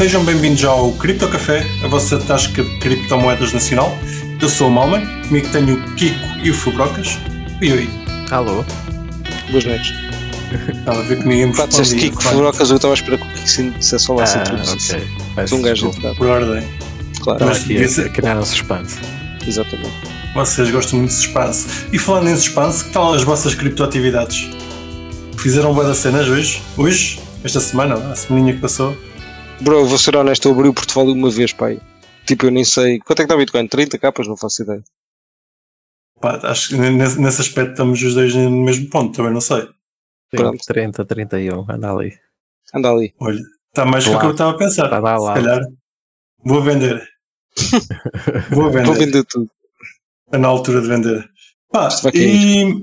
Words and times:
Sejam 0.00 0.24
bem-vindos 0.24 0.64
ao 0.64 0.92
Cripto 0.92 1.28
Café, 1.28 1.62
a 1.84 1.86
vossa 1.86 2.18
tasca 2.18 2.62
de 2.64 2.78
criptomoedas 2.78 3.52
nacional. 3.52 3.94
Eu 4.40 4.48
sou 4.48 4.68
o 4.68 4.70
Malman, 4.70 5.04
comigo 5.28 5.46
tenho 5.50 5.74
o 5.74 5.94
Kiko 5.94 6.18
e 6.42 6.50
o 6.50 6.54
Fubrocas. 6.54 7.18
E 7.60 7.70
oi. 7.70 7.90
Alô? 8.30 8.64
Boas 9.50 9.62
noites. 9.66 9.92
Estava 10.74 11.00
a 11.00 11.02
ver 11.02 11.18
que 11.18 11.28
ninguém 11.28 11.46
me 11.48 11.54
Pá, 11.54 11.66
disseste 11.66 11.94
respondia. 11.96 12.10
Kiko 12.12 12.22
Furocas, 12.22 12.70
eu 12.70 12.76
estava 12.76 12.94
a 12.94 12.96
esperar 12.96 13.18
que 13.18 13.24
o 13.24 13.28
Kiko 13.28 13.46
se 13.46 13.70
dissesse 13.72 14.10
olá 14.10 14.24
sem 14.24 14.40
Ah, 14.40 14.44
introdução. 14.44 14.98
ok. 15.36 15.58
Um 15.58 15.62
gajo 15.62 15.88
educado, 15.88 16.14
Por 16.16 16.26
ordem. 16.28 16.68
claro. 17.20 17.44
Mas 17.44 17.58
aqui 17.58 17.86
ser- 17.88 18.06
a 18.06 18.08
criar 18.08 18.38
um 18.38 18.44
suspense. 18.46 18.96
Exatamente. 19.46 19.92
Vocês 20.34 20.70
gostam 20.70 20.98
muito 21.00 21.10
de 21.10 21.16
suspense. 21.16 21.66
E 21.92 21.98
falando 21.98 22.30
em 22.30 22.36
suspense, 22.36 22.84
que 22.84 22.90
tal 22.90 23.12
as 23.12 23.22
vossas 23.22 23.54
criptoatividades? 23.54 24.48
Fizeram 25.36 25.74
boas 25.74 25.94
cenas 25.98 26.26
hoje? 26.26 26.62
Hoje? 26.78 27.20
Esta 27.44 27.60
semana? 27.60 27.96
A 28.10 28.16
semaninha 28.16 28.54
que 28.54 28.60
passou? 28.60 28.96
Bro, 29.60 29.86
vou 29.86 29.98
ser 29.98 30.16
honesto, 30.16 30.48
eu 30.48 30.52
abri 30.52 30.68
o 30.68 30.74
portfólio 30.74 31.12
uma 31.12 31.30
vez, 31.30 31.52
pai. 31.52 31.80
Tipo, 32.26 32.46
eu 32.46 32.50
nem 32.50 32.64
sei. 32.64 32.98
Quanto 33.00 33.20
é 33.20 33.22
que 33.22 33.26
está 33.26 33.34
o 33.34 33.38
Bitcoin? 33.38 33.66
30 33.66 33.98
capas? 33.98 34.26
Não 34.26 34.36
faço 34.36 34.62
ideia. 34.62 34.82
Pá, 36.20 36.38
acho 36.44 36.70
que 36.70 36.76
nesse, 36.76 37.20
nesse 37.20 37.40
aspecto 37.40 37.72
estamos 37.72 38.02
os 38.02 38.14
dois 38.14 38.34
no 38.34 38.50
mesmo 38.50 38.88
ponto, 38.88 39.16
também 39.16 39.32
não 39.32 39.40
sei. 39.40 39.68
Pronto. 40.30 40.64
30, 40.66 41.04
31, 41.04 41.66
anda 41.68 41.92
ali. 41.92 42.12
Anda 42.74 42.90
ali. 42.90 43.14
Olha, 43.18 43.40
está 43.68 43.84
mais 43.84 44.04
do 44.04 44.10
que 44.10 44.16
o 44.16 44.20
que 44.20 44.26
eu 44.26 44.30
estava 44.30 44.50
a 44.52 44.56
pensar. 44.56 44.84
Está 44.84 44.98
lá, 44.98 45.16
lá. 45.16 45.34
Se 45.34 45.42
calhar 45.42 45.62
vou 46.44 46.62
vender. 46.62 47.08
vou 48.50 48.70
vender. 48.70 48.86
Vou 48.86 48.94
vender 48.94 49.24
tudo. 49.24 49.50
É 50.32 50.38
na 50.38 50.48
altura 50.48 50.80
de 50.80 50.88
vender. 50.88 51.28
Pá, 51.70 51.88
Isto 51.88 52.04
vai 52.04 52.12
e 52.14 52.74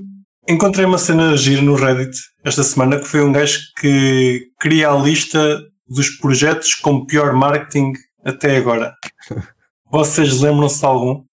encontrei 0.48 0.84
uma 0.84 0.98
cena 0.98 1.36
gira 1.36 1.62
no 1.62 1.74
Reddit 1.74 2.16
esta 2.44 2.62
semana 2.62 2.98
que 2.98 3.06
foi 3.06 3.22
um 3.22 3.32
gajo 3.32 3.58
que 3.80 4.50
cria 4.58 4.90
a 4.90 4.96
lista 4.96 5.62
dos 5.88 6.10
projetos 6.10 6.74
com 6.74 7.04
pior 7.06 7.32
marketing 7.34 7.92
até 8.24 8.56
agora. 8.56 8.94
Vocês 9.90 10.40
lembram-se 10.40 10.80
de 10.80 10.84
algum? 10.86 11.24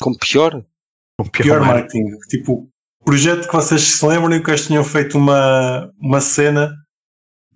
Com 0.00 0.14
pior? 0.14 0.64
O 1.20 1.24
Pior, 1.24 1.42
pior, 1.42 1.60
mar- 1.60 1.74
marketing. 1.74 2.04
Tipo, 2.28 2.68
projeto 3.04 3.48
que 3.48 3.52
vocês 3.56 3.80
se 3.82 4.06
lembram 4.06 4.36
e 4.36 4.42
que 4.42 4.50
eles 4.50 4.66
tinham 4.66 4.84
feito 4.84 5.16
uma, 5.18 5.90
uma 5.98 6.20
cena 6.20 6.72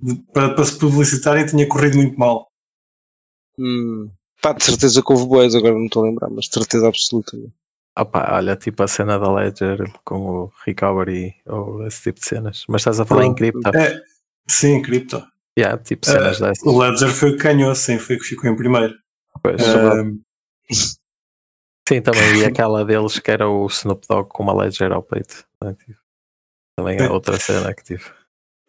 de- 0.01 0.17
para, 0.33 0.53
para 0.55 0.65
se 0.65 0.77
publicitarem 0.79 1.45
e 1.45 1.47
tinha 1.47 1.69
corrido 1.69 1.97
muito 1.99 2.19
mal. 2.19 2.49
Hum. 3.59 4.11
Pá, 4.41 4.53
de 4.53 4.65
certeza 4.65 5.01
que 5.03 5.13
houve 5.13 5.27
boas, 5.27 5.55
agora 5.55 5.75
não 5.75 5.85
estou 5.85 6.03
a 6.05 6.09
lembrar, 6.09 6.29
mas 6.31 6.47
de 6.47 6.55
certeza 6.55 6.89
absoluta. 6.89 7.37
Opa, 7.97 8.35
olha, 8.35 8.57
tipo 8.57 8.83
a 8.83 8.89
cena 8.89 9.19
da 9.19 9.31
Ledger 9.33 9.93
com 10.05 10.17
o 10.21 10.53
Recovery 10.65 11.35
ou 11.47 11.87
esse 11.87 12.03
tipo 12.03 12.19
de 12.21 12.27
cenas. 12.27 12.65
Mas 12.69 12.81
estás 12.81 12.99
a 12.99 13.05
falar 13.05 13.27
em 13.27 13.35
cripto? 13.35 13.61
É, 13.77 14.03
sim, 14.49 14.81
cripto. 14.83 15.23
Yeah, 15.59 15.83
tipo 15.83 16.07
cenas 16.07 16.41
Eh, 16.41 16.47
dessas. 16.49 16.65
O 16.65 16.79
Ledger 16.79 17.09
foi 17.11 17.31
o 17.33 17.37
que 17.37 17.43
ganhou, 17.43 17.75
sim, 17.75 17.99
foi 17.99 18.17
o 18.17 18.19
que 18.19 18.25
ficou 18.27 18.51
em 18.51 18.57
primeiro. 18.57 18.95
Pois. 19.43 19.61
Eh, 19.61 20.05
Sim, 21.89 22.01
também. 22.01 22.37
E 22.41 22.45
aquela 22.47 22.85
deles 22.85 23.19
que 23.19 23.31
era 23.31 23.49
o 23.49 23.67
Snoop 23.67 24.07
Dogg 24.09 24.29
com 24.29 24.43
uma 24.43 24.55
Ledger 24.55 24.93
ao 24.93 25.03
peito. 25.03 25.45
né, 25.63 25.75
tipo. 25.75 25.99
Também 26.79 26.99
é 26.99 27.11
outra 27.11 27.39
cena 27.39 27.75
que 27.75 27.85
tive. 27.85 28.05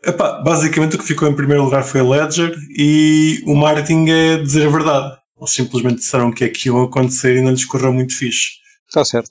Epá, 0.03 0.41
basicamente 0.41 0.97
o 0.97 0.99
que 0.99 1.05
ficou 1.05 1.27
em 1.29 1.35
primeiro 1.35 1.63
lugar 1.63 1.83
foi 1.83 2.01
a 2.01 2.03
Ledger 2.03 2.53
e 2.77 3.41
o 3.45 3.55
marketing 3.55 4.09
é 4.09 4.37
dizer 4.37 4.67
a 4.67 4.69
verdade. 4.69 5.17
Eles 5.37 5.51
simplesmente 5.51 5.95
disseram 5.99 6.29
que 6.31 6.43
aquilo 6.43 6.81
ia 6.81 6.85
acontecer 6.89 7.37
e 7.37 7.41
não 7.41 7.51
lhes 7.51 7.63
correu 7.65 7.93
muito 7.93 8.13
fixe. 8.17 8.57
Está 8.89 9.05
certo. 9.05 9.29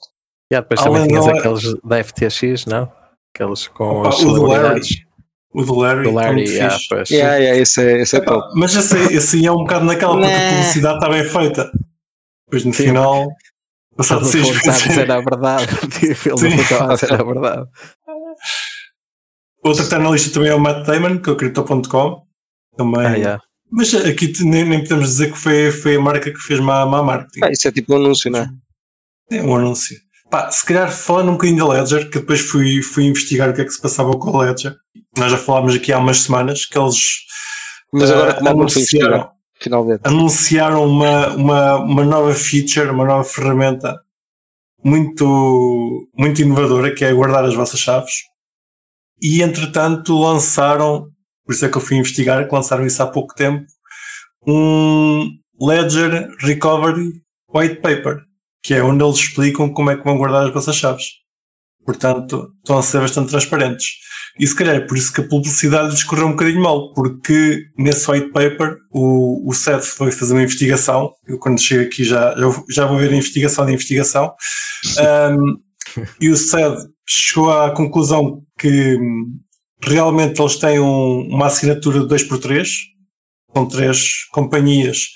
Yeah, 0.51 0.67
depois 0.67 0.79
Além 0.85 0.93
também 1.03 1.07
tinhas 1.09 1.25
dela- 1.25 1.39
aqueles 1.39 1.81
da 1.83 2.03
FTX, 2.03 2.65
não? 2.65 2.91
Aqueles 3.35 3.67
com 3.67 3.99
Opa, 3.99 4.09
as 4.09 4.15
celebridades. 4.17 4.97
O 5.53 5.63
do 5.63 5.75
Larry, 5.75 6.03
Do 6.03 6.11
Larry, 6.11 6.33
muito 6.35 6.51
yeah, 6.51 6.77
pois. 6.89 7.09
Yeah, 7.09 7.35
yeah, 7.35 7.59
esse 7.61 7.81
é, 7.81 8.01
esse 8.01 8.15
é 8.15 8.19
Epá, 8.19 8.33
top. 8.33 8.59
mas 8.59 8.75
esse, 8.75 8.97
esse 9.13 9.37
aí 9.37 9.45
é 9.45 9.51
um 9.51 9.57
bocado 9.57 9.85
naquela 9.85 10.17
porque 10.17 10.31
a 10.33 10.49
publicidade 10.49 10.95
está 10.95 11.09
bem 11.09 11.23
feita. 11.23 11.71
Depois 12.47 12.65
no 12.65 12.73
Sim. 12.73 12.83
final, 12.85 13.27
passado 13.95 14.25
seis 14.25 14.47
fundo 14.47 14.57
está 14.57 14.69
a 14.69 14.73
meses. 14.73 14.87
dizer 14.87 15.11
a 15.11 15.21
verdade. 15.21 15.67
Ele 16.03 16.61
estava 16.61 16.91
a 16.91 16.95
dizer 16.95 17.13
a 17.13 17.23
verdade. 17.23 17.69
Outro 19.63 19.79
que 19.79 19.83
está 19.83 19.99
na 19.99 20.09
lista 20.09 20.33
também 20.33 20.49
é 20.49 20.55
o 20.55 20.59
Matt 20.59 20.85
Damon, 20.85 21.19
que 21.19 21.29
é 21.29 21.33
o 21.33 21.35
Crypto.com. 21.37 22.23
Também. 22.75 23.05
Ah, 23.05 23.15
yeah. 23.15 23.41
Mas 23.71 23.93
aqui 23.93 24.33
nem, 24.43 24.65
nem 24.65 24.81
podemos 24.81 25.07
dizer 25.07 25.31
que 25.31 25.37
foi, 25.37 25.71
foi 25.71 25.95
a 25.95 25.99
marca 25.99 26.31
que 26.31 26.39
fez 26.39 26.59
má, 26.59 26.85
má 26.85 27.01
marketing. 27.01 27.39
Ah, 27.43 27.51
isso 27.51 27.67
é 27.67 27.71
tipo 27.71 27.93
um 27.93 27.97
anúncio, 27.97 28.29
não 28.29 28.39
é? 28.39 28.49
É 29.31 29.41
um 29.41 29.55
anúncio. 29.55 29.97
Pá, 30.29 30.51
se 30.51 30.65
calhar 30.65 30.91
falando 30.91 31.29
um 31.29 31.33
bocadinho 31.33 31.59
da 31.59 31.73
Ledger, 31.73 32.09
que 32.09 32.19
depois 32.19 32.41
fui, 32.41 32.81
fui 32.81 33.05
investigar 33.05 33.49
o 33.49 33.53
que 33.53 33.61
é 33.61 33.65
que 33.65 33.71
se 33.71 33.81
passava 33.81 34.11
com 34.17 34.35
a 34.37 34.45
Ledger. 34.45 34.75
Nós 35.17 35.31
já 35.31 35.37
falámos 35.37 35.75
aqui 35.75 35.91
há 35.91 35.97
umas 35.99 36.21
semanas 36.21 36.65
que 36.65 36.77
eles 36.77 37.19
Mas 37.91 38.09
agora 38.09 38.31
investigar? 38.31 38.51
anunciaram, 39.13 39.31
Finalmente. 39.61 40.01
anunciaram 40.03 40.85
uma, 40.85 41.27
uma, 41.35 41.75
uma 41.77 42.03
nova 42.03 42.33
feature, 42.33 42.89
uma 42.89 43.05
nova 43.05 43.23
ferramenta 43.23 43.99
muito, 44.83 46.09
muito 46.17 46.41
inovadora, 46.41 46.93
que 46.93 47.05
é 47.05 47.13
guardar 47.13 47.45
as 47.45 47.53
vossas 47.55 47.79
chaves. 47.79 48.11
E 49.21 49.41
entretanto 49.41 50.19
lançaram, 50.19 51.07
por 51.45 51.53
isso 51.53 51.65
é 51.65 51.69
que 51.69 51.77
eu 51.77 51.81
fui 51.81 51.97
investigar, 51.97 52.47
que 52.47 52.53
lançaram 52.53 52.85
isso 52.85 53.01
há 53.01 53.07
pouco 53.07 53.33
tempo, 53.35 53.65
um 54.45 55.29
Ledger 55.61 56.29
Recovery 56.39 57.21
White 57.53 57.75
Paper, 57.75 58.21
que 58.61 58.73
é 58.73 58.83
onde 58.83 59.03
eles 59.03 59.17
explicam 59.17 59.71
como 59.71 59.91
é 59.91 59.95
que 59.95 60.03
vão 60.03 60.17
guardar 60.17 60.45
as 60.45 60.53
vossas 60.53 60.75
chaves. 60.75 61.05
Portanto, 61.85 62.51
estão 62.57 62.77
a 62.77 62.81
ser 62.83 62.99
bastante 62.99 63.29
transparentes. 63.29 63.85
E 64.39 64.47
se 64.47 64.55
calhar 64.55 64.75
é 64.75 64.79
por 64.79 64.97
isso 64.97 65.13
que 65.13 65.21
a 65.21 65.27
publicidade 65.27 65.91
lhes 65.91 66.03
correu 66.03 66.25
um 66.27 66.31
bocadinho 66.31 66.61
mal, 66.61 66.91
porque 66.93 67.65
nesse 67.77 68.09
white 68.09 68.31
paper 68.31 68.77
o, 68.91 69.47
o 69.47 69.53
foi 69.81 70.11
fazer 70.11 70.33
uma 70.33 70.41
investigação. 70.41 71.11
Eu, 71.27 71.37
quando 71.37 71.61
chego 71.61 71.83
aqui, 71.83 72.03
já, 72.03 72.33
já, 72.35 72.47
vou- 72.47 72.97
ver 72.97 73.11
a 73.11 73.15
investigação 73.15 73.65
de 73.65 73.73
investigação. 73.73 74.33
Um, 74.99 75.57
e 76.19 76.29
o 76.29 76.37
Seth 76.37 76.79
chegou 77.07 77.51
à 77.51 77.69
conclusão 77.71 78.41
que 78.57 78.95
hum, 78.97 79.39
realmente 79.83 80.41
eles 80.41 80.55
têm 80.57 80.79
um- 80.79 81.27
uma 81.29 81.45
assinatura 81.47 81.99
de 81.99 82.07
2x3, 82.07 82.67
são 83.55 83.67
três 83.67 84.25
companhias, 84.31 85.09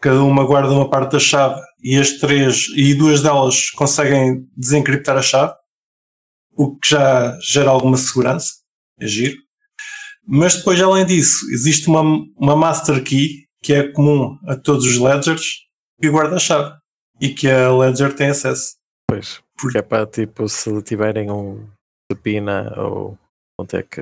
cada 0.00 0.22
uma 0.22 0.44
guarda 0.44 0.72
uma 0.72 0.88
parte 0.88 1.12
da 1.12 1.18
chave 1.18 1.60
e 1.82 1.98
as 1.98 2.12
três 2.12 2.68
e 2.74 2.94
duas 2.94 3.22
delas 3.22 3.68
conseguem 3.70 4.46
desencriptar 4.56 5.18
a 5.18 5.22
chave, 5.22 5.52
o 6.56 6.74
que 6.78 6.88
já 6.90 7.38
gera 7.40 7.70
alguma 7.70 7.96
segurança, 7.98 8.61
é 9.02 9.06
giro. 9.06 9.36
Mas 10.26 10.54
depois, 10.56 10.80
além 10.80 11.04
disso, 11.04 11.44
existe 11.52 11.88
uma, 11.88 12.02
uma 12.36 12.54
master 12.56 13.02
key 13.02 13.44
que 13.62 13.72
é 13.72 13.88
comum 13.88 14.38
a 14.46 14.56
todos 14.56 14.86
os 14.86 14.98
ledgers 14.98 15.62
que 16.00 16.08
guarda 16.10 16.36
a 16.36 16.40
chave 16.40 16.74
e 17.20 17.28
que 17.30 17.48
a 17.48 17.72
ledger 17.72 18.14
tem 18.14 18.28
acesso. 18.28 18.74
Pois. 19.08 19.40
Porque 19.60 19.78
é 19.78 19.82
para 19.82 20.06
tipo, 20.06 20.48
se 20.48 20.82
tiverem 20.82 21.30
um 21.30 21.68
supina 22.10 22.72
ou 22.76 23.18
vão 23.58 23.66
ter 23.66 23.86
que 23.88 24.00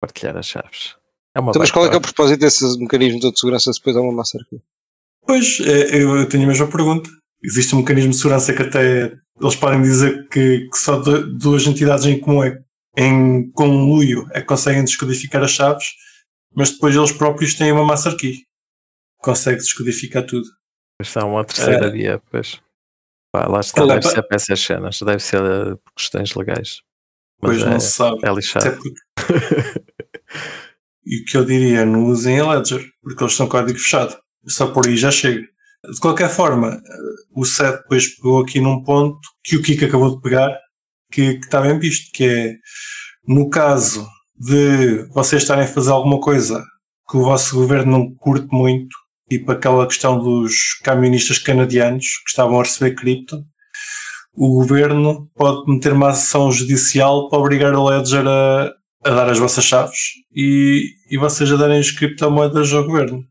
partilhar 0.00 0.36
as 0.36 0.46
chaves. 0.46 0.94
É 1.36 1.40
uma 1.40 1.50
Então, 1.50 1.60
mas 1.60 1.70
qual 1.70 1.86
é 1.86 1.88
que 1.88 1.94
é 1.94 1.98
o 1.98 2.02
propósito 2.02 2.40
desses 2.40 2.76
mecanismos 2.76 3.20
de 3.20 3.38
segurança 3.38 3.72
se 3.72 3.78
depois 3.80 3.96
há 3.96 4.00
uma 4.00 4.12
master 4.12 4.44
key? 4.48 4.60
Pois, 5.26 5.58
é, 5.60 6.02
eu 6.02 6.28
tenho 6.28 6.44
a 6.44 6.48
mesma 6.48 6.66
pergunta. 6.68 7.08
Existe 7.42 7.74
um 7.74 7.78
mecanismo 7.78 8.10
de 8.10 8.16
segurança 8.16 8.52
que 8.52 8.62
até 8.62 9.12
eles 9.40 9.56
podem 9.56 9.82
dizer 9.82 10.28
que, 10.28 10.68
que 10.70 10.76
só 10.78 10.96
du- 10.98 11.34
duas 11.38 11.66
entidades 11.66 12.04
em 12.06 12.18
comum, 12.20 12.42
é, 12.44 12.62
em 12.96 13.50
conluio, 13.52 14.26
é 14.32 14.40
que 14.40 14.46
conseguem 14.46 14.84
descodificar 14.84 15.42
as 15.42 15.50
chaves, 15.52 15.84
mas 16.54 16.70
depois 16.70 16.94
eles 16.94 17.12
próprios 17.12 17.54
têm 17.54 17.72
uma 17.72 17.84
master 17.84 18.16
key. 18.16 18.44
Consegue 19.18 19.58
descodificar 19.58 20.24
tudo. 20.26 20.46
Pois 20.98 21.16
há 21.16 21.24
uma 21.24 21.44
terceira 21.44 21.86
É. 21.86 21.90
via, 21.90 22.22
pois. 22.30 22.60
Pá, 23.32 23.46
lá 23.48 23.60
está, 23.60 23.82
é? 23.82 23.86
deve 23.88 24.02
ser 24.06 24.22
para 24.22 24.36
essas 24.36 24.60
cenas, 24.60 24.98
deve 25.00 25.18
ser 25.20 25.40
eh, 25.42 25.74
por 25.74 25.92
questões 25.96 26.34
legais. 26.34 26.80
Mas 27.42 27.56
Pois 27.56 27.62
é, 27.62 27.70
não 27.70 27.80
se 27.80 27.90
sabe. 27.92 28.16
é 28.22 28.28
Até 28.28 28.32
lixado. 28.34 28.76
porque- 28.76 29.84
E 31.06 31.20
o 31.20 31.24
que 31.26 31.36
eu 31.36 31.44
diria, 31.44 31.84
não 31.84 32.06
usem 32.06 32.40
a 32.40 32.50
Ledger, 32.54 32.82
porque 33.02 33.22
eles 33.22 33.34
são 33.34 33.46
código 33.48 33.78
fechado. 33.78 34.16
Só 34.46 34.68
por 34.72 34.86
aí 34.86 34.96
já 34.96 35.10
chega. 35.10 35.40
De 35.92 36.00
qualquer 36.00 36.30
forma, 36.30 36.68
eh, 36.82 36.98
o 37.34 37.44
Seth 37.44 37.82
depois 37.82 38.14
pegou 38.16 38.40
aqui 38.42 38.60
num 38.60 38.82
ponto 38.82 39.18
que 39.42 39.56
o 39.56 39.62
Kiko 39.62 39.84
acabou 39.84 40.14
de 40.16 40.22
pegar, 40.22 40.58
que, 41.14 41.34
que 41.34 41.44
está 41.44 41.60
bem 41.60 41.78
visto, 41.78 42.10
que 42.12 42.24
é 42.24 42.54
no 43.26 43.48
caso 43.48 44.06
de 44.36 45.04
vocês 45.12 45.42
estarem 45.42 45.64
a 45.64 45.68
fazer 45.68 45.92
alguma 45.92 46.20
coisa 46.20 46.62
que 47.08 47.16
o 47.16 47.22
vosso 47.22 47.54
governo 47.54 47.92
não 47.92 48.14
curte 48.14 48.48
muito, 48.50 48.94
tipo 49.30 49.52
aquela 49.52 49.86
questão 49.86 50.18
dos 50.18 50.74
camionistas 50.82 51.38
canadianos 51.38 52.06
que 52.24 52.30
estavam 52.30 52.58
a 52.58 52.62
receber 52.64 52.94
cripto, 52.94 53.44
o 54.32 54.48
governo 54.48 55.30
pode 55.36 55.70
meter 55.70 55.92
uma 55.92 56.10
ação 56.10 56.50
judicial 56.50 57.28
para 57.28 57.38
obrigar 57.38 57.72
a 57.72 57.82
Ledger 57.82 58.26
a, 58.26 58.72
a 59.04 59.10
dar 59.10 59.30
as 59.30 59.38
vossas 59.38 59.64
chaves 59.64 60.00
e, 60.34 60.84
e 61.08 61.16
vocês 61.16 61.52
a 61.52 61.56
darem 61.56 61.78
as 61.78 61.92
criptomoedas 61.92 62.72
ao 62.72 62.84
governo. 62.84 63.24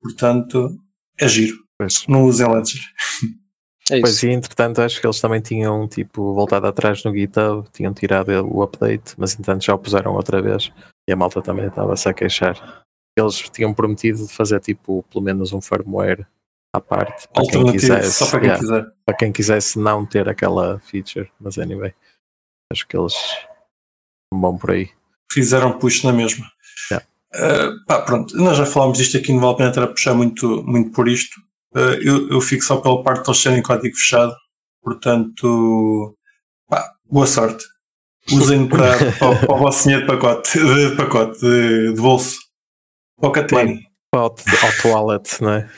Portanto, 0.00 0.70
é 1.18 1.28
giro. 1.28 1.56
Pois. 1.78 2.06
Não 2.08 2.24
usem 2.24 2.50
Ledger. 2.50 2.80
É 3.90 4.00
Pois 4.00 4.22
e 4.22 4.30
entretanto 4.30 4.80
acho 4.80 5.00
que 5.00 5.06
eles 5.06 5.20
também 5.20 5.40
tinham 5.40 5.86
tipo 5.86 6.34
voltado 6.34 6.66
atrás 6.66 7.04
no 7.04 7.12
GitHub, 7.12 7.68
tinham 7.72 7.94
tirado 7.94 8.30
o 8.44 8.62
update, 8.62 9.14
mas 9.16 9.34
entretanto 9.34 9.64
já 9.64 9.74
o 9.74 9.78
puseram 9.78 10.14
outra 10.14 10.42
vez 10.42 10.72
e 11.08 11.12
a 11.12 11.16
malta 11.16 11.40
também 11.40 11.66
estava-se 11.66 12.08
a 12.08 12.14
queixar. 12.14 12.84
eles 13.16 13.36
tinham 13.50 13.72
prometido 13.72 14.26
fazer 14.26 14.60
tipo 14.60 15.04
pelo 15.10 15.24
menos 15.24 15.52
um 15.52 15.60
firmware 15.60 16.26
à 16.74 16.80
parte 16.80 17.28
para 17.28 17.46
quem 17.46 17.72
quisesse, 17.72 18.12
só 18.12 18.26
para 18.28 18.40
quem 18.40 18.48
yeah, 18.48 18.60
quiser. 18.60 18.92
para 19.04 19.16
quem 19.16 19.32
quisesse 19.32 19.78
não 19.78 20.04
ter 20.04 20.28
aquela 20.28 20.80
feature, 20.80 21.30
mas 21.40 21.56
anyway, 21.56 21.94
acho 22.72 22.86
que 22.88 22.96
eles 22.96 23.14
vão 24.34 24.58
por 24.58 24.72
aí. 24.72 24.90
Fizeram 25.30 25.78
push 25.78 26.02
na 26.02 26.12
mesma. 26.12 26.46
Yeah. 26.90 27.06
Uh, 27.34 27.84
pá, 27.86 28.02
pronto, 28.02 28.36
nós 28.36 28.58
já 28.58 28.66
falámos 28.66 28.98
disto 28.98 29.16
aqui, 29.16 29.32
não 29.32 29.40
vale 29.40 29.54
a 29.54 29.56
pena 29.56 29.68
estar 29.68 29.84
a 29.84 29.88
puxar 29.88 30.14
muito, 30.14 30.62
muito 30.64 30.90
por 30.90 31.08
isto. 31.08 31.40
Uh, 31.76 32.00
eu, 32.00 32.30
eu 32.30 32.40
fico 32.40 32.64
só 32.64 32.78
pela 32.78 33.02
parte 33.02 33.24
de 33.24 33.28
eles 33.28 33.42
serem 33.42 33.62
código 33.62 33.94
fechado, 33.94 34.34
portanto, 34.82 36.16
pá, 36.66 36.90
boa 37.04 37.26
sorte. 37.26 37.66
Usem 38.32 38.64
para, 38.68 38.96
para, 39.12 39.36
para 39.46 39.54
o 39.54 39.58
vosso 39.58 39.82
dinheiro 39.82 40.06
de 40.06 40.12
pacote, 40.12 40.58
de, 40.58 40.96
pacote, 40.96 41.40
de, 41.40 41.92
de 41.92 42.00
bolso. 42.00 42.38
Pocket 43.20 43.52
money. 43.52 43.80
Hot, 44.14 44.42
hot 44.42 44.88
wallet, 44.88 45.42
não 45.42 45.52
é? 45.52 45.70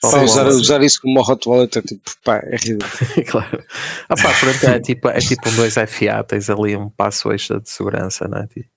Pá, 0.00 0.22
usar, 0.22 0.46
usar 0.46 0.82
isso 0.82 1.00
como 1.00 1.18
uma 1.18 1.28
hot 1.28 1.48
wallet 1.48 1.78
é 1.78 1.82
tipo, 1.82 2.10
pá, 2.24 2.36
é 2.36 2.56
ridículo. 2.56 2.88
claro. 3.26 3.64
Ah, 4.08 4.14
pá, 4.14 4.32
pronto, 4.38 4.66
é 4.66 4.80
tipo, 4.80 5.08
é 5.08 5.18
tipo 5.18 5.48
um 5.48 5.52
2FA, 5.52 6.24
tens 6.24 6.48
ali 6.48 6.76
um 6.76 6.88
passo 6.88 7.32
extra 7.32 7.60
de 7.60 7.68
segurança, 7.68 8.28
não 8.28 8.38
é? 8.38 8.46
Tipo, 8.46 8.68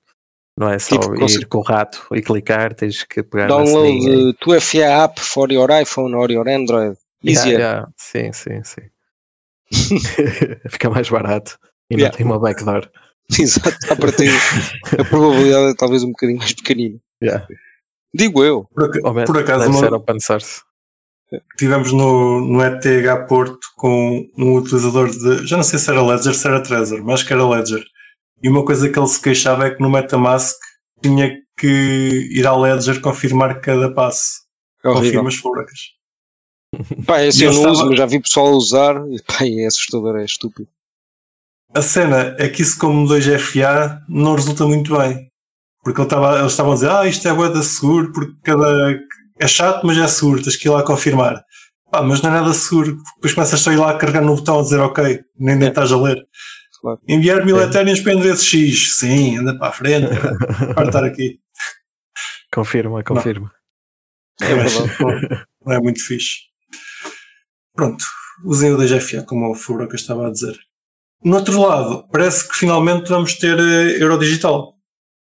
não 0.58 0.70
é 0.70 0.78
só 0.80 0.98
Tipo, 1.00 1.16
ir 1.26 1.46
com 1.48 1.60
o 1.60 1.62
rato 1.62 2.06
e 2.14 2.22
clicar, 2.22 2.74
tens 2.76 3.04
que 3.04 3.24
pegar 3.24 3.48
na 3.48 3.56
Download 3.58 3.88
ceninha. 3.88 4.30
uh, 4.30 4.34
2FA 4.46 5.04
app 5.04 5.22
for 5.22 5.52
your 5.52 5.70
iPhone 5.72 6.16
or 6.16 6.30
your 6.32 6.48
Android. 6.48 6.98
Yeah, 7.24 7.42
Easier. 7.42 7.60
yeah. 7.60 7.88
Sim, 7.98 8.34
sim, 8.34 8.64
sim. 8.64 8.82
Fica 10.70 10.90
mais 10.90 11.10
barato 11.10 11.58
e 11.90 11.96
Yeah. 11.96 12.12
não 12.12 12.18
tem 12.18 12.26
uma 12.26 12.40
backdoor. 12.40 12.90
Exato, 13.40 13.78
à 13.90 13.96
partida. 13.96 14.32
A 15.00 15.04
probabilidade 15.06 15.72
é 15.72 15.76
talvez 15.76 16.04
um 16.04 16.10
bocadinho 16.10 16.40
mais 16.40 16.54
pequenina. 16.54 17.00
Yeah. 17.24 17.48
Digo 18.14 18.44
eu. 18.44 18.66
Por, 18.74 18.90
menos 19.14 19.26
por 19.26 19.38
acaso, 19.40 19.60
deve 19.60 19.72
uma- 19.72 19.80
ser 19.80 19.94
open 19.94 20.20
source. 20.20 20.62
tivemos 21.58 21.94
no, 21.94 22.42
no 22.42 22.62
ETH 22.62 23.28
Porto 23.30 23.60
com 23.78 24.28
um 24.38 24.56
utilizador 24.58 25.10
de. 25.10 25.48
Já 25.48 25.56
não 25.58 25.64
sei 25.64 25.80
se 25.80 25.90
era 25.90 26.02
Ledger, 26.02 26.34
se 26.36 26.46
era 26.48 26.62
Trezor, 26.62 27.02
mas 27.04 27.16
acho 27.22 27.28
que 27.28 27.34
era 27.34 27.48
Ledger. 27.48 27.84
E 28.44 28.50
uma 28.50 28.66
coisa 28.66 28.90
que 28.90 28.98
ele 28.98 29.08
se 29.08 29.22
queixava 29.22 29.68
é 29.68 29.72
que 29.72 29.82
no 29.82 29.90
Metamask 29.90 30.56
tinha 31.02 31.32
que 31.58 32.30
ir 32.32 32.46
ao 32.48 32.60
Ledger 32.62 33.00
confirmar 33.02 33.60
cada 33.62 33.94
passo. 33.94 34.42
É 34.84 34.88
horrível. 34.90 35.22
Confirmas 35.24 35.36
furacas. 35.36 35.80
Pá, 37.06 37.22
esse 37.24 37.44
eu 37.44 37.50
eu 37.50 37.54
não 37.54 37.60
estava- 37.60 37.74
uso, 37.74 37.86
mas 37.90 37.98
já 37.98 38.06
vi 38.06 38.20
pessoal 38.22 38.52
usar. 38.52 38.96
E, 39.10 39.22
pá, 39.24 39.46
é 39.46 39.66
assustador, 39.66 40.18
é 40.18 40.26
estúpido. 40.26 40.70
A 41.74 41.82
cena 41.82 42.36
é 42.40 42.50
que 42.50 42.62
isso, 42.62 42.78
como 42.80 43.08
2FA, 43.08 44.02
não 44.10 44.36
resulta 44.36 44.66
muito 44.66 44.98
bem. 44.98 45.30
Porque 45.84 46.00
ele 46.02 46.10
eles 46.40 46.52
estavam 46.52 46.72
a 46.72 46.76
dizer: 46.76 46.90
Ah, 46.92 47.06
isto 47.08 47.28
é 47.28 47.34
bué 47.34 47.50
da 47.50 47.62
seguro, 47.64 48.12
porque 48.12 48.34
cada. 48.44 49.00
É 49.40 49.48
chato, 49.48 49.86
mas 49.86 49.98
é 49.98 50.08
seguro, 50.08 50.42
tens 50.44 50.56
que 50.56 50.68
ir 50.68 50.72
lá 50.72 50.84
confirmar. 50.84 51.44
Pá, 51.92 52.02
mas 52.04 52.22
não 52.22 52.30
é 52.30 52.34
nada 52.34 52.54
seguro. 52.54 52.98
Depois 53.16 53.34
começas 53.34 53.60
só 53.60 53.70
a 53.70 53.74
ir 53.74 53.78
lá 53.78 53.92
a 53.92 53.98
carregar 53.98 54.22
no 54.24 54.36
botão 54.36 54.60
a 54.60 54.62
dizer 54.64 54.80
ok, 54.80 55.20
nem, 55.40 55.56
nem 55.56 55.68
É. 55.68 55.70
estás 55.72 55.92
a 55.92 55.98
ler. 55.98 56.18
Claro. 56.82 57.00
Enviar 57.08 57.46
mil 57.46 57.60
É. 57.62 57.66
Ethereums 57.66 58.00
para 58.02 58.14
endereço 58.14 58.44
X. 58.46 58.96
Sim, 58.98 59.38
anda 59.38 59.58
para 59.58 59.68
a 59.68 59.72
frente. 59.72 60.08
para 60.74 60.88
estar 60.88 61.04
aqui. 61.04 61.40
Confirma, 62.54 63.04
confirma. 63.04 63.52
É 64.42 64.56
Mas 64.56 64.74
verdade. 64.74 65.46
não 65.64 65.74
é 65.74 65.80
muito 65.80 66.04
fixe. 66.04 66.40
Pronto, 67.74 68.04
usem 68.44 68.74
o 68.74 68.78
2FA, 68.78 69.24
como 69.26 69.52
o 69.52 69.56
Furoca 69.56 69.96
estava 69.96 70.28
a 70.28 70.32
dizer. 70.32 70.58
No 71.24 71.36
outro 71.38 71.62
lado, 71.62 72.08
parece 72.12 72.48
que 72.50 72.56
finalmente 72.56 73.08
vamos 73.08 73.36
ter 73.38 73.58
eh, 73.58 74.02
Eurodigital. 74.02 74.74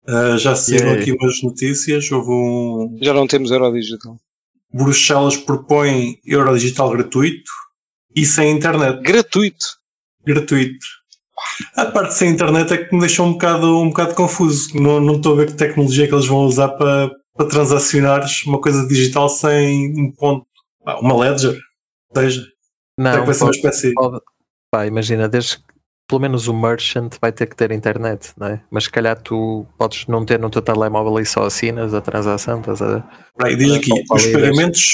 Uh, 0.08 0.36
já 0.38 0.54
saíram 0.56 0.92
aqui 0.92 1.12
umas 1.12 1.40
notícias. 1.42 2.10
Houve 2.10 2.30
um. 2.30 2.98
Já 3.00 3.14
não 3.14 3.26
temos 3.26 3.50
euro 3.50 3.72
digital. 3.72 4.16
Bruxelas 4.72 5.36
propõe 5.36 6.20
Eurodigital 6.24 6.90
gratuito 6.90 7.50
e 8.14 8.26
sem 8.26 8.50
internet. 8.50 9.00
Gratuito. 9.02 9.64
Gratuito. 10.24 10.86
A 11.74 11.86
parte 11.86 12.14
sem 12.14 12.30
internet 12.30 12.72
é 12.72 12.78
que 12.78 12.94
me 12.94 13.00
deixou 13.00 13.26
um 13.26 13.32
bocado, 13.32 13.80
um 13.80 13.88
bocado 13.88 14.14
confuso. 14.14 14.68
Não, 14.80 15.00
não 15.00 15.16
estou 15.16 15.32
a 15.34 15.36
ver 15.36 15.46
que 15.46 15.54
tecnologia 15.54 16.04
é 16.04 16.08
que 16.08 16.14
eles 16.14 16.26
vão 16.26 16.38
usar 16.44 16.68
para, 16.70 17.10
para 17.34 17.46
transacionares 17.48 18.42
uma 18.46 18.60
coisa 18.60 18.86
digital 18.86 19.28
sem 19.28 19.92
um 19.98 20.12
ponto. 20.12 20.46
Uma 21.00 21.16
ledger. 21.16 21.58
Seja, 22.16 22.40
será 22.40 22.50
que 23.12 23.16
Não, 23.18 23.24
vai 23.26 23.34
ser 23.34 23.44
uma 23.44 23.50
espécie. 23.50 23.92
pode- 23.94 24.20
pá, 24.70 24.86
imagina, 24.86 25.28
desde 25.28 25.58
pelo 26.08 26.20
menos 26.20 26.46
o 26.46 26.54
merchant 26.54 27.10
vai 27.20 27.32
ter 27.32 27.46
que 27.46 27.56
ter 27.56 27.72
internet, 27.72 28.30
não 28.36 28.46
é? 28.46 28.62
Mas 28.70 28.84
se 28.84 28.90
calhar 28.90 29.20
tu 29.20 29.66
podes 29.76 30.06
não 30.06 30.24
ter 30.24 30.38
no 30.38 30.48
teu 30.48 30.62
telemóvel 30.62 31.18
e 31.18 31.26
só 31.26 31.44
assinas 31.44 31.92
a 31.92 32.00
transação, 32.00 32.60
estás 32.60 32.80
a? 32.80 33.02
Peraí, 33.36 33.56
diz 33.56 33.72
aqui, 33.72 33.90
Então, 33.92 34.16
os 34.16 34.26
pagamentos, 34.26 34.84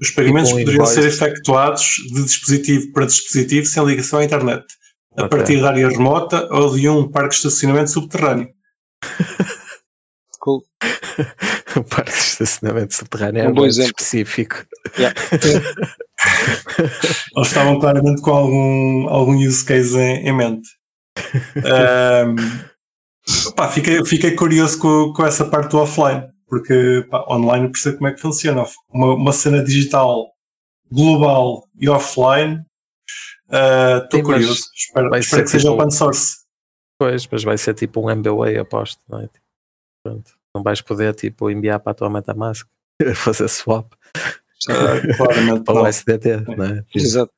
os 0.00 0.10
pagamentos 0.12 0.48
Tipo 0.48 0.60
um 0.60 0.64
poderiam 0.64 0.86
ser 0.86 1.04
efetuados 1.06 1.84
de 2.14 2.24
dispositivo 2.24 2.90
para 2.92 3.04
dispositivo 3.04 3.66
sem 3.66 3.84
ligação 3.84 4.18
à 4.20 4.24
internet, 4.24 4.64
a 5.16 5.28
partir 5.28 5.60
da 5.60 5.68
área 5.68 5.88
remota 5.88 6.48
ou 6.50 6.74
de 6.74 6.88
um 6.88 7.10
parque 7.10 7.30
de 7.30 7.36
estacionamento 7.36 7.90
subterrâneo. 7.90 8.48
Cool. 10.40 10.62
O 11.76 11.84
parque 11.88 12.10
de 12.12 12.18
estacionamento 12.18 12.94
subterrâneo 12.94 13.42
é 13.42 13.48
Um 13.48 13.52
bom 13.52 13.60
muito 13.60 13.72
exemplo. 13.72 13.92
específico. 13.98 14.64
Eles 17.36 17.48
estavam 17.48 17.78
claramente 17.78 18.22
com 18.22 18.30
algum, 18.30 19.08
algum 19.08 19.36
use 19.36 19.64
case 19.64 19.98
em, 19.98 20.28
em 20.28 20.32
mente. 20.32 20.68
Pá, 23.56 23.68
fiquei, 23.68 24.04
fiquei 24.04 24.32
curioso 24.32 24.78
com, 24.78 25.12
com 25.12 25.24
essa 25.24 25.44
parte 25.44 25.70
do 25.70 25.78
offline, 25.78 26.24
porque 26.48 27.06
pá, 27.10 27.24
online 27.28 27.66
eu 27.66 27.72
percebo 27.72 27.98
como 27.98 28.08
é 28.08 28.12
que 28.12 28.20
funciona. 28.20 28.64
Uma, 28.90 29.14
uma 29.14 29.32
cena 29.32 29.62
digital 29.62 30.26
global 30.90 31.64
e 31.78 31.88
offline. 31.88 32.58
Ah, 33.52 34.00
Estou 34.04 34.20
Sim, 34.20 34.26
mas 34.26 34.34
curioso. 34.40 34.62
Espero, 34.74 35.10
vai 35.10 35.20
espero 35.20 35.40
ser 35.40 35.44
que 35.44 35.50
seja 35.50 35.68
tipo- 35.70 35.74
open 35.80 35.90
source. 35.90 36.36
Pois, 37.00 37.26
mas 37.26 37.42
vai 37.44 37.58
ser 37.58 37.74
tipo 37.74 38.00
um 38.00 38.10
MBWay, 38.10 38.58
aposto, 38.58 39.00
não 39.08 39.20
é? 39.20 39.26
Tipo, 39.26 39.40
pronto. 40.04 40.32
Não 40.54 40.62
vais 40.62 40.80
poder 40.80 41.14
tipo 41.14 41.50
enviar 41.50 41.80
para 41.80 41.92
a 41.92 41.94
tua 41.94 42.10
MetaMask, 42.10 42.66
fazer 43.16 43.48
swap 43.48 43.92
Ah, 44.68 45.16
claramente 45.16 45.64
para 45.64 45.82
o 45.82 45.86
SDT, 45.86 46.36
não 46.56 46.64
é? 46.64 46.84
Exato. 46.94 47.32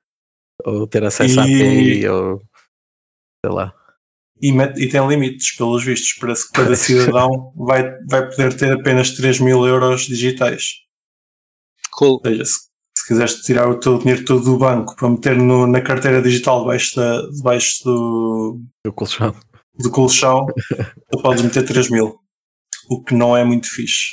Ou 0.65 0.87
ter 0.87 1.05
acesso 1.05 1.41
à 1.41 1.49
E- 1.49 1.55
API, 1.55 2.09
ou 2.09 2.39
sei 3.45 3.53
lá. 3.55 3.73
E, 4.43 4.53
met- 4.53 4.79
e 4.79 4.89
tem 4.89 5.07
limites, 5.09 5.53
pelos 5.57 5.85
vistos. 5.85 6.13
Parece 6.15 6.47
que 6.49 6.53
cada 6.53 6.77
cidadão 6.77 7.53
vai, 7.57 7.99
vai 8.07 8.29
poder 8.29 8.55
ter 8.57 8.73
apenas 8.73 9.13
3 9.13 9.41
mil 9.41 9.65
euros 9.67 10.03
digitais. 10.03 10.81
Cool. 11.93 12.15
Ou 12.15 12.21
seja, 12.31 12.45
se, 12.45 12.69
se 12.97 13.07
quiseres 13.09 13.35
tirar 13.43 13.69
o 13.69 13.79
teu 13.79 13.99
dinheiro 13.99 14.25
todo 14.25 14.45
do 14.45 14.59
banco 14.59 14.95
para 14.97 15.09
meter 15.11 15.37
no- 15.37 15.67
na 15.67 15.81
carteira 15.81 16.23
digital 16.23 16.61
debaixo, 16.61 16.97
da, 16.97 17.23
debaixo 17.31 17.85
do, 17.85 18.61
Do 18.85 18.93
colchão. 18.93 19.35
do 19.79 19.91
colchão, 19.91 20.47
tu 21.11 21.23
podes 21.23 21.43
meter 21.43 21.65
3 21.65 21.91
mil. 21.91 22.17
O 22.89 23.03
que 23.03 23.15
não 23.15 23.37
é 23.37 23.45
muito 23.45 23.69
fixe. 23.69 24.09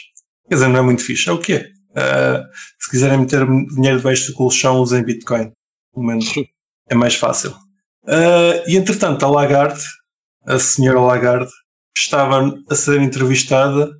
Quer 0.47 0.55
dizer, 0.55 0.67
não 0.69 0.79
é 0.79 0.81
muito 0.81 1.03
fixe. 1.03 1.29
É 1.29 1.31
o 1.31 1.39
que 1.39 1.53
é. 1.53 1.67
Ah, 1.95 2.43
se 2.79 2.89
quiserem 2.89 3.19
meter 3.19 3.45
dinheiro 3.75 3.97
debaixo 3.97 4.27
do 4.27 4.33
colchão, 4.33 4.79
usem 4.79 5.03
Bitcoin. 5.03 5.51
Pelo 5.93 6.05
menos 6.05 6.25
é 6.89 6.95
mais 6.95 7.15
fácil. 7.15 7.53
Ah, 8.07 8.63
e 8.67 8.75
entretanto, 8.77 9.25
a 9.25 9.29
Lagarde, 9.29 9.81
a 10.45 10.57
senhora 10.57 10.99
Lagarde, 11.01 11.51
estava 11.97 12.53
a 12.69 12.75
ser 12.75 13.01
entrevistada 13.01 13.91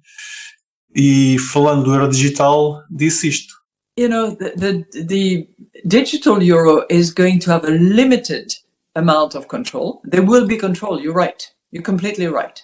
e 0.95 1.37
falando 1.51 1.83
do 1.83 1.93
euro 1.93 2.09
digital, 2.09 2.81
disse 2.89 3.27
isto. 3.27 3.53
You 3.95 4.07
know, 4.07 4.31
the, 4.31 4.85
the, 4.91 5.03
the 5.03 5.47
digital 5.87 6.41
euro 6.41 6.85
is 6.89 7.13
going 7.13 7.39
to 7.39 7.51
have 7.51 7.65
a 7.65 7.71
limited 7.71 8.53
amount 8.95 9.35
of 9.35 9.47
control. 9.47 10.01
There 10.03 10.23
will 10.23 10.47
be 10.47 10.57
control. 10.57 10.99
You're 10.99 11.13
right. 11.13 11.49
You're 11.71 11.83
completely 11.83 12.27
right. 12.27 12.61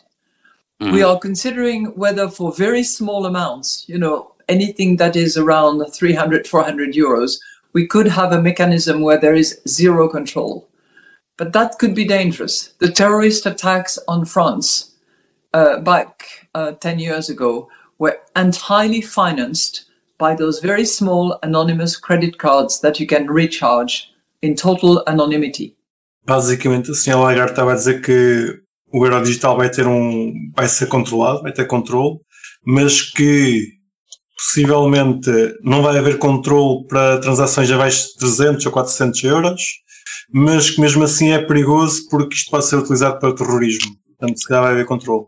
We 0.79 1.01
are 1.01 1.17
considering 1.17 1.85
whether 1.95 2.29
for 2.29 2.53
very 2.53 2.83
small 2.83 3.25
amounts, 3.25 3.89
you 3.89 3.97
know, 3.97 4.35
anything 4.47 4.97
that 4.97 5.15
is 5.15 5.35
around 5.35 5.83
300, 5.91 6.47
400 6.47 6.93
euros, 6.93 7.39
we 7.73 7.87
could 7.87 8.07
have 8.07 8.31
a 8.31 8.41
mechanism 8.41 9.01
where 9.01 9.19
there 9.19 9.33
is 9.33 9.59
zero 9.67 10.07
control. 10.07 10.69
But 11.35 11.53
that 11.53 11.79
could 11.79 11.95
be 11.95 12.05
dangerous. 12.05 12.73
The 12.79 12.91
terrorist 12.91 13.47
attacks 13.47 13.97
on 14.07 14.25
France 14.25 14.95
uh, 15.53 15.79
back 15.79 16.47
uh, 16.53 16.73
10 16.73 16.99
years 16.99 17.29
ago 17.29 17.69
were 17.97 18.19
entirely 18.35 19.01
financed 19.01 19.85
by 20.19 20.35
those 20.35 20.59
very 20.61 20.85
small 20.85 21.37
anonymous 21.43 21.95
credit 21.97 22.37
cards 22.37 22.79
that 22.81 22.99
you 22.99 23.07
can 23.07 23.27
recharge 23.27 24.09
in 24.41 24.55
total 24.55 25.03
anonymity. 25.07 25.75
Basicamente, 26.25 26.91
a 26.91 26.93
senhora 26.93 27.23
Lagarde 27.23 27.51
estava 27.51 27.71
a 27.71 27.75
dizer 27.75 28.01
que 28.01 28.59
o 28.91 29.05
euro 29.05 29.21
digital 29.23 29.55
vai 29.57 29.69
ter 29.69 29.87
um, 29.87 30.33
vai 30.55 30.67
ser 30.67 30.87
controlado, 30.87 31.41
vai 31.41 31.51
ter 31.53 31.65
controle, 31.65 32.19
mas 32.65 33.01
que 33.01 33.61
possivelmente 34.37 35.29
não 35.63 35.81
vai 35.81 35.97
haver 35.97 36.17
controle 36.19 36.85
para 36.87 37.19
transações 37.19 37.71
abaixo 37.71 38.07
de 38.09 38.17
300 38.19 38.65
ou 38.65 38.71
400 38.71 39.23
euros, 39.23 39.61
mas 40.31 40.69
que 40.69 40.81
mesmo 40.81 41.03
assim 41.03 41.31
é 41.31 41.39
perigoso 41.43 42.07
porque 42.09 42.35
isto 42.35 42.51
pode 42.51 42.65
ser 42.65 42.75
utilizado 42.75 43.19
para 43.19 43.33
terrorismo. 43.35 43.95
Portanto, 44.17 44.37
se 44.39 44.47
calhar 44.47 44.63
vai 44.63 44.73
haver 44.73 44.85
controle. 44.85 45.25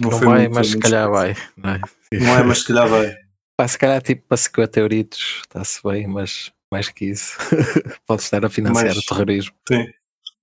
Não, 0.00 0.10
foi 0.10 0.26
vai, 0.26 0.40
muito- 0.42 0.54
mas 0.54 0.68
se 0.68 0.78
calhar 0.78 1.10
vai. 1.10 1.36
Não 1.56 1.70
é? 1.70 1.80
Não 2.12 2.38
é, 2.38 2.42
mas 2.44 2.58
se 2.58 2.66
calhar 2.66 2.88
vai. 2.88 3.14
Pá, 3.60 3.68
se 3.68 3.76
calhar 3.78 4.00
tipo 4.00 4.22
para 4.26 4.38
50 4.38 4.80
euritos 4.80 5.42
está-se 5.42 5.82
bem, 5.84 6.06
mas 6.06 6.50
mais 6.72 6.88
que 6.88 7.04
isso 7.04 7.36
pode 8.08 8.22
estar 8.22 8.42
a 8.42 8.48
financiar 8.48 8.86
Mais- 8.86 8.96
o 8.96 9.02
terrorismo. 9.06 9.54
Sim. 9.68 9.84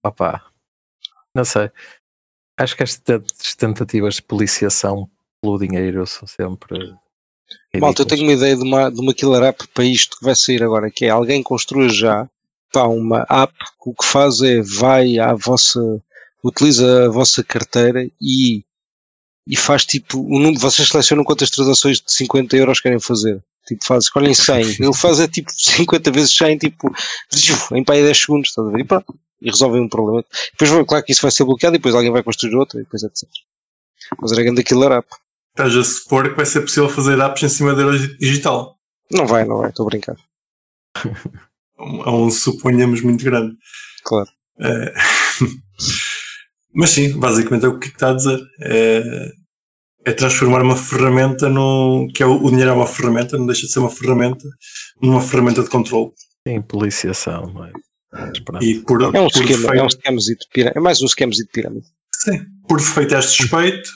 Opá, 0.05 0.45
não 1.33 1.43
sei. 1.43 1.71
Acho 2.55 2.77
que 2.77 2.83
estas 2.83 3.55
tentativas 3.57 4.17
de 4.17 4.21
policiação 4.21 5.09
pelo 5.41 5.57
dinheiro 5.57 6.05
são 6.05 6.27
sempre. 6.27 6.95
Malta, 7.79 8.03
eu 8.03 8.05
tenho 8.05 8.21
uma 8.21 8.33
ideia 8.33 8.55
de 8.55 8.61
uma, 8.61 8.91
de 8.91 9.01
uma 9.01 9.15
killer 9.15 9.41
app 9.45 9.67
para 9.69 9.83
isto 9.83 10.19
que 10.19 10.23
vai 10.25 10.35
sair 10.35 10.61
agora, 10.61 10.91
que 10.91 11.05
é 11.05 11.09
alguém 11.09 11.41
construa 11.41 11.89
já 11.89 12.29
pá, 12.71 12.83
uma 12.83 13.25
app 13.27 13.51
que 13.81 13.89
o 13.89 13.95
que 13.95 14.05
faz 14.05 14.43
é 14.43 14.61
vai 14.61 15.17
à 15.17 15.33
vossa, 15.33 15.79
utiliza 16.43 17.07
a 17.07 17.09
vossa 17.09 17.43
carteira 17.43 18.07
e, 18.21 18.63
e 19.47 19.55
faz 19.55 19.85
tipo, 19.85 20.19
o 20.19 20.39
número, 20.39 20.59
vocês 20.59 20.87
selecionam 20.87 21.23
quantas 21.23 21.49
transações 21.49 22.01
de 22.01 22.11
50 22.11 22.55
euros 22.57 22.79
querem 22.79 22.99
fazer. 22.99 23.41
Tipo, 23.67 23.85
faz, 23.85 24.05
escolhem 24.05 24.33
100. 24.33 24.77
Ele 24.83 24.93
faz 24.93 25.19
é 25.19 25.27
tipo 25.27 25.49
50 25.51 26.11
vezes 26.11 26.33
100, 26.33 26.57
tipo, 26.57 26.91
em 27.73 27.83
pá, 27.83 27.93
10 27.93 28.17
segundos, 28.17 28.49
estás 28.49 28.67
a 28.67 28.71
ver? 28.71 28.79
E 28.79 28.83
pronto. 28.83 29.13
E 29.41 29.49
resolvem 29.49 29.81
um 29.81 29.89
problema. 29.89 30.23
Depois, 30.51 30.69
vai- 30.71 30.85
claro 30.85 31.03
que 31.05 31.11
isso 31.11 31.21
vai 31.21 31.31
ser 31.31 31.43
bloqueado 31.43 31.75
e 31.75 31.79
depois 31.79 31.93
alguém 31.93 32.11
vai 32.11 32.23
construir 32.23 32.55
outro 32.55 32.79
e 32.79 32.83
depois 32.83 33.03
etc. 33.03 33.23
Mas 34.21 34.31
era 34.31 34.43
grande 34.43 34.63
killer 34.63 34.91
app. 34.93 35.07
Estás 35.51 35.75
a 35.75 35.83
supor 35.83 36.29
que 36.29 36.35
vai 36.35 36.45
ser 36.45 36.61
possível 36.61 36.89
fazer 36.89 37.19
apps 37.19 37.43
em 37.43 37.49
cima 37.49 37.73
da 37.75 37.83
digital. 38.19 38.77
Não 39.11 39.25
vai, 39.27 39.43
não 39.45 39.57
vai, 39.57 39.69
estou 39.69 39.85
a 39.85 39.89
brincar. 39.89 40.15
É 42.05 42.09
um 42.09 42.29
suponhamos 42.31 43.01
muito 43.01 43.23
grande. 43.23 43.55
Claro. 44.03 44.29
É, 44.59 44.93
Mas 46.77 46.91
sim, 46.91 47.17
basicamente 47.17 47.65
é 47.65 47.67
o 47.67 47.79
que 47.79 47.87
está 47.87 48.11
a 48.11 48.13
dizer. 48.13 48.39
É, 48.61 49.31
é 50.05 50.13
transformar 50.13 50.61
uma 50.61 50.77
ferramenta 50.77 51.49
no. 51.49 52.07
que 52.13 52.21
é 52.21 52.25
o, 52.25 52.43
o 52.43 52.49
dinheiro 52.49 52.69
é 52.69 52.73
uma 52.73 52.85
ferramenta, 52.85 53.37
não 53.37 53.47
deixa 53.47 53.65
de 53.65 53.73
ser 53.73 53.79
uma 53.79 53.89
ferramenta, 53.89 54.47
numa 55.01 55.21
ferramenta 55.21 55.63
de 55.63 55.69
controle. 55.69 56.11
Sim, 56.47 56.61
policiação, 56.61 57.51
não 57.51 57.65
é? 57.65 57.71
E 58.61 58.79
por, 58.79 59.01
É 59.01 59.07
um 59.07 59.11
por 59.11 59.27
esquema, 59.27 59.47
defeito, 59.47 59.73
é 59.73 59.83
um 59.83 59.87
esquemazito 59.87 60.39
de 60.45 60.49
pirâmide. 60.53 60.77
É 60.77 60.81
mais 60.81 61.01
um 61.01 61.05
esquemazito 61.05 61.47
de 61.47 61.51
pirâmide. 61.51 61.87
sim, 62.13 62.39
por 62.67 62.77
defeito 62.77 63.15
és 63.15 63.25
suspeito, 63.25 63.89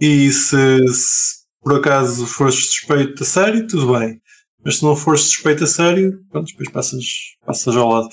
e 0.00 0.30
se, 0.30 0.88
se 0.88 1.36
por 1.62 1.76
acaso 1.76 2.26
fores 2.26 2.54
suspeito 2.54 3.22
a 3.22 3.26
sério, 3.26 3.66
tudo 3.66 3.98
bem. 3.98 4.20
Mas 4.64 4.78
se 4.78 4.84
não 4.84 4.94
fores 4.94 5.22
suspeito 5.22 5.64
a 5.64 5.66
sério, 5.66 6.20
pronto, 6.30 6.48
depois 6.48 6.70
passas, 6.70 7.04
passas 7.46 7.76
ao 7.76 7.88
lado. 7.88 8.08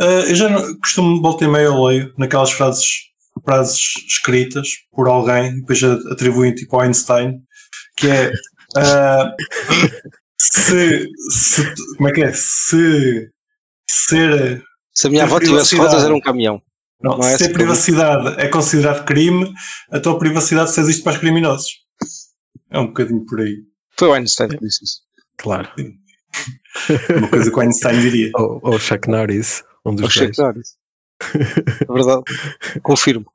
Ah, 0.00 0.24
eu 0.28 0.34
já 0.34 0.48
não, 0.48 0.78
costumo 0.78 1.22
voltar 1.22 1.46
e 1.46 1.48
meia 1.48 1.64
eu 1.64 1.84
leio 1.84 2.12
naquelas 2.18 2.50
frases, 2.50 3.07
frases 3.40 3.78
escritas 4.08 4.68
por 4.92 5.08
alguém, 5.08 5.50
e 5.52 5.60
depois 5.60 5.82
a- 5.82 6.12
atribuem 6.12 6.54
tipo 6.54 6.76
ao 6.76 6.82
Einstein, 6.82 7.40
que 7.96 8.08
é 8.08 8.32
ah, 8.76 9.32
se, 10.40 11.08
se- 11.30 11.74
como 11.96 12.08
é 12.08 12.12
que 12.12 12.22
é? 12.22 12.32
Se 12.32 13.30
ser 13.88 14.62
Se 14.94 15.06
a 15.06 15.10
minha 15.10 15.24
avó 15.24 15.38
tivesse 15.38 15.70
privacidade. 15.76 15.88
rodas, 15.88 16.04
era 16.04 16.14
um 16.14 16.20
caminhão. 16.20 16.62
não, 17.02 17.18
Não 17.18 17.26
é 17.26 17.36
se 17.36 17.44
a 17.44 17.50
privacidade 17.50 18.40
é 18.40 18.48
considerado 18.48 19.04
crime, 19.04 19.52
a 19.90 19.98
tua 20.00 20.18
privacidade 20.18 20.72
só 20.72 20.80
existe 20.80 21.02
para 21.02 21.12
os 21.14 21.18
criminosos. 21.18 21.66
É 22.70 22.78
um 22.78 22.88
bocadinho 22.88 23.24
por 23.24 23.40
aí. 23.40 23.56
Foi 23.98 24.08
o 24.08 24.12
Einstein 24.12 24.48
que 24.48 24.58
disse 24.58 24.84
isso. 24.84 25.00
Claro. 25.38 25.68
Uma 27.16 27.28
coisa 27.28 27.50
que 27.50 27.56
o 27.56 27.60
Einstein 27.60 28.00
diria. 28.00 28.30
Ou, 28.34 28.60
ou 28.62 28.78
Chuck 28.78 29.08
Norris, 29.08 29.62
um 29.84 29.92
O 29.92 29.96
dos 29.96 30.12
Chuck 30.12 30.26
dois. 30.26 30.38
Norris. 30.38 30.68
É 31.80 31.92
verdade. 31.92 32.22
Confirmo. 32.82 33.26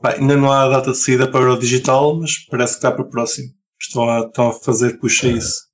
Pá, 0.00 0.14
ainda 0.14 0.36
não 0.36 0.52
há 0.52 0.68
data 0.68 0.92
de 0.92 0.98
saída 0.98 1.30
para 1.30 1.52
o 1.52 1.58
Digital, 1.58 2.14
mas 2.20 2.38
parece 2.50 2.74
que 2.74 2.78
está 2.78 2.92
para 2.92 3.02
o 3.02 3.08
próximo. 3.08 3.48
Estão 3.80 4.08
a, 4.08 4.20
estão 4.20 4.48
a 4.48 4.52
fazer 4.52 4.98
puxa 4.98 5.26
isso. 5.28 5.64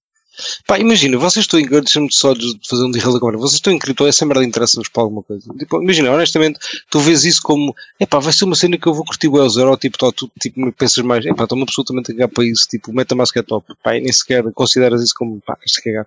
Pá, 0.66 0.78
imagina, 0.78 1.18
vocês 1.18 1.44
estão 1.44 1.58
em. 1.58 1.66
Deixa-me 1.66 2.10
só 2.12 2.32
de 2.32 2.58
fazer 2.68 2.84
um 2.84 2.90
derrelo 2.90 3.16
agora. 3.16 3.36
Vocês 3.36 3.54
estão 3.54 3.72
em 3.72 3.78
cripto, 3.78 4.06
essa 4.06 4.24
merda 4.24 4.44
interessa-vos 4.44 4.88
para 4.88 5.02
alguma 5.02 5.22
coisa. 5.22 5.52
Tipo, 5.58 5.82
imagina, 5.82 6.10
honestamente, 6.10 6.58
tu 6.90 7.00
vês 7.00 7.24
isso 7.24 7.42
como. 7.42 7.74
Epá, 7.98 8.18
vai 8.18 8.32
ser 8.32 8.44
uma 8.44 8.54
cena 8.54 8.78
que 8.78 8.86
eu 8.86 8.94
vou 8.94 9.04
curtir 9.04 9.28
o 9.28 9.48
zero, 9.48 9.70
ou 9.70 9.76
tipo, 9.76 9.98
tó, 9.98 10.12
tu 10.12 10.30
tipo, 10.40 10.72
pensas 10.72 11.04
mais. 11.04 11.24
Epá, 11.26 11.44
estou-me 11.44 11.64
absolutamente 11.64 12.12
a 12.12 12.14
cagar 12.14 12.28
para 12.28 12.44
isso. 12.44 12.68
Tipo, 12.68 12.92
MetaMask 12.92 13.36
é 13.36 13.42
top. 13.42 13.66
Pá, 13.82 13.96
e 13.96 14.00
nem 14.00 14.12
sequer 14.12 14.44
consideras 14.52 15.02
isso 15.02 15.14
como. 15.16 15.40
Pá, 15.40 15.58
isto 15.64 15.82
cagar. 15.82 16.06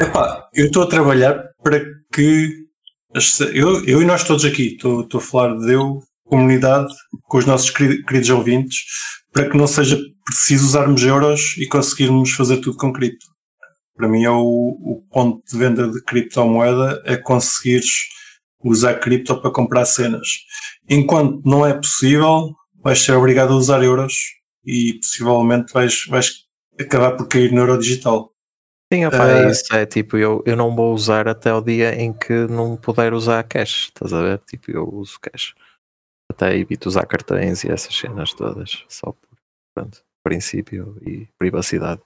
Epá, 0.00 0.48
eu 0.54 0.66
estou 0.66 0.84
a 0.84 0.86
trabalhar 0.86 1.50
para 1.62 1.80
que. 2.12 2.61
Eu, 3.52 3.84
eu 3.84 4.02
e 4.02 4.04
nós 4.04 4.24
todos 4.24 4.44
aqui, 4.44 4.72
estou, 4.74 5.02
estou 5.02 5.18
a 5.18 5.22
falar 5.22 5.58
de 5.58 5.72
eu, 5.72 6.00
comunidade, 6.24 6.92
com 7.24 7.38
os 7.38 7.44
nossos 7.44 7.68
queri- 7.70 8.02
queridos 8.04 8.30
ouvintes, 8.30 8.78
para 9.32 9.48
que 9.50 9.56
não 9.56 9.66
seja 9.66 9.98
preciso 10.24 10.64
usarmos 10.66 11.02
euros 11.02 11.56
e 11.58 11.66
conseguirmos 11.66 12.30
fazer 12.32 12.58
tudo 12.58 12.76
com 12.76 12.92
cripto. 12.92 13.26
Para 13.94 14.08
mim 14.08 14.24
é 14.24 14.30
o, 14.30 14.42
o 14.42 15.04
ponto 15.10 15.42
de 15.46 15.58
venda 15.58 15.90
de 15.90 16.02
criptomoeda 16.02 17.02
é 17.04 17.16
conseguires 17.16 17.90
usar 18.64 18.94
cripto 18.94 19.38
para 19.40 19.50
comprar 19.50 19.84
cenas. 19.84 20.26
Enquanto 20.88 21.42
não 21.44 21.66
é 21.66 21.74
possível, 21.74 22.54
vais 22.82 23.00
ser 23.00 23.12
obrigado 23.12 23.52
a 23.52 23.56
usar 23.56 23.82
euros 23.82 24.14
e 24.64 24.94
possivelmente 24.94 25.72
vais, 25.72 26.06
vais 26.08 26.30
acabar 26.80 27.12
por 27.12 27.28
cair 27.28 27.52
no 27.52 27.60
euro 27.60 27.78
digital. 27.78 28.31
Sim, 28.92 29.04
Eh, 29.04 29.08
é 29.46 29.50
isso. 29.50 29.74
É 29.74 29.86
tipo, 29.86 30.18
eu, 30.18 30.42
eu 30.44 30.54
não 30.54 30.74
vou 30.74 30.92
usar 30.92 31.26
até 31.26 31.52
o 31.54 31.62
dia 31.62 31.94
em 31.94 32.12
que 32.12 32.32
não 32.48 32.76
puder 32.76 33.14
usar 33.14 33.42
cash. 33.44 33.86
Estás 33.88 34.12
a 34.12 34.20
ver? 34.20 34.38
Tipo, 34.40 34.70
eu 34.70 34.86
uso 34.86 35.18
cash. 35.18 35.54
Até 36.30 36.56
evito 36.56 36.88
usar 36.88 37.06
cartões 37.06 37.64
e 37.64 37.70
essas 37.70 37.94
cenas 37.94 38.34
todas. 38.34 38.84
Só 38.88 39.12
por 39.12 39.28
pronto, 39.74 40.02
princípio 40.22 40.98
e 41.06 41.26
privacidade. 41.38 42.02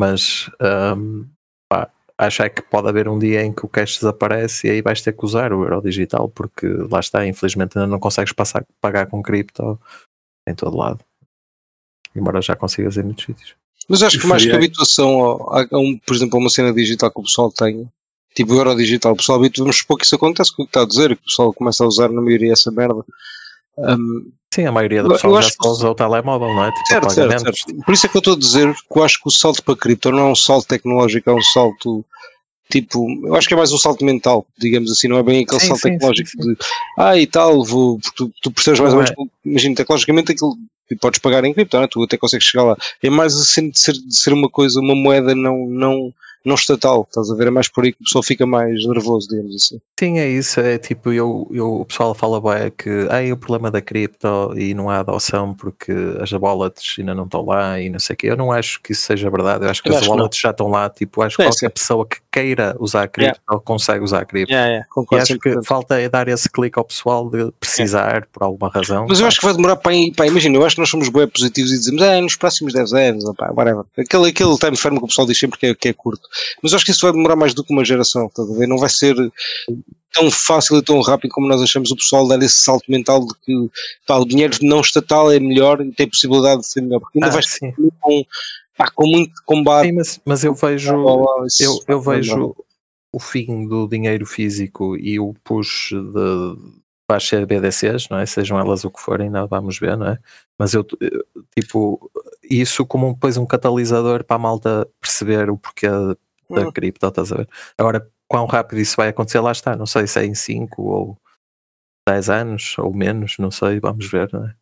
Mas 0.00 0.50
hum, 0.96 1.28
pá, 1.70 1.90
acho 2.16 2.42
é 2.42 2.48
que 2.48 2.62
pode 2.62 2.88
haver 2.88 3.06
um 3.08 3.18
dia 3.18 3.42
em 3.42 3.52
que 3.52 3.66
o 3.66 3.68
cash 3.68 3.96
desaparece 3.98 4.66
e 4.66 4.70
aí 4.70 4.82
vais 4.82 5.02
ter 5.02 5.12
que 5.12 5.24
usar 5.24 5.52
o 5.52 5.62
euro 5.62 5.82
digital, 5.82 6.28
porque 6.28 6.66
lá 6.90 7.00
está, 7.00 7.26
infelizmente 7.26 7.78
ainda 7.78 7.86
não 7.86 8.00
consegues 8.00 8.32
passar, 8.32 8.64
pagar 8.80 9.06
com 9.08 9.22
cripto 9.22 9.78
em 10.48 10.54
todo 10.54 10.76
lado. 10.76 11.00
Embora 12.16 12.40
já 12.40 12.56
consigas 12.56 12.96
em 12.96 13.02
muitos 13.02 13.24
sítios. 13.24 13.63
Mas 13.88 14.02
acho 14.02 14.18
que 14.18 14.26
mais 14.26 14.42
que 14.42 14.50
Faria- 14.50 14.66
habituação 14.66 15.36
a, 15.50 15.66
a 15.70 15.78
um, 15.78 15.98
por 16.06 16.14
exemplo, 16.16 16.38
a 16.38 16.40
uma 16.40 16.50
cena 16.50 16.72
digital 16.72 17.10
que 17.10 17.20
o 17.20 17.24
pessoal 17.24 17.50
tenha, 17.52 17.84
tipo 18.34 18.52
o 18.52 18.56
euro 18.56 18.74
digital, 18.74 19.12
o 19.12 19.16
pessoal 19.16 19.38
habitua, 19.38 19.64
vamos 19.64 19.78
supor 19.78 19.98
que 19.98 20.04
isso 20.06 20.14
acontece 20.14 20.54
com 20.54 20.62
o 20.62 20.66
que 20.66 20.70
está 20.70 20.82
a 20.82 20.86
dizer, 20.86 21.08
que 21.16 21.22
o 21.22 21.24
pessoal 21.26 21.52
começa 21.52 21.84
a 21.84 21.86
usar 21.86 22.08
na 22.08 22.20
maioria 22.20 22.52
essa 22.52 22.70
merda. 22.70 23.04
Um, 23.76 24.30
Sim, 24.54 24.66
a 24.66 24.72
maioria 24.72 25.02
do 25.02 25.08
pessoal 25.10 25.42
já 25.42 25.50
que- 25.50 25.68
usa 25.68 25.90
o 25.90 25.94
telemóvel, 25.96 26.48
não 26.54 26.64
é? 26.64 26.70
Tipo, 26.70 26.86
certo, 26.86 27.10
certo, 27.10 27.40
certo. 27.40 27.84
Por 27.84 27.92
isso 27.92 28.06
é 28.06 28.08
que 28.08 28.16
eu 28.16 28.20
estou 28.20 28.34
a 28.34 28.38
dizer 28.38 28.72
que 28.72 28.98
eu 28.98 29.02
acho 29.02 29.20
que 29.20 29.28
o 29.28 29.32
salto 29.32 29.62
para 29.64 29.76
cripto 29.76 30.12
não 30.12 30.28
é 30.28 30.30
um 30.30 30.34
salto 30.36 30.66
tecnológico, 30.68 31.28
é 31.28 31.32
um 31.34 31.42
salto 31.42 32.04
tipo, 32.70 33.06
eu 33.26 33.34
acho 33.36 33.46
que 33.46 33.54
é 33.54 33.56
mais 33.56 33.72
um 33.72 33.78
salto 33.78 34.04
mental, 34.04 34.46
digamos 34.58 34.90
assim, 34.90 35.06
não 35.08 35.18
é 35.18 35.22
bem 35.22 35.42
aquele 35.44 35.60
Sim, 35.60 35.66
salto 35.68 35.80
sim, 35.82 35.90
tecnológico 35.90 36.30
sim, 36.30 36.38
de 36.38 36.56
ah 36.98 37.16
e 37.18 37.26
tal, 37.26 37.62
vou, 37.64 37.98
porque 37.98 38.16
tu, 38.16 38.32
tu 38.40 38.50
percebes 38.50 38.80
mais 38.80 38.92
Não 38.92 39.00
ou 39.00 39.04
menos, 39.04 39.30
que, 39.42 39.48
imagina, 39.48 39.74
tecnologicamente 39.76 40.32
aquilo 40.32 40.56
tipo, 40.88 41.00
podes 41.00 41.18
pagar 41.18 41.44
em 41.44 41.52
cripto, 41.52 41.76
é? 41.76 41.86
tu 41.86 42.02
até 42.02 42.16
consegues 42.16 42.46
chegar 42.46 42.64
lá. 42.64 42.76
É 43.02 43.10
mais 43.10 43.34
assim 43.34 43.70
de 43.70 43.78
ser, 43.78 43.92
de 43.92 44.16
ser 44.16 44.32
uma 44.32 44.48
coisa, 44.48 44.80
uma 44.80 44.94
moeda 44.94 45.34
não, 45.34 45.66
não, 45.66 46.12
não 46.44 46.54
estatal, 46.54 47.06
estás 47.08 47.30
a 47.30 47.34
ver? 47.34 47.46
É 47.46 47.50
mais 47.50 47.68
por 47.68 47.84
aí 47.84 47.92
que 47.92 48.00
o 48.00 48.04
pessoal 48.04 48.22
fica 48.22 48.44
mais 48.46 48.84
nervoso, 48.86 49.28
digamos 49.28 49.54
assim. 49.54 49.80
Sim, 49.98 50.18
é 50.18 50.28
isso. 50.28 50.60
É 50.60 50.76
tipo, 50.78 51.12
eu, 51.12 51.48
eu, 51.50 51.80
o 51.80 51.84
pessoal 51.84 52.14
fala 52.14 52.40
bem 52.40 52.70
que 52.76 53.06
aí 53.10 53.32
o 53.32 53.36
problema 53.36 53.70
da 53.70 53.80
cripto 53.80 54.52
e 54.56 54.74
não 54.74 54.90
há 54.90 54.98
adoção 55.00 55.54
porque 55.54 55.92
as 56.20 56.30
wallets 56.32 56.96
ainda 56.98 57.14
não 57.14 57.24
estão 57.24 57.44
lá 57.44 57.80
e 57.80 57.88
não 57.88 57.98
sei 57.98 58.14
o 58.14 58.16
quê. 58.16 58.26
Eu 58.30 58.36
não 58.36 58.52
acho 58.52 58.80
que 58.82 58.92
isso 58.92 59.02
seja 59.02 59.30
verdade. 59.30 59.64
Eu 59.64 59.70
acho 59.70 59.82
que 59.82 59.88
Eu 59.88 59.92
as 59.94 59.98
acho 60.02 60.10
que 60.10 60.16
wallets 60.16 60.38
já 60.38 60.50
estão 60.50 60.68
lá. 60.68 60.90
Tipo, 60.90 61.22
acho 61.22 61.36
que 61.36 61.42
É, 61.42 61.46
qualquer 61.46 61.66
sim. 61.68 61.70
pessoa 61.70 62.06
que 62.06 62.16
queira 62.30 62.76
usar 62.78 63.08
cripto 63.08 63.40
consegue 63.64 64.04
usar 64.04 64.24
cripto. 64.26 64.52
Yeah, 64.52 64.68
yeah, 64.68 64.86
E 64.86 64.92
concordo 64.92 65.22
acho 65.22 65.38
que 65.38 65.50
100%. 65.50 65.64
falta 65.64 66.00
é 66.00 66.08
dar 66.08 66.28
esse 66.28 66.48
clique 66.50 66.78
ao 66.78 66.84
pessoal 66.84 67.30
de 67.30 67.50
precisar 67.58 68.26
por 68.32 68.42
alguma 68.42 68.68
razão. 68.68 69.06
Mas 69.08 69.20
eu 69.20 69.26
acho 69.26 69.38
que 69.38 69.44
vai 69.46 69.54
demorar 69.54 69.76
para 69.76 69.92
pá, 70.16 70.26
imagina, 70.26 70.56
eu 70.56 70.64
acho 70.64 70.76
que 70.76 70.80
nós 70.80 70.90
somos 70.90 71.08
bem 71.08 71.26
positivos 71.28 71.72
e 71.72 71.78
dizemos, 71.78 72.02
ah, 72.02 72.20
nos 72.20 72.36
próximos 72.36 72.72
10 72.72 72.92
anos, 72.92 73.24
opá, 73.24 73.50
whatever. 73.56 73.84
Aquele, 73.96 74.28
aquele 74.28 74.58
time 74.58 74.76
frame 74.76 74.98
que 74.98 75.04
o 75.04 75.08
pessoal 75.08 75.26
diz 75.26 75.38
sempre 75.38 75.58
que 75.58 75.66
é, 75.66 75.74
que 75.74 75.88
é 75.88 75.92
curto. 75.92 76.28
Mas 76.62 76.72
acho 76.74 76.84
que 76.84 76.90
isso 76.90 77.02
vai 77.02 77.12
demorar 77.12 77.36
mais 77.36 77.54
do 77.54 77.62
que 77.64 77.72
uma 77.72 77.84
geração, 77.84 78.26
estás 78.26 78.50
a 78.50 78.54
ver? 78.54 78.66
Não 78.66 78.78
vai 78.78 78.88
ser 78.88 79.14
tão 80.12 80.30
fácil 80.30 80.76
e 80.78 80.82
tão 80.82 81.00
rápido 81.00 81.32
como 81.32 81.48
nós 81.48 81.60
achamos 81.60 81.90
o 81.90 81.96
pessoal 81.96 82.26
dar 82.28 82.40
esse 82.42 82.58
salto 82.60 82.84
mental 82.88 83.20
de 83.26 83.34
que 83.44 83.70
pá, 84.06 84.16
o 84.16 84.24
dinheiro 84.24 84.56
não 84.62 84.80
estatal 84.80 85.30
é 85.32 85.40
melhor 85.40 85.80
e 85.80 85.90
tem 85.92 86.08
possibilidade 86.08 86.60
de 86.60 86.68
ser 86.68 86.82
melhor. 86.82 87.00
Porque 87.00 87.18
ainda 87.22 87.36
Ah, 87.38 87.42
sim. 87.42 87.58
ser 87.58 87.74
com, 88.00 88.24
pá, 88.76 88.90
com 88.94 89.06
muito 89.08 89.32
combate. 89.44 89.86
Sim, 89.88 89.92
mas, 89.94 90.20
mas 90.24 90.44
eu 90.44 90.54
vejo. 90.54 90.94
isso 91.46 91.62
eu, 91.62 91.72
eu 91.88 91.98
demorar. 92.00 92.16
vejo 92.20 92.56
o 93.12 93.20
fim 93.20 93.66
do 93.68 93.86
dinheiro 93.88 94.26
físico 94.26 94.96
e 94.96 95.18
o 95.20 95.34
push 95.44 95.90
de 95.90 96.74
para 97.06 97.18
as 97.18 97.28
CBDCs, 97.28 98.08
não 98.08 98.18
é? 98.18 98.24
Sejam 98.24 98.58
elas 98.58 98.82
o 98.82 98.90
que 98.90 98.98
forem, 98.98 99.28
não 99.28 99.46
vamos 99.46 99.78
ver, 99.78 99.94
não 99.94 100.08
é? 100.08 100.16
Mas 100.58 100.72
eu, 100.72 100.86
eu, 101.00 101.22
tipo, 101.54 102.10
isso 102.42 102.86
como 102.86 103.08
um- 103.08 103.12
depois 103.12 103.36
um 103.36 103.44
catalisador 103.44 104.24
para 104.24 104.36
a 104.36 104.38
malta 104.38 104.88
perceber 105.00 105.50
o 105.50 105.58
porquê 105.58 105.86
da 106.50 106.68
Hum. 106.68 106.72
cripto, 106.72 107.06
estás 107.06 107.32
a 107.32 107.36
ver? 107.36 107.48
Agora, 107.78 108.06
quão 108.28 108.46
rápido 108.46 108.80
isso 108.80 108.96
vai 108.96 109.08
acontecer, 109.08 109.40
lá 109.40 109.52
está, 109.52 109.76
não 109.76 109.86
sei 109.86 110.06
se 110.06 110.20
é 110.20 110.24
em 110.24 110.34
5 110.34 110.82
ou 110.82 111.18
10 112.08 112.30
anos 112.30 112.78
ou 112.78 112.92
menos, 112.92 113.36
não 113.38 113.50
sei, 113.50 113.80
vamos 113.80 114.06
ver, 114.10 114.30
não 114.32 114.46
é? 114.46 114.54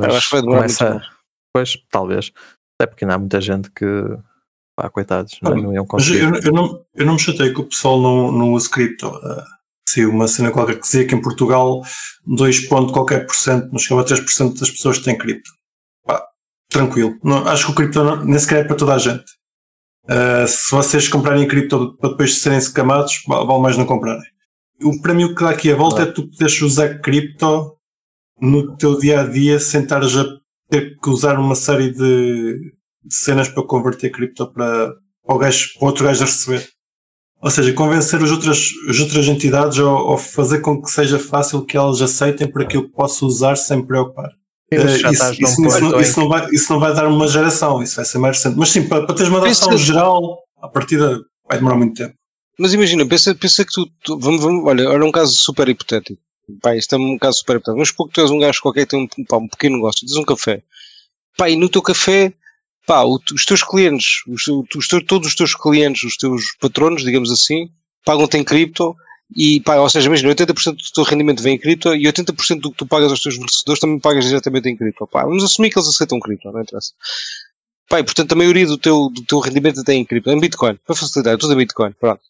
Eu 0.00 0.14
acho 0.14 0.28
que 0.28 0.34
vai 0.34 0.42
demorar 0.42 0.60
começa, 0.62 0.90
muito 0.90 1.16
Pois, 1.56 1.74
talvez. 1.90 2.32
Até 2.78 2.86
porque 2.86 3.04
ainda 3.06 3.14
há 3.14 3.18
muita 3.18 3.40
gente 3.40 3.70
que, 3.70 3.86
pá, 4.78 4.90
coitados, 4.90 5.38
não, 5.40 5.54
não 5.56 5.72
iam 5.72 5.86
Mas 5.90 6.06
conseguir. 6.06 6.22
eu, 6.22 6.34
eu 6.34 6.52
não, 6.52 6.84
eu 6.94 7.06
não 7.06 7.14
me 7.14 7.18
chatei 7.18 7.50
que 7.54 7.60
o 7.62 7.64
pessoal 7.64 7.98
não, 7.98 8.30
não 8.30 8.52
usa 8.52 8.68
cripto. 8.68 9.08
Uh, 9.08 9.42
saiu 9.88 10.10
uma 10.10 10.28
cena 10.28 10.50
qualquer 10.50 10.74
que 10.74 10.82
dizia 10.82 11.06
que 11.06 11.14
em 11.14 11.22
Portugal 11.22 11.82
2 12.26 12.68
ponto 12.68 12.92
qualquer 12.92 13.24
por 13.24 13.34
cento, 13.34 13.70
não 13.72 13.78
chegava 13.78 14.02
a 14.02 14.04
3% 14.04 14.58
das 14.58 14.70
pessoas 14.70 14.98
têm 14.98 15.16
cripto. 15.16 15.50
Pá, 16.04 16.22
tranquilo. 16.68 17.18
Não, 17.24 17.48
acho 17.48 17.64
que 17.64 17.72
o 17.72 17.74
cripto 17.74 18.04
não, 18.04 18.22
nem 18.22 18.38
sequer 18.38 18.64
é 18.64 18.68
para 18.68 18.76
toda 18.76 18.94
a 18.94 18.98
gente. 18.98 19.24
Uh, 20.08 20.46
se 20.46 20.70
vocês 20.70 21.08
comprarem 21.08 21.48
cripto 21.48 21.96
para 21.96 22.10
depois 22.10 22.40
serem 22.40 22.58
escamados, 22.58 23.22
va- 23.28 23.44
vale 23.44 23.60
mais 23.60 23.76
não 23.76 23.84
comprarem. 23.84 24.22
O, 24.82 25.00
para 25.00 25.12
mim 25.14 25.24
o 25.24 25.34
que 25.34 25.42
dá 25.42 25.50
aqui 25.50 25.70
a 25.72 25.76
volta 25.76 26.02
é 26.02 26.06
tu 26.06 26.28
poderes 26.28 26.60
usar 26.62 27.00
cripto 27.00 27.76
no 28.40 28.76
teu 28.76 28.98
dia 28.98 29.22
a 29.22 29.26
dia 29.26 29.58
sem 29.58 29.82
estares 29.82 30.16
a 30.16 30.24
ter 30.70 30.96
que 31.00 31.10
usar 31.10 31.38
uma 31.38 31.54
série 31.54 31.90
de, 31.90 32.72
de 33.04 33.14
cenas 33.14 33.48
para 33.48 33.62
converter 33.64 34.10
cripto 34.10 34.46
para, 34.52 34.94
para, 35.24 35.34
o 35.34 35.38
gajo, 35.38 35.70
para 35.78 35.88
outro 35.88 36.04
gajo 36.04 36.22
a 36.22 36.26
receber. 36.26 36.68
Ou 37.42 37.50
seja, 37.50 37.72
convencer 37.72 38.22
as 38.22 38.30
outras, 38.30 38.70
as 38.88 39.00
outras 39.00 39.26
entidades 39.26 39.78
ou, 39.78 40.10
ou 40.10 40.16
fazer 40.18 40.60
com 40.60 40.80
que 40.80 40.90
seja 40.90 41.18
fácil 41.18 41.64
que 41.64 41.76
elas 41.76 42.00
aceitem 42.00 42.50
para 42.50 42.64
que 42.64 42.76
eu 42.76 42.88
possa 42.88 43.24
usar 43.24 43.56
sem 43.56 43.78
me 43.78 43.86
preocupar. 43.86 44.30
Isso 44.70 45.06
Eh, 45.06 45.10
isso, 45.12 45.60
não, 45.62 45.98
em 45.98 46.02
isso 46.02 46.20
não 46.20 46.28
vai, 46.28 46.50
isso 46.50 46.72
não 46.72 46.80
vai 46.80 46.94
dar 46.94 47.06
uma 47.06 47.28
geração, 47.28 47.82
isso 47.82 47.96
vai 47.96 48.04
ser 48.04 48.18
mais 48.18 48.36
recente. 48.36 48.56
Mas 48.58 48.68
sim, 48.70 48.88
para, 48.88 49.06
para 49.06 49.14
teres 49.14 49.28
uma 49.30 49.38
adoção 49.38 49.70
Pensa- 49.70 49.84
geral, 49.84 50.38
a 50.60 50.68
partida 50.68 51.20
vai 51.48 51.58
demorar 51.58 51.76
muito 51.76 51.94
tempo. 51.94 52.14
Mas 52.58 52.72
imagina, 52.74 53.06
pensa, 53.06 53.34
pensa 53.34 53.64
que 53.64 53.72
tu, 53.72 53.86
tu- 54.02 54.18
vamos, 54.18 54.40
vamos, 54.42 54.64
olha, 54.66 54.82
era 54.88 55.04
um 55.04 55.12
caso 55.12 55.34
super 55.36 55.68
hipotético. 55.68 56.20
Pá, 56.62 56.74
isto 56.74 56.94
é 56.94 56.98
um 56.98 57.18
caso 57.18 57.38
super 57.38 57.56
hipotético. 57.56 57.78
Mas 57.78 57.90
pouco 57.92 58.12
tu 58.12 58.20
és 58.20 58.30
um 58.30 58.38
gajo 58.38 58.60
qualquer 58.62 58.86
que 58.86 58.90
tem 58.90 59.02
um, 59.18 59.24
pá, 59.24 59.36
um 59.36 59.46
pequeno 59.48 59.76
negócio, 59.76 60.06
tens 60.06 60.16
um 60.16 60.24
café. 60.24 60.62
Pá, 61.36 61.48
e 61.50 61.54
no 61.56 61.68
teu 61.68 61.82
café, 61.82 62.32
pá, 62.86 63.04
os 63.04 63.44
teus 63.44 63.62
clientes, 63.62 64.22
os, 64.26 64.48
os 64.48 64.88
teus- 64.88 65.04
todos 65.06 65.28
os 65.28 65.34
teus 65.34 65.54
clientes, 65.54 66.02
os 66.02 66.16
teus 66.16 66.42
patronos, 66.60 67.04
digamos 67.04 67.30
assim, 67.30 67.68
pagam-te 68.04 68.36
em 68.38 68.42
cripto 68.44 68.96
e, 69.34 69.60
pá, 69.60 69.76
ou 69.76 69.88
seja, 69.88 70.06
imagina, 70.06 70.34
80% 70.34 70.76
do 70.76 70.92
teu 70.94 71.04
rendimento 71.04 71.42
vem 71.42 71.56
em 71.56 71.58
cripto 71.58 71.94
e 71.94 72.04
80% 72.04 72.60
do 72.60 72.70
que 72.70 72.76
tu 72.76 72.86
pagas 72.86 73.10
aos 73.10 73.20
teus 73.20 73.34
fornecedores 73.34 73.80
também 73.80 73.98
pagas 73.98 74.24
diretamente 74.24 74.68
em 74.68 74.76
cripto. 74.76 75.06
Pá, 75.06 75.24
vamos 75.24 75.42
assumir 75.42 75.70
que 75.70 75.78
eles 75.78 75.88
aceitam 75.88 76.20
cripto, 76.20 76.50
não 76.50 76.60
interessa. 76.60 76.92
Pá, 77.88 78.00
e 78.00 78.04
portanto 78.04 78.32
a 78.32 78.36
maioria 78.36 78.66
do 78.66 78.78
teu, 78.78 79.08
do 79.10 79.24
teu 79.24 79.38
rendimento 79.40 79.80
até 79.80 79.94
em 79.94 80.04
cripto, 80.04 80.30
em 80.30 80.40
Bitcoin, 80.40 80.78
para 80.86 80.94
facilitar, 80.94 81.34
é 81.34 81.36
tudo 81.36 81.54
em 81.54 81.56
Bitcoin, 81.56 81.92
pronto. 81.98 82.20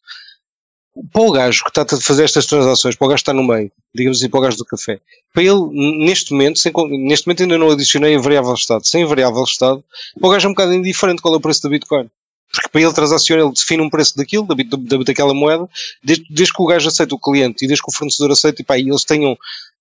Para 1.12 1.22
o 1.22 1.30
gajo 1.30 1.62
que 1.62 1.68
está 1.68 1.82
a 1.82 2.00
fazer 2.00 2.24
estas 2.24 2.46
transações, 2.46 2.96
para 2.96 3.04
o 3.04 3.08
gajo 3.08 3.18
que 3.18 3.22
está 3.22 3.34
no 3.34 3.44
meio, 3.44 3.70
digamos 3.94 4.18
assim, 4.18 4.30
para 4.30 4.38
o 4.38 4.42
gajo 4.42 4.56
do 4.56 4.64
café, 4.64 4.98
para 5.34 5.42
ele, 5.42 5.60
neste 6.04 6.32
momento, 6.32 6.58
sem, 6.58 6.72
neste 7.06 7.26
momento 7.26 7.42
ainda 7.42 7.58
não 7.58 7.70
adicionei 7.70 8.16
a 8.16 8.18
variável 8.18 8.54
estado, 8.54 8.86
sem 8.86 9.04
variável 9.04 9.44
estado, 9.44 9.84
para 10.18 10.28
o 10.28 10.30
gajo 10.32 10.46
é 10.46 10.48
um 10.48 10.54
bocado 10.54 10.72
indiferente 10.72 11.20
qual 11.20 11.34
é 11.34 11.36
o 11.36 11.40
preço 11.40 11.62
da 11.62 11.68
Bitcoin. 11.68 12.08
Porque 12.52 12.68
para 12.68 12.80
ele 12.80 12.92
transaciona, 12.92 13.42
ele 13.42 13.52
define 13.52 13.82
um 13.82 13.90
preço 13.90 14.16
daquilo, 14.16 14.46
da, 14.46 14.54
da, 14.54 15.02
daquela 15.04 15.34
moeda, 15.34 15.68
desde, 16.02 16.24
desde 16.30 16.54
que 16.54 16.62
o 16.62 16.66
gajo 16.66 16.88
aceita 16.88 17.14
o 17.14 17.18
cliente 17.18 17.64
e 17.64 17.68
desde 17.68 17.82
que 17.82 17.90
o 17.90 17.94
fornecedor 17.94 18.32
aceita, 18.32 18.62
e 18.62 18.64
pá, 18.64 18.78
e 18.78 18.88
eles 18.88 19.04
tenham 19.04 19.36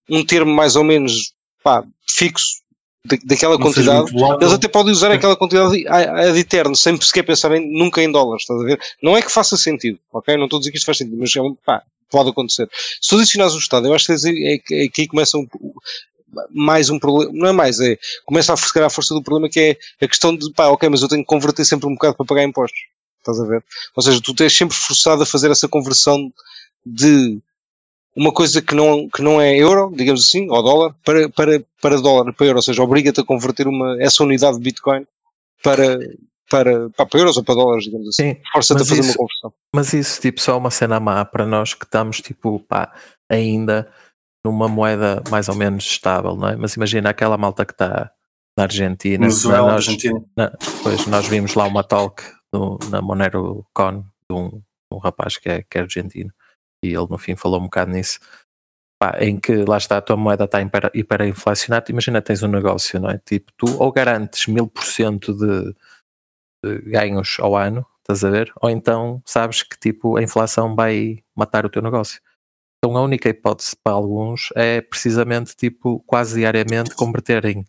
um 0.10 0.25
termo 0.25 0.53
mais 0.53 0.75
ou 0.75 0.84
menos, 0.84 1.34
pá, 1.63 1.84
fixo, 2.07 2.57
da- 3.05 3.17
daquela 3.24 3.53
Não 3.57 3.62
quantidade, 3.62 4.12
eles 4.41 4.53
até 4.53 4.67
podem 4.67 4.91
usar 4.91 5.12
aquela 5.12 5.36
quantidade 5.36 5.88
ad 5.88 6.39
eterno, 6.39 6.75
sem 6.75 7.00
sequer 7.00 7.24
pensar 7.24 7.51
em, 7.55 7.72
nunca 7.77 8.01
em 8.01 8.12
dólares, 8.12 8.41
estás 8.43 8.60
a 8.60 8.63
ver? 8.63 8.79
Não 9.01 9.15
é 9.15 9.22
que 9.22 9.31
faça 9.31 9.55
sentido, 9.55 10.00
ok? 10.12 10.36
Não 10.36 10.45
estou 10.45 10.57
a 10.57 10.60
dizer 10.60 10.72
que 10.72 10.77
isto 10.77 10.86
faz 10.88 10.98
sentido, 10.98 11.17
mas 11.19 11.36
é 11.36 11.41
um- 11.41 11.55
pá, 11.65 11.84
pode 12.10 12.29
acontecer. 12.31 12.67
Se 13.01 13.10
tu 13.10 13.15
adicionares 13.17 13.53
o 13.53 13.60
Estado, 13.60 13.88
eu 13.88 13.93
acho 13.93 14.05
que 14.07 14.12
é, 14.13 14.57
que- 14.57 14.74
é 14.75 14.88
que 14.89 15.01
aí 15.01 15.07
começa 15.07 15.38
um, 15.38 15.48
mais 16.51 16.89
um 16.89 16.99
problema, 16.99 17.31
não 17.33 17.47
é 17.47 17.51
mais, 17.51 17.79
é, 17.79 17.97
começa 18.25 18.53
a 18.53 18.57
ficar 18.57 18.85
a 18.85 18.89
força 18.89 19.13
do 19.13 19.21
problema 19.23 19.49
que 19.49 19.59
é 19.59 19.77
a 20.05 20.07
questão 20.07 20.35
de, 20.35 20.51
pá, 20.53 20.67
ok, 20.67 20.87
mas 20.89 21.01
eu 21.01 21.07
tenho 21.07 21.21
que 21.21 21.27
converter 21.27 21.65
sempre 21.65 21.87
um 21.87 21.93
bocado 21.93 22.15
para 22.15 22.25
pagar 22.25 22.43
impostos, 22.43 22.79
estás 23.19 23.39
a 23.39 23.45
ver? 23.45 23.63
Ou 23.95 24.03
seja, 24.03 24.21
tu 24.21 24.33
tens 24.33 24.55
sempre 24.55 24.75
forçado 24.75 25.24
a 25.24 25.25
fazer 25.25 25.51
essa 25.51 25.67
conversão 25.67 26.31
de 26.85 27.39
uma 28.15 28.31
coisa 28.31 28.61
que 28.61 28.74
não, 28.74 29.09
que 29.09 29.21
não 29.21 29.41
é 29.41 29.55
euro, 29.57 29.91
digamos 29.93 30.24
assim, 30.24 30.50
ou 30.50 30.63
dólar, 30.63 30.95
para, 31.03 31.29
para, 31.29 31.63
para 31.81 32.00
dólar, 32.01 32.33
para 32.33 32.45
euro, 32.45 32.59
ou 32.59 32.63
seja, 32.63 32.81
obriga-te 32.81 33.19
a 33.19 33.25
converter 33.25 33.67
uma, 33.67 34.01
essa 34.01 34.24
unidade 34.24 34.57
de 34.57 34.63
Bitcoin 34.63 35.05
para, 35.61 35.98
para, 36.50 36.89
pá, 36.91 37.05
para 37.05 37.19
euros 37.19 37.35
ou 37.37 37.43
para 37.43 37.55
dólares, 37.55 37.83
digamos 37.85 38.07
assim. 38.07 38.35
Sim, 38.35 38.41
Força-te 38.53 38.81
a 38.81 38.85
fazer 38.85 39.01
isso- 39.01 39.09
uma 39.09 39.15
conversão. 39.17 39.53
Mas 39.74 39.93
isso, 39.93 40.21
tipo, 40.21 40.39
só 40.39 40.53
é 40.53 40.55
uma 40.55 40.71
cena 40.71 41.00
má 41.00 41.25
para 41.25 41.45
nós 41.45 41.74
que 41.74 41.83
estamos, 41.83 42.21
tipo, 42.21 42.59
pá, 42.61 42.93
ainda 43.29 43.91
numa 44.46 44.68
moeda 44.68 45.22
mais 45.29 45.50
ou 45.50 45.55
menos 45.55 45.84
estável, 45.86 46.36
não 46.36 46.48
é? 46.48 46.55
Mas 46.55 46.75
imagina 46.75 47.10
aquela 47.10 47.38
malta 47.38 47.66
que 47.66 47.74
está 47.74 48.12
na 48.58 48.64
Argentina. 48.64 49.25
Venezuela, 49.27 49.72
nós, 49.74 49.88
Argentina. 49.88 50.22
Pois 50.84 51.05
nós 51.08 51.27
vimos 51.27 51.53
lá 51.55 51.66
uma 51.66 51.84
talk 51.84 52.24
no- 52.53 52.77
na 52.90 53.01
Monero 53.01 53.66
Con 53.74 54.01
de 54.29 54.36
um, 54.38 54.62
um 54.94 54.98
rapaz 54.98 55.38
que 55.38 55.50
é, 55.50 55.64
que 55.64 55.77
é 55.77 55.81
argentino 55.81 56.31
e 56.84 56.90
ele 56.90 57.08
no 57.10 57.18
fim 57.18 57.36
falou 57.36 57.60
um 57.60 57.64
bocado 57.64 57.92
nisso. 57.92 58.20
Pá, 59.01 59.18
em 59.20 59.38
que 59.38 59.66
lá 59.66 59.77
está 59.77 59.98
a 59.98 60.01
tua 60.01 60.16
moeda 60.16 60.46
está 60.46 60.62
hiper- 60.62 60.92
hiperinflacionada, 60.94 61.92
imagina 61.92 62.22
tens 62.22 62.42
um 62.44 62.48
negócio, 62.48 62.98
não 63.00 63.10
é? 63.10 63.18
Tipo, 63.25 63.51
tu 63.58 63.66
ou 63.81 63.92
garantes 63.92 64.48
mil 64.48 64.68
por 64.68 64.84
cento 64.84 65.34
de 65.34 65.74
de 66.64 66.81
ganhos 66.90 67.38
ao 67.40 67.55
ano, 67.55 67.86
estás 68.00 68.24
a 68.24 68.29
ver? 68.29 68.51
Ou 68.62 68.70
então 68.70 69.22
sabes 69.25 69.62
que 69.64 69.77
tipo 69.77 70.18
a 70.18 70.24
inflação 70.24 70.75
vai 70.75 71.20
matar 71.36 71.66
o 71.66 71.70
teu 71.70 71.81
negócio. 71.81 72.22
Então 72.85 72.95
a 72.98 73.01
única 73.01 73.29
hipótese 73.29 73.75
para 73.83 73.93
alguns 73.93 74.50
é 74.55 74.79
precisamente 74.79 75.55
tipo 75.55 76.03
quase 76.05 76.35
diariamente 76.35 76.93
converterem 76.93 77.65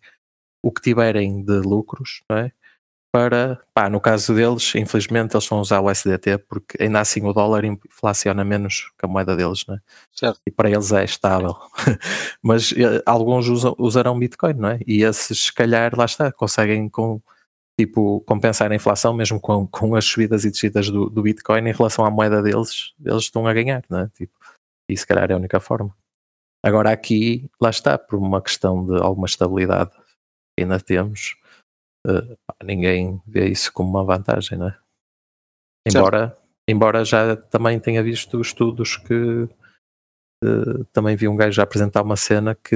o 0.61 0.71
que 0.71 0.79
tiverem 0.79 1.43
de 1.43 1.59
lucros, 1.61 2.21
não 2.29 2.37
é? 2.37 2.51
Para, 3.11 3.59
pá, 3.73 3.89
no 3.89 3.99
caso 3.99 4.35
deles, 4.35 4.75
infelizmente 4.75 5.35
eles 5.35 5.47
vão 5.47 5.59
usar 5.59 5.79
o 5.79 5.89
SDT 5.89 6.37
porque 6.47 6.83
ainda 6.83 6.99
assim 6.99 7.25
o 7.25 7.33
dólar 7.33 7.65
inflaciona 7.65 8.43
menos 8.43 8.91
que 8.95 9.05
a 9.05 9.07
moeda 9.07 9.35
deles, 9.35 9.65
não 9.67 9.73
é? 9.73 9.79
Certo. 10.13 10.39
E 10.45 10.51
para 10.51 10.69
eles 10.69 10.91
é 10.91 11.03
estável. 11.03 11.55
Mas 12.43 12.71
eh, 12.73 13.01
alguns 13.03 13.47
usam, 13.47 13.75
usarão 13.79 14.19
Bitcoin, 14.19 14.53
não 14.53 14.69
é? 14.69 14.79
E 14.85 15.01
esses, 15.01 15.45
se 15.45 15.53
calhar, 15.53 15.97
lá 15.97 16.05
está, 16.05 16.31
conseguem 16.31 16.87
com, 16.89 17.19
tipo, 17.79 18.21
compensar 18.27 18.71
a 18.71 18.75
inflação 18.75 19.15
mesmo 19.15 19.39
com, 19.39 19.65
com 19.65 19.95
as 19.95 20.05
subidas 20.05 20.45
e 20.45 20.51
descidas 20.51 20.91
do, 20.91 21.09
do 21.09 21.23
Bitcoin 21.23 21.67
em 21.67 21.73
relação 21.73 22.05
à 22.05 22.11
moeda 22.11 22.43
deles, 22.43 22.93
eles 23.03 23.23
estão 23.23 23.47
a 23.47 23.53
ganhar, 23.53 23.81
não 23.89 24.01
é? 24.01 24.09
Tipo, 24.09 24.36
e 24.89 24.97
se 24.97 25.05
calhar 25.05 25.29
é 25.29 25.33
a 25.33 25.37
única 25.37 25.59
forma. 25.59 25.95
Agora 26.63 26.91
aqui, 26.91 27.49
lá 27.61 27.69
está, 27.69 27.97
por 27.97 28.17
uma 28.17 28.41
questão 28.41 28.85
de 28.85 28.97
alguma 29.01 29.27
estabilidade 29.27 29.91
que 29.91 30.63
ainda 30.63 30.79
temos, 30.79 31.35
pá, 32.03 32.55
ninguém 32.63 33.21
vê 33.27 33.47
isso 33.47 33.71
como 33.71 33.89
uma 33.89 34.03
vantagem, 34.03 34.57
não 34.57 34.67
é? 34.67 34.71
Certo. 34.71 35.97
Embora, 35.97 36.37
embora 36.67 37.05
já 37.05 37.35
também 37.35 37.79
tenha 37.79 38.03
visto 38.03 38.41
estudos 38.41 38.97
que 38.97 39.47
eh, 40.43 40.83
também 40.91 41.15
vi 41.15 41.27
um 41.27 41.35
gajo 41.35 41.61
a 41.61 41.63
apresentar 41.63 42.03
uma 42.03 42.15
cena 42.15 42.53
que 42.55 42.75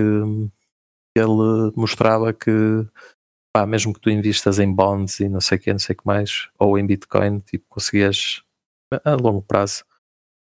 ele 1.16 1.72
mostrava 1.76 2.34
que 2.34 2.52
pá, 3.54 3.66
mesmo 3.66 3.94
que 3.94 4.00
tu 4.00 4.10
investas 4.10 4.60
em 4.60 4.74
bonds 4.74 5.20
e 5.20 5.28
não 5.28 5.42
sei 5.42 5.58
o 5.58 5.62
que, 5.62 5.72
não 5.72 5.80
sei 5.80 5.94
o 5.94 5.98
que 5.98 6.08
mais, 6.08 6.50
ou 6.58 6.78
em 6.78 6.86
Bitcoin, 6.86 7.40
tipo, 7.40 7.66
conseguias 7.68 8.44
a 9.04 9.14
longo 9.16 9.42
prazo, 9.42 9.84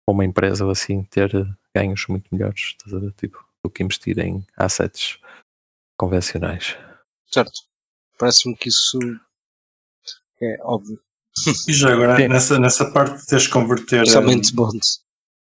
para 0.04 0.12
uma 0.12 0.24
empresa 0.24 0.70
assim, 0.70 1.04
ter 1.04 1.30
ganhos 1.74 2.06
muito 2.08 2.28
melhores, 2.32 2.74
estás 2.78 2.94
a 2.94 2.98
ver? 2.98 3.12
Tipo, 3.12 3.44
do 3.64 3.70
que 3.70 3.82
investir 3.82 4.18
em 4.18 4.44
assets 4.56 5.18
convencionais. 5.96 6.76
Certo. 7.30 7.60
Parece-me 8.18 8.56
que 8.56 8.68
isso 8.68 8.98
é 10.40 10.58
óbvio. 10.62 11.00
E 11.66 11.72
já 11.72 11.92
agora, 11.92 12.28
nessa, 12.28 12.58
nessa 12.58 12.90
parte 12.90 13.20
de 13.20 13.26
teres 13.26 13.44
de 13.44 13.50
converter. 13.50 14.02
Especialmente 14.02 14.54
bonds. 14.54 15.00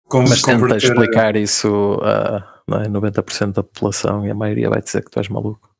com, 0.07 0.21
Mas 0.21 0.41
tenta 0.41 0.59
converter 0.59 0.87
explicar 0.87 1.35
isso 1.35 1.99
a 2.01 2.57
não 2.67 2.81
é, 2.81 2.87
90% 2.89 3.53
da 3.53 3.63
população 3.63 4.25
e 4.25 4.29
a 4.29 4.35
maioria 4.35 4.69
vai 4.69 4.81
dizer 4.81 5.03
que 5.03 5.09
tu 5.09 5.19
és 5.19 5.29
maluco. 5.29 5.73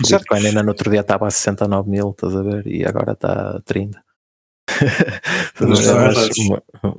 O 0.00 0.06
Certo. 0.06 0.22
Bitcoin 0.22 0.46
ainda 0.46 0.62
no 0.62 0.70
outro 0.70 0.90
dia 0.90 1.00
estava 1.00 1.26
a 1.26 1.30
69 1.30 1.88
mil, 1.88 2.10
estás 2.10 2.36
a 2.36 2.42
ver? 2.42 2.66
E 2.66 2.84
agora 2.84 3.12
está 3.12 3.56
a 3.56 3.60
30. 3.60 4.03
Mas 5.60 5.80
verdades. 5.80 6.36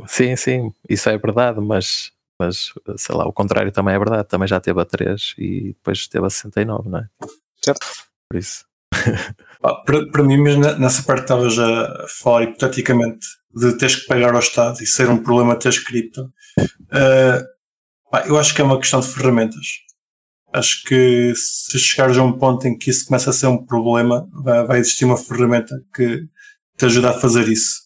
sim, 0.07 0.35
sim, 0.35 0.73
isso 0.89 1.09
é 1.09 1.17
verdade, 1.17 1.59
mas, 1.59 2.11
mas 2.39 2.71
sei 2.97 3.15
lá, 3.15 3.25
o 3.27 3.33
contrário 3.33 3.71
também 3.71 3.95
é 3.95 3.99
verdade. 3.99 4.27
Também 4.27 4.47
já 4.47 4.59
teve 4.59 4.79
a 4.79 4.85
3 4.85 5.33
e 5.37 5.67
depois 5.73 5.99
esteve 5.99 6.25
a 6.25 6.29
69, 6.29 6.89
não 6.89 6.99
é? 6.99 7.07
Certo. 7.63 7.85
Por 8.29 8.37
isso. 8.37 8.65
Pá, 9.61 9.75
Para, 9.85 10.05
para 10.09 10.23
mim, 10.23 10.37
mesmo 10.37 10.61
ne- 10.63 10.75
nessa 10.79 11.03
parte 11.03 11.25
que 11.25 11.33
estavas 11.33 11.57
a 11.59 12.05
falar 12.21 12.43
hipoteticamente 12.43 13.25
de 13.53 13.77
teres 13.77 13.95
que 13.95 14.07
pagar 14.07 14.33
ao 14.33 14.39
Estado 14.39 14.81
e 14.81 14.85
ser 14.87 15.09
um 15.09 15.17
problema 15.21 15.55
teres 15.57 15.79
cripto, 15.79 16.31
pá, 18.11 18.23
eu 18.27 18.37
acho 18.37 18.53
que 18.53 18.61
é 18.61 18.63
uma 18.63 18.79
questão 18.79 18.99
de 18.99 19.07
ferramentas. 19.07 19.83
Acho 20.53 20.83
que 20.83 21.33
se 21.35 21.77
chegares 21.79 22.17
a 22.17 22.23
um 22.23 22.31
ponto 22.37 22.65
em 22.65 22.77
que 22.77 22.89
isso 22.89 23.05
começa 23.07 23.29
a 23.29 23.33
ser 23.33 23.47
um 23.47 23.57
problema, 23.65 24.27
vai, 24.31 24.65
vai 24.65 24.79
existir 24.79 25.03
uma 25.03 25.17
ferramenta 25.17 25.75
que 25.93 26.25
te 26.77 26.85
ajuda 26.85 27.11
a 27.11 27.13
fazer 27.13 27.47
isso. 27.47 27.85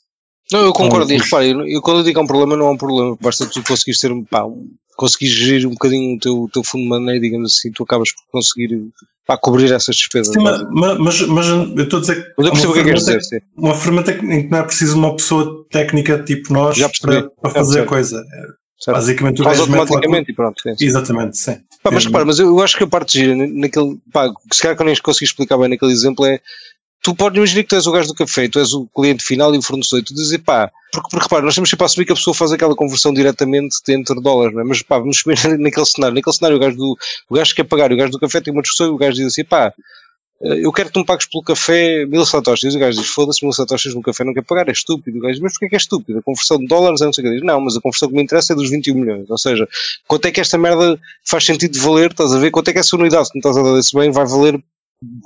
Não, 0.52 0.62
eu 0.62 0.74
concordo, 0.74 1.12
e 1.14 1.18
repara, 1.18 1.46
eu, 1.46 1.68
eu, 1.68 1.82
quando 1.82 2.00
eu 2.00 2.04
digo 2.04 2.20
é 2.20 2.24
um 2.24 2.28
problema, 2.28 2.58
não 2.58 2.68
é 2.68 2.72
um 2.72 2.78
problema, 2.78 3.16
basta 3.22 3.46
tu 3.46 3.64
conseguir 3.64 3.96
ser 3.96 4.12
pá, 4.30 4.44
um, 4.44 4.68
conseguir 4.98 5.28
gerir 5.28 5.68
um 5.68 5.72
bocadinho 5.72 6.16
o 6.16 6.20
teu, 6.20 6.50
teu 6.52 6.64
fundo 6.64 6.84
de 6.84 6.90
maneira, 6.90 7.20
digamos 7.20 7.54
assim, 7.54 7.72
tu 7.72 7.84
acabas 7.84 8.12
por 8.12 8.24
conseguir 8.32 8.90
pá, 9.28 9.38
cobrir 9.38 9.72
essas 9.72 9.96
despesas. 9.96 10.34
Sim, 10.34 10.42
mas, 10.42 10.98
mas, 10.98 11.22
mas, 11.22 11.48
eu 11.48 11.84
estou 11.84 11.98
a 11.98 12.02
dizer 12.02 12.16
que. 12.16 12.34
Mas 12.36 12.48
eu 12.48 12.52
percebo 12.52 12.72
o 12.72 12.74
que 12.74 12.80
é 12.80 12.84
que 12.84 12.94
dizer, 12.94 13.22
sim. 13.22 13.38
Uma 13.56 13.76
ferramenta 13.76 14.12
em 14.12 14.44
que 14.44 14.50
não 14.50 14.58
é 14.58 14.64
preciso 14.64 14.98
uma 14.98 15.16
pessoa 15.16 15.66
técnica 15.70 16.24
tipo 16.24 16.52
nós 16.52 16.78
para, 17.00 17.30
para 17.30 17.52
fazer 17.52 17.82
a 17.82 17.86
coisa. 17.86 18.24
Certo. 18.80 18.96
Basicamente, 18.96 19.44
faz 19.44 19.60
automaticamente 19.60 20.32
e 20.32 20.34
pronto. 20.34 20.62
Sim, 20.62 20.76
sim. 20.78 20.86
Exatamente, 20.86 21.38
sim. 21.38 21.58
Pá, 21.84 21.92
mas 21.92 22.06
repara, 22.06 22.26
mas 22.26 22.40
eu 22.40 22.60
acho 22.62 22.78
que 22.78 22.84
a 22.84 22.88
parte 22.88 23.20
gira 23.20 23.36
naquele, 23.36 23.98
pá, 24.12 24.32
se 24.52 24.62
calhar 24.62 24.76
que 24.76 24.82
eu 24.82 24.86
nem 24.86 24.96
consegui 24.96 25.26
explicar 25.26 25.58
bem 25.58 25.70
naquele 25.70 25.92
exemplo 25.92 26.26
é 26.26 26.40
tu 27.02 27.16
podes 27.16 27.38
imaginar 27.38 27.64
que 27.64 27.70
tu 27.70 27.76
és 27.76 27.88
o 27.88 27.92
gajo 27.92 28.08
do 28.08 28.14
café, 28.14 28.48
tu 28.48 28.60
és 28.60 28.74
o 28.74 28.88
cliente 28.88 29.24
final 29.24 29.54
e 29.56 29.58
o 29.58 29.62
fornecedor, 29.62 30.00
e 30.00 30.04
tu 30.04 30.14
dizes, 30.14 30.38
pá, 30.38 30.72
porque, 30.92 31.10
porque 31.10 31.24
repara, 31.24 31.44
nós 31.44 31.56
temos 31.56 31.70
sempre 31.70 31.84
a 31.84 31.86
assumir 31.86 32.06
que 32.06 32.12
a 32.12 32.16
pessoa 32.16 32.34
faz 32.34 32.52
aquela 32.52 32.76
conversão 32.76 33.14
diretamente 33.14 33.76
entre 33.90 34.20
dólares, 34.22 34.54
não 34.54 34.62
é? 34.62 34.66
Mas 34.66 34.82
pá, 34.82 34.98
vamos 34.98 35.18
assumir 35.18 35.38
naquele 35.60 35.86
cenário, 35.86 36.16
naquele 36.16 36.36
cenário 36.36 36.58
o 36.58 36.60
gajo, 36.60 36.78
do, 36.78 36.98
o 37.30 37.36
gajo 37.36 37.52
que 37.52 37.62
quer 37.62 37.68
pagar, 37.68 37.92
o 37.92 37.98
gajo 37.98 38.12
do 38.12 38.20
café 38.20 38.42
tem 38.42 38.52
uma 38.52 38.62
discussão 38.62 38.88
e 38.88 38.90
o 38.90 38.98
gajo 38.98 39.16
diz 39.16 39.28
assim, 39.28 39.44
pá, 39.44 39.74
eh, 40.42 40.66
eu 40.66 40.72
quero 40.72 40.88
que 40.90 40.94
tu 40.94 41.00
me 41.00 41.06
pagues 41.06 41.26
pelo 41.28 41.44
café 41.44 42.06
mil 42.06 42.26
satoshis. 42.26 42.74
O 42.76 42.80
gajo 42.80 43.00
diz, 43.00 43.10
foda-se, 43.10 43.44
mil 43.44 43.54
satoshis 43.54 43.94
no 43.94 44.02
café 44.02 44.24
não 44.24 44.34
quer 44.34 44.44
pagar, 44.44 44.68
é 44.70 44.72
estúpido. 44.72 45.18
O 45.18 45.22
gajo 45.22 45.34
diz, 45.34 45.42
mas 45.42 45.54
porquê 45.54 45.70
que 45.70 45.76
é 45.76 45.78
estúpido? 45.78 46.20
A 46.20 46.22
conversão 46.22 46.58
de 46.58 46.68
dólares 46.68 47.02
é 47.02 47.06
não 47.06 47.14
sei 47.14 47.24
o 47.24 47.28
que. 47.28 47.34
Diz, 47.36 47.44
não, 47.44 47.60
mas 47.62 47.76
a 47.76 47.82
conversão 47.82 48.10
que 48.10 48.16
me 48.16 48.24
interessa 48.24 48.54
é 48.54 48.56
dos 48.56 48.70
21 48.70 48.96
milhões. 48.96 49.30
Ou 49.30 49.38
seja, 49.38 49.68
quanto 50.08 50.26
é 50.26 50.32
que 50.32 50.40
esta 50.40 50.58
merda 50.58 51.00
faz 51.26 51.46
sentido 51.46 51.72
de 51.72 51.80
valer, 51.80 52.12
estás 52.12 52.34
a 52.34 52.40
ver? 52.40 52.52
Quanto 52.52 52.70
é 52.70 52.74
que 52.74 52.80
essa 52.80 52.96
unidade 52.96 53.30
que 53.30 53.36
me 53.36 53.40
estás 53.40 53.58
a 53.58 53.62
dar 53.62 53.76
desse 53.76 53.96
bem 53.96 54.12
vai 54.12 54.26
valer 54.26 54.62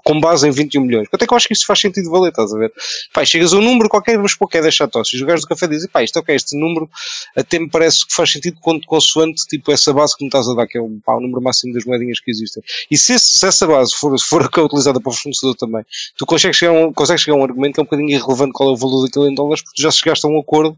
com 0.04 0.20
base 0.20 0.48
em 0.48 0.52
21 0.52 0.82
milhões. 0.82 1.08
Quanto 1.10 1.24
é 1.24 1.28
que 1.28 1.34
eu 1.34 1.38
acho 1.38 1.48
que 1.48 1.54
isso 1.54 1.66
faz 1.66 1.80
sentido 1.80 2.10
valer, 2.12 2.30
estás 2.30 2.54
a 2.54 2.58
ver? 2.58 2.72
Pá, 3.12 3.26
chegas 3.26 3.54
a 3.54 3.58
um 3.58 3.62
número 3.62 3.90
qualquer, 3.90 4.16
vamos 4.18 4.36
pôr 4.36 4.48
que 4.48 4.58
é 4.58 4.62
10 4.62 4.76
satoshis. 4.76 5.22
O 5.22 5.26
gajo 5.26 5.42
do 5.42 5.48
café 5.48 5.68
diz, 5.68 5.88
pá, 5.88 6.04
isto 6.04 6.18
é 6.18 6.22
ok, 6.22 6.36
este 6.36 6.56
número 6.56 6.90
até 7.36 7.58
me 7.58 7.70
parece 7.70 8.06
que 8.06 8.14
faz 8.14 8.32
sentido 8.32 8.58
quando 8.62 8.86
consoante, 8.86 9.46
tipo, 9.48 9.72
essa 9.72 9.92
base 9.92 10.16
que 10.16 10.24
me 10.24 10.28
estás 10.28 10.48
a 10.48 10.54
dar, 10.54 10.68
que 10.68 10.78
é 10.78 10.82
um, 10.82 11.00
pá, 11.04 11.16
o 11.16 11.20
número 11.20 11.42
máximo 11.42 11.74
das 11.74 11.86
moedinhas 11.86 12.20
que 12.20 12.30
existem. 12.30 12.62
E 12.92 12.98
se, 12.98 13.14
esse, 13.14 13.38
se 13.38 13.48
essa 13.48 13.66
base 13.66 13.94
for, 13.96 14.16
for 14.20 14.44
a 14.44 14.50
que 14.50 14.60
é 14.60 14.64
utilizada 14.64 15.02
para 15.02 15.10
o 15.10 15.14
fornecedor 15.14 15.56
também, 15.56 15.84
tu 16.18 16.26
consegues 16.26 16.58
chegar, 16.58 16.74
um, 16.74 16.94
consegues 16.94 17.24
chegar 17.24 17.36
a 17.38 17.40
um 17.40 17.44
argumento 17.44 17.74
que 17.74 17.80
é 17.80 17.84
um 17.84 17.86
bocadinho 17.86 18.10
irrelevante 18.10 18.54
qual 18.54 18.70
é 18.70 18.74
o 18.74 18.78
valor 18.78 19.06
daquilo 19.06 19.28
em 19.28 19.34
dólares, 19.34 19.64
porque 19.64 19.76
tu 19.76 19.82
já 19.82 19.90
chegaste 19.90 20.26
a 20.26 20.30
um 20.30 20.40
acordo 20.40 20.78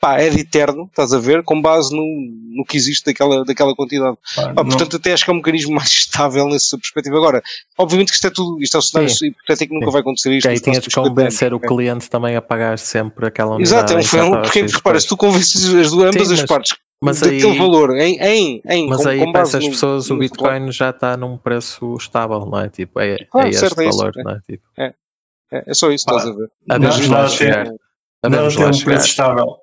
pá, 0.00 0.20
é 0.20 0.30
de 0.30 0.40
eterno, 0.40 0.84
estás 0.84 1.12
a 1.12 1.18
ver, 1.18 1.42
com 1.42 1.60
base 1.60 1.94
no, 1.94 2.04
no 2.56 2.64
que 2.64 2.76
existe 2.76 3.06
daquela, 3.06 3.44
daquela 3.44 3.74
quantidade. 3.74 4.16
Pá, 4.34 4.54
pá, 4.54 4.64
portanto, 4.64 4.96
até 4.96 5.12
acho 5.12 5.24
que 5.24 5.30
é 5.30 5.34
um 5.34 5.36
mecanismo 5.36 5.74
mais 5.74 5.90
estável 5.92 6.46
nessa 6.46 6.76
perspectiva. 6.78 7.16
Agora, 7.16 7.42
obviamente 7.76 8.08
que 8.08 8.14
isto 8.14 8.26
é 8.26 8.30
tudo, 8.30 8.62
isto 8.62 8.76
é 8.76 8.78
um 8.78 8.82
cenário 8.82 9.10
Sim. 9.10 9.26
hipotético, 9.26 9.74
nunca 9.74 9.86
Sim. 9.86 9.92
vai 9.92 10.00
acontecer 10.00 10.32
isto. 10.32 10.48
aí 10.48 10.60
tinhas 10.60 10.82
de 10.82 10.90
convencer 10.90 11.52
o 11.54 11.60
cliente 11.60 12.08
também 12.08 12.36
a 12.36 12.42
pagar 12.42 12.78
sempre 12.78 13.26
aquela 13.26 13.56
unidade. 13.56 13.92
Exato, 13.94 14.16
é 14.16 14.22
um, 14.22 14.42
porque 14.42 14.62
repara, 14.62 15.00
se 15.00 15.08
tu 15.08 15.16
convences 15.16 15.74
as 15.74 15.90
duas, 15.90 16.14
ambas 16.14 16.28
Sim, 16.28 16.34
as 16.34 16.44
partes 16.44 16.76
mas 17.00 17.20
daquele 17.20 17.46
aí, 17.46 17.58
valor 17.58 17.96
em, 17.96 18.18
em, 18.20 18.62
em 18.68 18.88
mas 18.88 19.02
com, 19.02 19.08
aí 19.08 19.18
com 19.20 19.30
para 19.32 19.42
essas 19.42 19.64
pessoas 19.68 20.08
no, 20.08 20.16
o 20.16 20.18
Bitcoin 20.18 20.72
já 20.72 20.90
está 20.90 21.16
num 21.16 21.38
preço 21.38 21.94
estável, 21.94 22.44
não 22.44 22.58
é? 22.58 22.68
Tipo, 22.68 22.98
é, 22.98 23.16
ah, 23.32 23.46
é 23.46 23.50
este 23.50 23.74
valor, 23.74 24.12
é. 24.16 24.22
não 24.22 24.32
é? 24.32 24.40
Tipo, 24.40 24.64
é, 24.76 24.94
é, 25.52 25.64
é 25.66 25.74
só 25.74 25.90
isso, 25.92 26.04
estás 26.08 26.26
a 26.26 26.32
ver. 26.32 26.50
Havemos 26.68 27.08
lá 27.08 27.28
chegar. 27.28 27.70
Havemos 28.22 28.56
lá 28.56 28.66
um 28.66 28.78
preço 28.80 29.06
estável. 29.06 29.56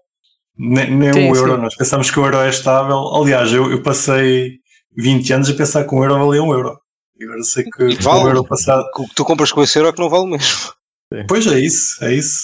Nem, 0.58 0.90
nem 0.90 1.14
sim, 1.14 1.32
um 1.32 1.36
euro, 1.36 1.56
sim. 1.56 1.62
nós 1.62 1.76
pensamos 1.76 2.10
que 2.10 2.20
o 2.20 2.26
euro 2.26 2.38
é 2.38 2.50
estável. 2.50 3.14
Aliás, 3.16 3.52
eu, 3.52 3.70
eu 3.72 3.82
passei 3.82 4.60
20 4.98 5.34
anos 5.34 5.50
a 5.50 5.54
pensar 5.54 5.84
que 5.86 5.94
um 5.94 6.04
euro 6.04 6.26
valia 6.26 6.42
um 6.42 6.54
euro. 6.54 6.80
E 7.20 7.24
agora 7.26 7.44
sei 7.44 7.64
que 7.64 7.96
vale. 8.02 8.24
o 8.24 8.28
euro 8.28 8.44
passado. 8.46 8.86
O 8.98 9.08
que 9.08 9.16
tu 9.16 9.26
compras 9.26 9.52
com 9.52 9.62
esse 9.62 9.78
euro 9.78 9.90
é 9.90 9.94
que 9.94 10.00
não 10.00 10.10
vale 10.10 10.32
mesmo. 10.32 10.74
Sim. 11.14 11.26
Pois 11.28 11.48
é 11.48 11.60
isso, 11.60 12.04
é 12.04 12.14
isso. 12.14 12.44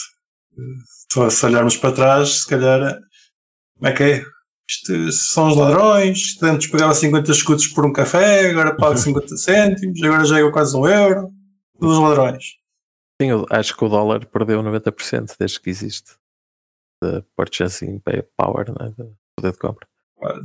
Só 1.12 1.30
se 1.30 1.46
olharmos 1.46 1.78
para 1.78 1.94
trás, 1.94 2.42
se 2.42 2.48
calhar. 2.48 2.98
Como 3.78 3.88
é 3.88 3.92
que 3.92 4.04
é? 4.04 4.24
Isto 4.70 5.12
são 5.12 5.50
os 5.50 5.58
ladrões, 5.58 6.42
antes 6.42 6.68
pagava 6.68 6.94
50 6.94 7.32
escudos 7.32 7.68
por 7.68 7.86
um 7.86 7.92
café, 7.92 8.50
agora 8.50 8.76
pago 8.76 8.96
50 8.98 9.36
cêntimos, 9.36 10.02
agora 10.02 10.24
já 10.24 10.40
é 10.40 10.52
quase 10.52 10.78
um 10.78 10.88
euro. 10.88 11.30
Todos 11.80 11.98
os 11.98 12.04
ladrões. 12.04 12.44
Sim, 13.22 13.30
eu 13.30 13.46
acho 13.50 13.76
que 13.76 13.84
o 13.84 13.90
dólar 13.90 14.26
perdeu 14.28 14.64
90% 14.64 15.36
desde 15.38 15.60
que 15.60 15.70
existe 15.70 16.21
de 17.02 17.24
purchasing 17.36 18.02
power, 18.38 18.68
né? 18.80 18.92
de 18.98 19.12
poder 19.36 19.52
de 19.52 19.58
compra. 19.58 19.88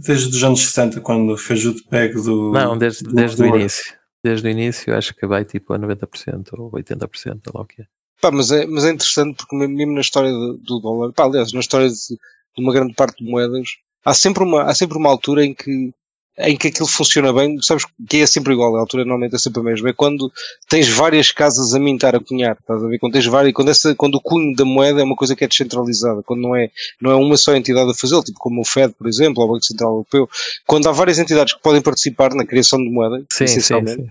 Desde 0.03 0.35
os 0.35 0.43
anos 0.43 0.61
60, 0.61 1.01
quando 1.03 1.37
fez 1.37 1.67
o 1.67 1.75
peg 1.89 2.15
do. 2.15 2.51
Não, 2.53 2.79
desde, 2.79 3.05
do 3.05 3.15
desde 3.15 3.43
o 3.43 3.47
início. 3.47 3.95
Desde 4.25 4.49
o 4.49 4.51
início 4.51 4.97
acho 4.97 5.15
que 5.15 5.27
vai 5.27 5.45
tipo 5.45 5.73
a 5.75 5.79
90% 5.79 6.49
ou 6.59 6.71
80%, 6.73 7.43
ou 7.47 7.53
lá 7.55 7.61
o 7.61 7.67
que 7.67 7.83
é. 7.83 7.87
Pá, 8.21 8.31
mas 8.31 8.51
é. 8.51 8.65
Mas 8.67 8.85
é 8.85 8.91
interessante 8.91 9.37
porque 9.37 9.55
mesmo 9.55 9.93
na 9.93 10.01
história 10.01 10.31
do, 10.31 10.57
do 10.57 10.81
dólar, 10.81 11.13
pá, 11.13 11.25
aliás, 11.25 11.53
na 11.53 11.61
história 11.61 11.89
de, 11.89 11.95
de, 11.95 12.19
uma 12.59 12.73
grande 12.73 12.95
parte 12.95 13.23
de 13.23 13.31
moedas, 13.31 13.69
há 14.05 14.15
sempre 14.15 14.43
uma, 14.43 14.63
há 14.63 14.75
sempre 14.75 14.97
uma 14.97 15.11
altura 15.11 15.45
em 15.45 15.55
que 15.55 15.93
em 16.39 16.57
que 16.57 16.69
aquilo 16.69 16.87
funciona 16.87 17.33
bem, 17.33 17.61
sabes 17.63 17.85
que 18.09 18.19
é 18.19 18.27
sempre 18.27 18.53
igual, 18.53 18.77
a 18.77 18.81
altura 18.81 19.05
normalmente 19.05 19.35
é 19.35 19.39
sempre 19.39 19.61
a 19.61 19.63
mesma, 19.63 19.89
é 19.89 19.93
quando 19.93 20.31
tens 20.69 20.89
várias 20.89 21.33
casas 21.33 21.75
a 21.75 21.79
mintar 21.79 22.15
a 22.15 22.21
cunhar, 22.21 22.57
estás 22.61 22.83
a 22.83 22.87
ver? 22.87 22.99
Quando 22.99 23.15
tens 23.15 23.27
várias, 23.27 23.55
quando, 23.55 23.71
essa, 23.71 23.95
quando 23.95 24.17
o 24.17 24.21
cunho 24.21 24.55
da 24.55 24.65
moeda 24.65 25.01
é 25.01 25.05
uma 25.05 25.17
coisa 25.17 25.35
que 25.35 25.45
é 25.45 25.49
descentralizada, 25.49 26.23
quando 26.23 26.43
não 26.43 26.55
é, 26.55 26.71
não 27.01 27.11
é 27.11 27.15
uma 27.15 27.37
só 27.37 27.55
entidade 27.55 27.91
a 27.91 27.95
fazê-lo, 27.95 28.23
tipo 28.23 28.39
como 28.39 28.61
o 28.61 28.65
Fed, 28.65 28.93
por 28.99 29.07
exemplo, 29.07 29.43
ou 29.43 29.49
o 29.49 29.53
Banco 29.53 29.65
Central 29.65 29.91
Europeu, 29.91 30.29
quando 30.67 30.89
há 30.89 30.93
várias 30.93 31.19
entidades 31.19 31.55
que 31.55 31.63
podem 31.63 31.81
participar 31.81 32.35
na 32.35 32.45
criação 32.45 32.79
de 32.79 32.91
moeda, 32.91 33.25
sim, 33.31 33.45
essencialmente, 33.45 34.03
sim, 34.03 34.03
sim. 34.03 34.11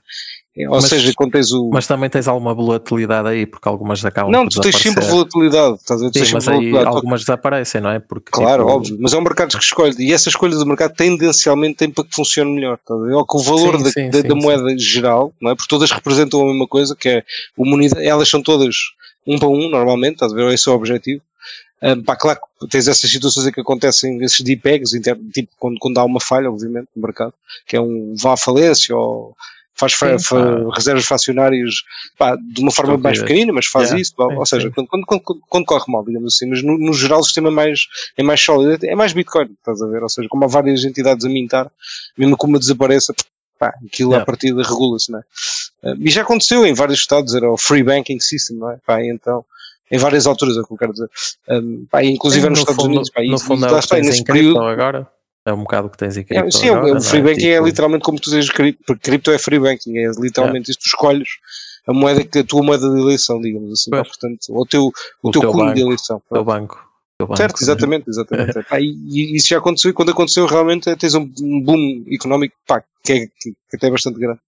Ou 0.58 0.76
mas, 0.76 0.86
seja, 0.86 1.12
quando 1.14 1.34
tens 1.34 1.52
o. 1.52 1.70
Mas 1.70 1.86
também 1.86 2.10
tens 2.10 2.30
alguma 2.30 2.54
volatilidade 2.54 3.28
aí, 3.28 3.46
porque 3.46 3.68
algumas 3.68 4.04
acabam 4.06 4.32
Não, 4.32 4.48
tu 4.48 4.62
tens 4.62 4.78
sempre 4.78 5.04
volatilidade. 5.06 5.76
Estás 5.76 6.02
a 6.02 6.10
Sim, 6.14 6.32
mas 6.34 6.48
aí 6.48 6.78
algumas 6.78 7.22
desaparecem, 7.22 7.82
não 7.82 7.90
é? 7.90 8.00
Porque, 8.00 8.32
claro, 8.32 8.64
tipo... 8.64 8.76
óbvio. 8.76 8.98
Mas 9.02 9.12
é 9.12 9.18
um 9.18 9.22
mercado 9.22 9.58
que 9.58 9.64
escolhe. 9.64 9.94
E 10.00 10.14
essa 10.14 10.30
escolha 10.30 10.56
do 10.56 10.66
mercado 10.66 10.96
tendencialmente 10.96 11.76
tem 11.76 11.90
para 11.90 12.06
que 12.06 12.16
funcione 12.16 12.56
melhor. 12.56 12.80
Estás 12.80 12.98
a 13.02 13.18
Ou 13.18 13.26
que 13.26 13.36
o 13.36 13.40
valor 13.42 13.78
sim, 13.78 13.84
da, 13.84 13.90
sim, 13.92 14.10
da, 14.10 14.22
sim, 14.22 14.28
da 14.30 14.36
moeda 14.36 14.78
geral, 14.78 15.34
não 15.42 15.52
é? 15.52 15.56
Porque 15.56 15.68
todas 15.68 15.92
representam 15.92 16.42
a 16.42 16.46
mesma 16.46 16.68
coisa, 16.68 16.96
que 16.96 17.10
é 17.10 17.24
uma 17.58 17.76
unidade. 17.76 18.06
Elas 18.08 18.30
são 18.30 18.42
todas 18.42 18.76
um 19.28 19.38
para 19.38 19.50
um, 19.50 19.70
normalmente, 19.70 20.14
estás 20.14 20.32
a 20.32 20.36
ver? 20.36 20.54
Esse 20.54 20.70
é 20.70 20.72
o 20.72 20.76
objetivo. 20.76 21.22
Um, 21.84 22.02
pá, 22.02 22.16
claro 22.16 22.40
que 22.62 22.68
tens 22.70 22.88
essas 22.88 23.10
situações 23.12 23.48
em 23.48 23.52
que 23.52 23.60
acontecem 23.60 24.24
esses 24.24 24.40
DPEGs, 24.40 24.92
tipo 25.34 25.50
quando, 25.60 25.78
quando 25.80 25.98
há 25.98 26.06
uma 26.06 26.22
falha, 26.22 26.50
obviamente, 26.50 26.88
no 26.96 27.02
mercado, 27.02 27.34
que 27.68 27.76
é 27.76 27.82
um 27.82 28.16
vá 28.18 28.34
à 28.34 28.38
falência 28.38 28.96
ou 28.96 29.36
faz 29.76 29.94
sim, 29.94 30.20
fa 30.20 30.70
reservas 30.74 31.06
fracionárias 31.06 31.84
pá, 32.18 32.36
de 32.36 32.62
uma 32.62 32.72
forma 32.72 32.98
mais 32.98 33.20
pequenina, 33.20 33.52
mas 33.54 33.66
faz 33.66 33.90
yeah. 33.90 34.02
isso, 34.02 34.14
sim, 34.18 34.36
ou 34.36 34.46
seja, 34.46 34.72
quando, 34.72 34.88
quando, 34.88 35.06
quando, 35.06 35.42
quando, 35.48 35.66
corre 35.66 35.86
mal, 35.88 36.04
digamos 36.04 36.34
assim, 36.34 36.48
mas 36.48 36.64
no, 36.64 36.78
no, 36.78 36.94
geral 36.94 37.20
o 37.20 37.24
sistema 37.24 37.50
é 37.50 37.52
mais, 37.52 37.88
é 38.18 38.24
mais 38.24 38.42
sólido, 38.42 38.86
é 38.86 38.96
mais 38.96 39.14
Bitcoin, 39.14 39.52
estás 39.52 39.82
a 39.82 39.88
ver? 39.88 40.02
Ou 40.02 40.10
seja, 40.10 40.28
como 40.30 40.46
há 40.46 40.48
várias 40.48 40.84
entidades 40.84 41.26
a 41.26 41.30
mintar, 41.30 41.70
mesmo 42.18 42.38
que 42.38 42.46
uma 42.46 42.58
desapareça, 42.58 43.14
pá, 43.60 43.74
aquilo 43.86 44.12
yeah. 44.12 44.24
à 44.24 44.26
partida 44.26 44.64
regula-se, 44.64 45.12
não 45.12 45.20
é? 45.20 45.24
Uh, 45.84 45.98
e 46.00 46.10
já 46.10 46.22
aconteceu 46.22 46.66
em 46.66 46.74
vários 46.74 47.00
estados, 47.00 47.36
era 47.36 47.50
o 47.52 47.58
Free 47.58 47.84
Banking 47.84 48.20
System, 48.20 48.58
não 48.58 48.72
é? 48.72 48.78
Pá, 48.86 49.04
então, 49.04 49.46
em 49.92 49.98
várias 49.98 50.26
alturas, 50.26 50.58
é 50.58 50.62
o 50.62 50.66
que 50.66 50.74
eu 50.74 50.78
quero 50.78 50.94
dizer. 50.94 51.10
Um, 51.50 51.86
pá, 51.90 52.04
inclusive 52.04 52.50
nos 52.50 52.60
Estados 52.60 52.82
fundo, 52.82 52.94
Unidos, 52.94 53.10
pá, 53.12 53.22
no 53.22 53.36
isso, 53.36 53.46
fundo, 53.46 53.66
é 53.66 53.80
está, 53.80 53.98
nesse 53.98 54.24
período. 54.24 54.62
Agora. 54.62 55.15
É 55.46 55.54
um 55.54 55.60
bocado 55.60 55.90
que 55.90 55.98
tens 55.98 56.18
em 56.18 56.24
cripto. 56.24 56.48
É, 56.48 56.52
sim, 56.52 56.70
agora, 56.70 56.98
o 56.98 57.02
free 57.02 57.20
é? 57.20 57.24
banking 57.24 57.48
é? 57.48 57.54
é? 57.54 57.62
literalmente 57.62 58.04
como 58.04 58.20
tu 58.20 58.32
dizes, 58.32 58.52
porque 58.52 58.76
cripto 59.02 59.32
é 59.32 59.38
free 59.38 59.60
banking, 59.60 59.98
é 59.98 60.10
literalmente 60.20 60.70
é. 60.70 60.72
isto, 60.72 60.82
tu 60.82 60.88
escolhes 60.88 61.30
a 61.88 61.94
moeda 61.94 62.24
que 62.24 62.40
a 62.40 62.44
tua 62.44 62.64
moeda 62.64 62.90
de 62.90 63.00
eleição, 63.00 63.40
digamos 63.40 63.72
assim, 63.72 63.92
tá? 63.92 64.04
portanto, 64.04 64.40
o 64.50 64.66
teu, 64.66 64.86
o, 65.22 65.30
o 65.30 65.32
teu, 65.32 65.42
teu 65.42 65.52
cunho 65.52 65.74
de 65.74 65.82
eleição. 65.82 66.22
O 66.30 66.34
teu 66.34 66.44
banco. 66.44 66.84
banco. 67.20 67.38
Certo, 67.38 67.62
exatamente, 67.62 68.10
exatamente. 68.10 68.54
pá, 68.68 68.80
e, 68.80 68.86
e, 68.86 69.36
isso 69.36 69.50
já 69.50 69.60
aconteceu, 69.60 69.92
e 69.92 69.94
quando 69.94 70.12
aconteceu 70.12 70.48
realmente 70.48 70.94
tens 70.96 71.14
um, 71.14 71.32
um 71.42 71.62
boom 71.62 72.06
económico 72.12 72.56
pá, 72.66 72.84
que, 73.04 73.14
é, 73.14 73.28
que, 73.28 73.52
que 73.70 73.76
até 73.76 73.88
é 73.88 73.92
bastante 73.92 74.20
grande. 74.20 74.40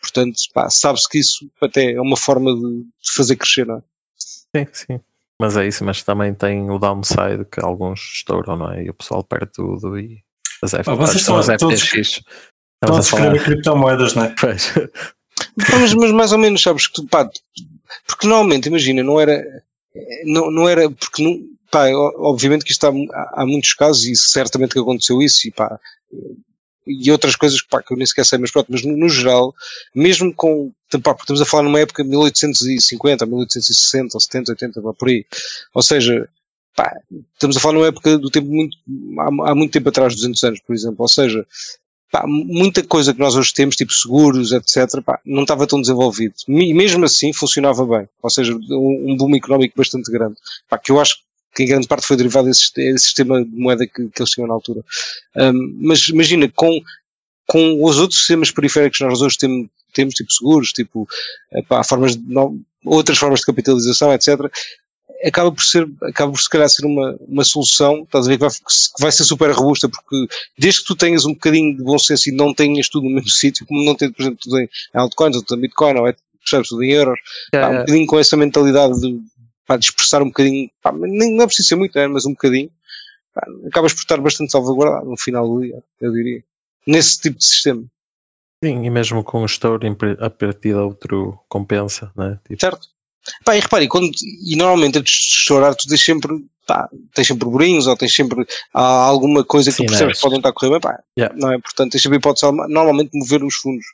Portanto, 0.00 0.36
sabe-se 0.70 1.08
que 1.08 1.18
isso 1.18 1.50
até 1.60 1.92
é 1.92 2.00
uma 2.00 2.16
forma 2.16 2.54
de, 2.54 2.82
de 2.82 3.12
fazer 3.16 3.36
crescer, 3.36 3.66
não 3.66 3.78
é? 3.78 3.82
Sim, 4.16 4.68
sim. 4.72 5.00
Mas 5.40 5.56
é 5.56 5.66
isso, 5.66 5.84
mas 5.84 6.02
também 6.02 6.32
tem 6.32 6.70
o 6.70 6.78
downside 6.78 7.44
que 7.50 7.60
alguns 7.60 8.00
estouram, 8.14 8.56
não 8.56 8.70
é? 8.70 8.84
E 8.84 8.90
o 8.90 8.94
pessoal 8.94 9.24
perde 9.24 9.50
tudo 9.52 9.98
e 9.98 10.22
as 10.72 10.88
ah, 10.88 10.94
vocês 10.94 11.20
estão, 11.20 11.36
as 11.36 11.46
todos, 11.58 11.80
FTX. 11.80 12.22
Estão 12.82 12.96
a 12.96 13.00
escrever 13.00 13.44
criptomoedas, 13.44 14.14
não 14.14 14.24
é? 14.24 14.34
Pois. 14.40 14.72
Mas, 15.56 15.94
mas, 15.94 16.12
mais 16.12 16.32
ou 16.32 16.38
menos, 16.38 16.62
sabes 16.62 16.86
que 16.86 17.04
pá, 17.06 17.28
porque 18.06 18.26
normalmente, 18.26 18.68
imagina, 18.68 19.02
não 19.02 19.20
era, 19.20 19.44
não, 20.24 20.50
não 20.50 20.68
era, 20.68 20.90
porque 20.90 21.22
não, 21.22 21.40
pá, 21.70 21.88
obviamente 22.16 22.64
que 22.64 22.72
isto 22.72 22.86
há, 22.86 22.90
há, 23.34 23.46
muitos 23.46 23.74
casos 23.74 24.04
e 24.06 24.14
certamente 24.14 24.72
que 24.72 24.78
aconteceu 24.78 25.20
isso 25.20 25.46
e 25.46 25.50
pá, 25.50 25.78
e 26.86 27.10
outras 27.10 27.34
coisas 27.34 27.60
pá, 27.62 27.82
que 27.82 27.92
eu 27.92 27.96
nem 27.96 28.06
sequer 28.06 28.24
sei, 28.24 28.38
mas 28.38 28.50
pronto, 28.50 28.68
mas 28.70 28.84
no, 28.84 28.96
no 28.96 29.08
geral, 29.08 29.54
mesmo 29.94 30.32
com, 30.34 30.72
pá, 31.02 31.14
porque 31.14 31.22
estamos 31.22 31.42
a 31.42 31.46
falar 31.46 31.64
numa 31.64 31.80
época 31.80 32.04
de 32.04 32.10
1850, 32.10 33.26
1860, 33.26 34.20
70, 34.20 34.52
80, 34.52 34.82
pá, 34.82 34.92
por 34.92 35.08
aí, 35.08 35.24
ou 35.72 35.82
seja, 35.82 36.28
pá, 36.76 36.92
estamos 37.32 37.56
a 37.56 37.60
falar 37.60 37.74
numa 37.74 37.86
época 37.86 38.18
do 38.18 38.30
tempo 38.30 38.48
muito, 38.48 38.76
há, 39.18 39.50
há, 39.50 39.54
muito 39.54 39.72
tempo 39.72 39.88
atrás, 39.88 40.14
200 40.14 40.44
anos, 40.44 40.60
por 40.60 40.74
exemplo, 40.74 40.96
ou 40.98 41.08
seja, 41.08 41.46
pá, 42.10 42.24
muita 42.26 42.82
coisa 42.82 43.12
que 43.12 43.20
nós 43.20 43.34
hoje 43.34 43.52
temos, 43.52 43.76
tipo 43.76 43.92
seguros, 43.92 44.52
etc., 44.52 45.02
pá, 45.02 45.20
não 45.24 45.42
estava 45.42 45.66
tão 45.66 45.80
desenvolvido. 45.80 46.34
E 46.48 46.74
mesmo 46.74 47.04
assim 47.04 47.32
funcionava 47.32 47.84
bem, 47.86 48.08
ou 48.22 48.30
seja, 48.30 48.54
um, 48.54 49.16
boom 49.16 49.36
económico 49.36 49.76
bastante 49.76 50.10
grande, 50.10 50.36
pá, 50.68 50.78
que 50.78 50.92
eu 50.92 51.00
acho 51.00 51.18
que 51.54 51.62
em 51.62 51.66
grande 51.66 51.86
parte 51.86 52.06
foi 52.06 52.16
derivado 52.16 52.48
desse, 52.48 52.72
desse 52.74 53.04
sistema 53.04 53.44
de 53.44 53.50
moeda 53.50 53.86
que, 53.86 54.08
que 54.08 54.22
eles 54.22 54.30
tinham 54.30 54.48
na 54.48 54.54
altura. 54.54 54.84
Um, 55.36 55.76
mas 55.80 56.08
imagina, 56.08 56.50
com, 56.54 56.80
com 57.46 57.84
os 57.84 57.98
outros 57.98 58.18
sistemas 58.18 58.50
periféricos 58.50 58.98
que 58.98 59.04
nós 59.04 59.22
hoje 59.22 59.38
temos, 59.38 59.68
temos 59.92 60.14
tipo 60.14 60.32
seguros, 60.32 60.72
tipo, 60.72 61.08
epá, 61.52 61.84
formas 61.84 62.16
de, 62.16 62.22
não, 62.26 62.60
outras 62.84 63.16
formas 63.16 63.40
de 63.40 63.46
capitalização, 63.46 64.12
etc., 64.12 64.50
acaba 65.24 65.50
por 65.50 65.62
ser, 65.62 65.88
acaba 66.02 66.32
por 66.32 66.40
se 66.40 66.48
calhar 66.48 66.68
ser 66.68 66.84
uma, 66.84 67.16
uma 67.26 67.44
solução, 67.44 68.02
estás 68.02 68.26
a 68.26 68.28
ver, 68.28 68.36
que 68.36 68.42
vai, 68.42 68.50
que 68.50 69.00
vai 69.02 69.12
ser 69.12 69.24
super 69.24 69.50
robusta, 69.52 69.88
porque 69.88 70.26
desde 70.58 70.80
que 70.80 70.86
tu 70.86 70.94
tenhas 70.94 71.24
um 71.24 71.32
bocadinho 71.32 71.76
de 71.76 71.82
bom 71.82 71.98
senso 71.98 72.28
e 72.28 72.32
não 72.32 72.52
tenhas 72.54 72.88
tudo 72.88 73.04
no 73.08 73.14
mesmo 73.14 73.30
sítio, 73.30 73.66
como 73.66 73.84
não 73.84 73.94
tens, 73.94 74.12
por 74.12 74.22
exemplo, 74.22 74.38
tudo 74.42 74.58
em 74.60 74.68
altcoins, 74.92 75.36
ou 75.36 75.42
tudo 75.42 75.58
em 75.58 75.62
Bitcoin, 75.62 75.98
ou 75.98 76.06
é, 76.08 76.14
percebes, 76.40 76.68
tudo 76.68 76.82
em 76.84 76.92
euros, 76.92 77.18
É, 77.52 77.60
pá, 77.60 77.68
um 77.68 77.74
é. 77.74 77.78
bocadinho 77.80 78.06
com 78.06 78.18
essa 78.18 78.36
mentalidade 78.36 79.00
de, 79.00 79.20
pá, 79.66 79.76
de 79.76 79.86
expressar 79.86 80.22
um 80.22 80.26
bocadinho, 80.26 80.70
pá, 80.82 80.92
nem, 80.92 81.34
não 81.34 81.44
é 81.44 81.46
preciso 81.46 81.68
ser 81.68 81.76
muito, 81.76 81.96
né, 81.98 82.06
mas 82.06 82.26
um 82.26 82.30
bocadinho, 82.32 82.70
pá, 83.34 83.46
acabas 83.66 83.92
por 83.94 84.00
estar 84.00 84.20
bastante 84.20 84.52
salvaguardado 84.52 85.08
no 85.08 85.16
final 85.16 85.48
do 85.48 85.62
dia, 85.62 85.82
eu 86.00 86.12
diria. 86.12 86.42
Nesse 86.86 87.18
tipo 87.20 87.38
de 87.38 87.46
sistema, 87.46 87.84
Sim, 88.62 88.86
e 88.86 88.88
mesmo 88.88 89.22
com 89.22 89.44
o 89.44 89.94
pre- 89.96 90.16
a 90.20 90.30
partir 90.30 90.68
de 90.68 90.74
outro 90.74 91.38
compensa, 91.50 92.10
né? 92.16 92.40
Tipo, 92.48 92.60
certo? 92.60 92.93
Pá, 93.44 93.56
e 93.56 93.60
repare, 93.60 93.88
quando, 93.88 94.10
e 94.46 94.56
normalmente 94.56 94.98
antes 94.98 95.12
de 95.12 95.36
estourar 95.40 95.74
tu 95.74 95.86
tens 95.88 96.02
sempre, 96.04 96.30
pá, 96.66 96.88
tens 97.14 97.26
sempre 97.26 97.44
burburinhos 97.44 97.86
ou 97.86 97.96
tens 97.96 98.14
sempre 98.14 98.44
ah, 98.74 99.04
alguma 99.04 99.44
coisa 99.44 99.70
que 99.70 99.76
Sim, 99.76 99.84
tu 99.84 99.88
percebes 99.88 100.12
né? 100.12 100.16
que 100.16 100.20
podem 100.22 100.38
estar 100.38 100.48
a 100.50 100.52
correr 100.52 100.70
bem, 100.72 100.80
pá, 100.80 100.98
Yeah. 101.18 101.34
não 101.38 101.52
é? 101.52 101.58
Portanto, 101.58 101.92
tens 101.92 102.02
sempre 102.02 102.16
a 102.16 102.18
hipótese 102.18 102.46
normalmente 102.68 103.10
mover 103.14 103.42
os 103.44 103.54
fundos. 103.54 103.84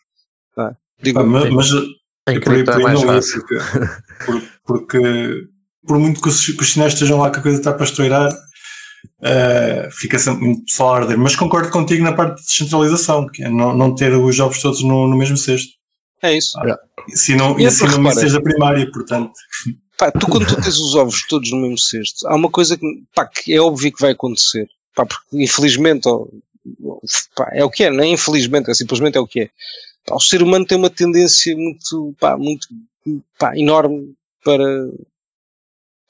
É? 0.58 0.70
Digo, 1.02 1.24
mas 1.24 1.70
em 1.70 2.34
eu 2.34 2.40
por 2.40 2.52
aí, 2.52 2.64
por 2.64 2.72
é 2.72 2.76
aí 2.76 2.82
mais 2.82 3.02
não 3.02 3.08
fácil. 3.14 3.40
porque, 3.46 3.58
por- 4.26 4.42
porque 4.66 5.44
por 5.86 5.98
muito 5.98 6.20
que 6.20 6.28
os, 6.28 6.46
que 6.46 6.60
os 6.62 6.72
sinais 6.72 6.92
estejam 6.92 7.18
lá 7.18 7.30
que 7.30 7.38
a 7.38 7.42
coisa 7.42 7.58
está 7.58 7.72
para 7.72 7.84
estourar, 7.84 8.30
eh, 9.22 9.88
fica 9.92 10.18
sempre 10.18 10.44
muito 10.44 10.64
pessoal 10.64 10.94
a 10.94 10.98
arder. 10.98 11.18
Mas 11.18 11.34
concordo 11.36 11.70
contigo 11.70 12.02
na 12.04 12.12
parte 12.12 12.36
de 12.40 12.46
descentralização, 12.46 13.26
que 13.32 13.42
é 13.44 13.48
não, 13.48 13.74
não 13.76 13.94
ter 13.94 14.12
os 14.14 14.36
jogos 14.36 14.60
todos 14.60 14.82
no, 14.82 15.08
no 15.08 15.16
mesmo 15.16 15.36
cesto. 15.36 15.70
É 16.22 16.36
isso. 16.36 16.58
Se 17.08 17.34
não, 17.34 17.58
E 17.58 17.62
e 17.62 17.66
outra, 17.66 17.86
assim 17.86 18.26
não 18.26 18.32
da 18.32 18.40
primária, 18.40 18.90
portanto. 18.90 19.32
Pá, 19.96 20.10
tu 20.10 20.26
quando 20.26 20.46
tu 20.46 20.56
tens 20.56 20.78
os 20.78 20.94
ovos 20.94 21.26
todos 21.26 21.50
no 21.50 21.58
mesmo 21.58 21.78
cesto, 21.78 22.26
há 22.26 22.34
uma 22.34 22.50
coisa 22.50 22.76
que, 22.76 23.02
pá, 23.14 23.26
que 23.26 23.52
é 23.52 23.60
óbvio 23.60 23.92
que 23.92 24.00
vai 24.00 24.12
acontecer. 24.12 24.68
Pá, 24.94 25.04
porque 25.04 25.24
infelizmente, 25.32 26.08
pá, 27.36 27.50
é 27.52 27.64
o 27.64 27.70
que 27.70 27.84
é, 27.84 27.90
não 27.90 28.02
é 28.02 28.06
infelizmente, 28.06 28.70
é 28.70 28.74
simplesmente 28.74 29.18
é 29.18 29.20
o 29.20 29.26
que 29.26 29.40
é. 29.40 29.50
Pá, 30.06 30.16
o 30.16 30.20
ser 30.20 30.42
humano 30.42 30.64
tem 30.64 30.78
uma 30.78 30.90
tendência 30.90 31.54
muito, 31.56 32.14
pá, 32.18 32.36
muito, 32.36 32.66
pá, 33.38 33.56
enorme 33.56 34.14
para, 34.44 34.88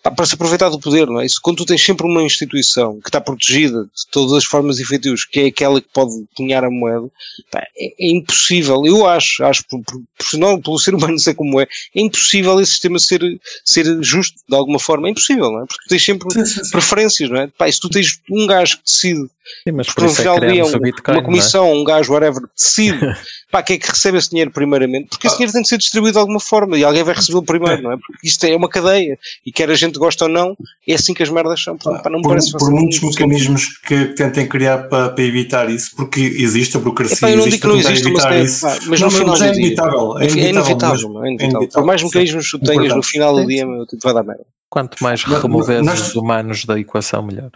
para 0.03 0.25
se 0.25 0.35
aproveitar 0.35 0.71
do 0.71 0.81
poder, 0.81 1.07
não 1.07 1.21
é? 1.21 1.27
Isso, 1.27 1.41
quando 1.43 1.59
tu 1.59 1.67
tens 1.67 1.85
sempre 1.85 2.07
uma 2.07 2.23
instituição 2.23 2.99
que 3.01 3.09
está 3.09 3.21
protegida 3.21 3.85
de 3.85 4.07
todas 4.11 4.33
as 4.33 4.45
formas 4.45 4.79
e 4.79 4.85
feitios, 4.85 5.27
que 5.27 5.41
é 5.41 5.47
aquela 5.47 5.81
que 5.81 5.89
pode 5.93 6.13
cunhar 6.35 6.65
a 6.65 6.71
moeda, 6.71 7.07
pá, 7.51 7.63
é, 7.77 7.87
é 7.99 8.11
impossível, 8.11 8.87
eu 8.87 9.07
acho, 9.07 9.45
acho, 9.45 9.63
por, 9.69 9.83
por, 9.85 10.01
por, 10.01 10.39
não, 10.39 10.61
pelo 10.61 10.79
ser 10.79 10.95
humano 10.95 11.19
ser 11.21 11.35
como 11.35 11.61
é, 11.61 11.65
é 11.95 12.01
impossível 12.01 12.59
esse 12.61 12.73
sistema 12.73 12.99
ser, 12.99 13.21
ser 13.65 14.03
justo 14.03 14.39
de 14.49 14.57
alguma 14.57 14.79
forma. 14.79 15.09
É 15.09 15.11
impossível, 15.11 15.51
não 15.51 15.63
é? 15.63 15.67
Porque 15.67 15.85
tu 15.85 15.89
tens 15.89 16.05
sempre 16.05 16.33
Sim, 16.33 16.45
sim, 16.47 16.65
sim. 16.65 16.71
preferências, 16.71 17.29
não 17.29 17.41
é? 17.41 17.47
Pá, 17.47 17.69
e 17.69 17.73
se 17.73 17.81
tu 17.81 17.91
tens 17.91 18.21
um 18.31 18.47
gajo 18.47 18.79
que 18.79 18.85
decide, 18.85 19.29
Sim, 19.67 19.73
mas 19.73 19.87
porque 19.87 20.01
por 20.01 20.05
no 20.07 20.11
isso 20.13 20.21
é 20.21 20.23
final 20.23 20.35
que 20.35 20.41
do 20.41 20.47
dia 20.47 20.53
criamos 20.63 20.75
um- 20.75 20.79
Bitcoin, 20.81 21.15
uma 21.17 21.21
é? 21.21 21.25
comissão, 21.25 21.73
um 21.73 21.85
gajo, 21.85 22.13
whatever, 22.13 22.43
decide, 22.57 22.99
pá, 23.51 23.63
quem 23.63 23.77
é 23.77 23.79
que 23.79 23.89
recebe 23.89 24.19
esse 24.19 24.31
dinheiro 24.31 24.51
primeiramente? 24.51 25.09
Porque 25.09 25.27
esse 25.27 25.35
Ah. 25.35 25.39
dinheiro 25.39 25.53
tem 25.55 25.63
que 25.63 25.69
ser 25.69 25.79
distribuído 25.79 26.13
de 26.15 26.19
alguma 26.21 26.39
forma 26.41 26.77
e 26.79 26.85
alguém 26.85 27.03
vai 27.03 27.15
recebê-lo 27.15 27.43
primeiro, 27.45 27.83
não 27.83 27.93
é? 27.93 27.97
Porque 27.97 28.27
isto 28.29 28.45
é 28.45 28.55
uma 28.55 28.69
cadeia 28.69 29.19
e 29.45 29.51
quer 29.51 29.71
a 29.71 29.75
gente 29.75 29.99
gosta 29.99 30.25
ou 30.27 30.31
não, 30.31 30.55
é 30.87 30.95
assim 30.95 31.15
que 31.15 31.23
as 31.23 31.31
merdas 31.31 31.63
são. 31.63 31.77
Portanto, 31.77 32.05
não 32.11 32.19
me 32.19 32.23
por, 32.23 32.29
parece 32.31 32.53
por 32.53 32.71
muitos 32.71 33.01
mecanismos 33.01 33.79
que 33.79 34.07
tentem 34.15 34.47
criar 34.47 34.79
para, 34.89 35.09
para 35.11 35.25
evitar 35.25 35.69
isso, 35.71 35.97
porque 35.97 36.21
existe 36.21 36.77
a 36.77 36.81
burocracia, 36.81 37.17
Epá, 37.17 37.31
eu 37.31 37.37
não 37.39 37.47
existe 37.47 37.61
digo 37.63 37.73
que 37.73 37.77
não 37.77 37.83
para 37.83 37.93
existe, 37.93 38.13
mas, 38.13 38.25
evitar 38.25 38.33
é, 38.37 38.43
isso. 38.43 38.61
pá, 38.61 38.79
mas 38.87 39.01
Não, 39.01 39.09
no 39.09 39.15
final 39.15 39.29
mas 39.31 39.43
é 39.43 39.47
do 39.47 39.53
dia. 39.53 39.61
inevitável, 39.63 40.19
é 40.19 40.23
É 40.25 40.29
inevitável. 40.31 40.51
inevitável, 40.51 40.91
mas- 40.91 41.03
não 41.15 41.25
é 41.25 41.29
inevitável. 41.29 41.51
Por 41.51 41.57
inevitável, 41.57 41.87
mais 41.87 42.03
mecanismos 42.03 42.51
que 42.51 42.59
tu 42.59 42.65
tenhas 42.67 42.95
no 42.95 43.03
final 43.03 43.35
do 43.35 43.47
dia, 43.47 43.67
meu, 43.67 43.87
tudo 43.87 44.01
vai 44.03 44.15
dar 44.15 44.23
merda. 44.23 44.45
Quanto 44.69 45.03
mais 45.03 45.25
Mas- 45.25 45.43
removeres 45.43 46.01
os 46.09 46.15
humanos 46.15 46.65
da 46.65 46.79
equação, 46.79 47.23
melhor. 47.23 47.51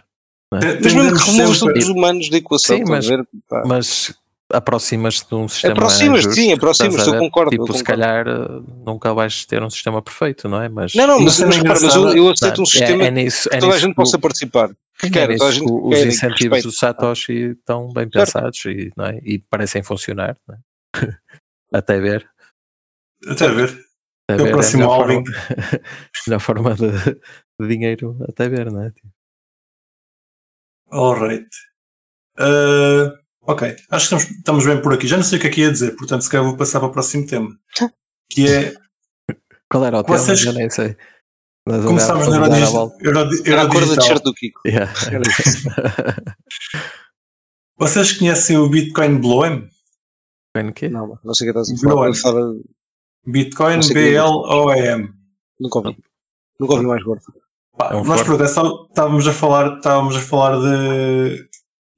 Te- 0.53 0.79
Mas 0.83 0.93
mesmo 0.93 1.01
removas 1.17 1.57
sempre- 1.57 1.73
todos 1.73 1.83
os 1.83 1.89
humanos 1.89 2.29
da 2.29 2.37
equação, 2.37 2.77
Sim, 2.77 2.83
mas- 2.87 3.07
ver? 3.07 3.27
Mas 3.65 4.15
aproximas-te 4.51 5.27
de 5.27 5.35
um 5.35 5.47
sistema. 5.47 5.73
Aproximas-te, 5.73 6.33
sim, 6.33 6.53
aproximas-te, 6.53 7.07
eu 7.07 7.13
ver? 7.13 7.19
concordo, 7.19 7.49
Tipo, 7.51 7.63
eu 7.63 7.73
se 7.73 7.83
concordo. 7.83 8.01
calhar 8.01 8.27
eh, 8.27 8.61
nunca 8.85 9.13
vais 9.13 9.43
ter 9.45 9.61
um 9.63 9.69
sistema 9.69 10.01
perfeito, 10.01 10.47
não 10.47 10.61
é? 10.61 10.69
Mas 10.69 10.93
Não, 10.93 11.07
não, 11.07 11.19
mas, 11.19 11.33
cena 11.33 11.47
mas, 11.47 11.57
repara, 11.57 11.79
mas 11.81 11.95
eu, 11.95 12.15
eu 12.15 12.29
aceito 12.29 12.59
um 12.59 12.63
é- 12.63 12.65
sistema 12.67 13.03
é, 13.05 13.11
nisso, 13.11 13.49
que 13.49 13.55
é 13.55 13.59
toda 13.59 13.73
a 13.75 13.77
gente 13.79 13.91
o- 13.91 13.95
possa 13.95 14.19
participar. 14.19 14.69
Que 14.99 15.09
quer, 15.09 15.29
é 15.31 15.35
toda 15.37 15.49
a 15.49 15.51
nisso 15.51 15.65
gente 15.65 15.67
quer 15.67 15.73
os 15.87 15.97
e 15.99 16.01
que 16.03 16.07
incentivos 16.07 16.63
do 16.63 16.71
Satoshi 16.71 17.33
estão 17.33 17.91
bem 17.91 18.07
Certo. 18.09 18.11
pensados 18.13 18.65
e, 18.65 18.93
não 18.95 19.05
é? 19.07 19.19
e 19.23 19.39
parecem 19.39 19.83
funcionar. 19.83 20.37
não 20.47 20.55
é? 20.55 20.59
Até 21.73 21.99
ver. 21.99 22.29
Até 23.27 23.49
ver. 23.49 23.69
Até 24.29 24.39
É 24.39 24.41
o 24.41 24.45
ver 24.45 24.51
próximo 24.51 24.83
a 24.83 24.87
melhor 24.87 24.97
forma, 25.07 25.23
melhor 26.27 26.39
forma 26.39 26.75
de, 26.75 26.91
de 27.59 27.67
dinheiro 27.67 28.15
até 28.29 28.47
ver, 28.47 28.71
não 28.71 28.83
é? 28.83 28.89
Tipo, 28.91 29.07
Alright. 30.91 31.47
Uh, 32.39 33.11
ok, 33.41 33.75
acho 33.91 34.09
que 34.09 34.15
estamos, 34.15 34.23
estamos 34.37 34.65
bem 34.65 34.81
por 34.81 34.93
aqui. 34.93 35.07
Já 35.07 35.17
não 35.17 35.23
sei 35.23 35.37
o 35.37 35.41
que 35.41 35.47
é 35.47 35.49
que 35.49 35.61
ia 35.61 35.71
dizer, 35.71 35.95
portanto, 35.95 36.21
se 36.23 36.29
calhar 36.29 36.45
vou 36.45 36.57
passar 36.57 36.79
para 36.79 36.89
o 36.89 36.91
próximo 36.91 37.25
tema. 37.27 37.49
Que 38.29 38.47
é. 38.47 38.73
Qual 39.71 39.85
era 39.85 39.99
o 39.99 40.03
tema? 40.03 40.17
Vocês- 40.17 40.43
Eu 40.45 40.53
nem 40.53 40.69
sei. 40.69 40.95
Mas 41.67 41.83
Começámos 41.83 42.27
a 42.27 42.29
no 42.29 42.31
dar 42.49 42.53
a 42.53 42.59
Eurodigi-. 42.59 43.05
Eurodi- 43.05 43.49
Era 43.51 43.61
a 43.63 43.65
cor 43.67 43.75
Eurodigital. 43.81 44.03
t-shirt 44.05 44.23
do 44.23 44.33
Kiko. 44.33 44.61
Yeah. 44.67 44.93
Vocês 47.77 48.13
conhecem 48.13 48.57
o 48.57 48.69
Bitcoin 48.69 49.19
Bloem? 49.19 49.69
Bem, 50.55 50.69
o 50.69 50.73
quê? 50.73 50.87
Não, 50.89 51.19
não 51.23 51.33
sei 51.33 51.49
o 51.49 51.53
que 51.53 51.59
estás 51.59 51.83
a 51.83 51.89
falar. 52.21 52.53
Bitcoin 53.25 53.79
é. 53.79 53.93
B-L-O-E-M. 53.93 55.09
Nunca 55.59 55.79
ouvi. 55.79 55.97
Nunca 56.59 56.73
ouvi 56.73 56.85
mais 56.85 57.03
gordo. 57.03 57.23
É 57.79 57.95
um 57.95 58.03
nós 58.03 58.21
forno. 58.21 58.25
por 58.25 58.45
acaso 58.45 58.85
estávamos 58.89 59.27
a 59.27 59.33
falar, 59.33 59.77
estávamos 59.77 60.15
a 60.15 60.19
falar 60.19 60.59
de, 60.59 61.47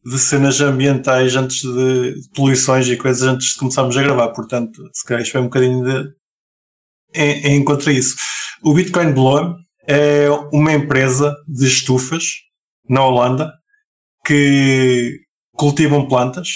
de 0.05 0.19
cenas 0.19 0.59
ambientais 0.59 1.35
antes 1.35 1.61
de, 1.61 2.21
de 2.21 2.29
poluições 2.35 2.87
e 2.87 2.97
coisas 2.97 3.27
antes 3.27 3.49
de 3.49 3.59
começarmos 3.59 3.95
a 3.95 4.01
gravar, 4.01 4.29
portanto, 4.29 4.81
se 4.93 5.05
calhar 5.05 5.21
isto 5.21 5.33
foi 5.33 5.41
um 5.41 5.45
bocadinho 5.45 5.83
de, 5.83 6.09
em, 7.13 7.55
em 7.55 7.63
contra 7.63 7.91
isso. 7.91 8.15
O 8.63 8.73
Bitcoin 8.73 9.13
Bloem 9.13 9.55
é 9.87 10.27
uma 10.51 10.73
empresa 10.73 11.35
de 11.47 11.67
estufas 11.67 12.23
na 12.89 13.05
Holanda 13.05 13.53
que 14.25 15.19
cultivam 15.53 16.07
plantas. 16.07 16.49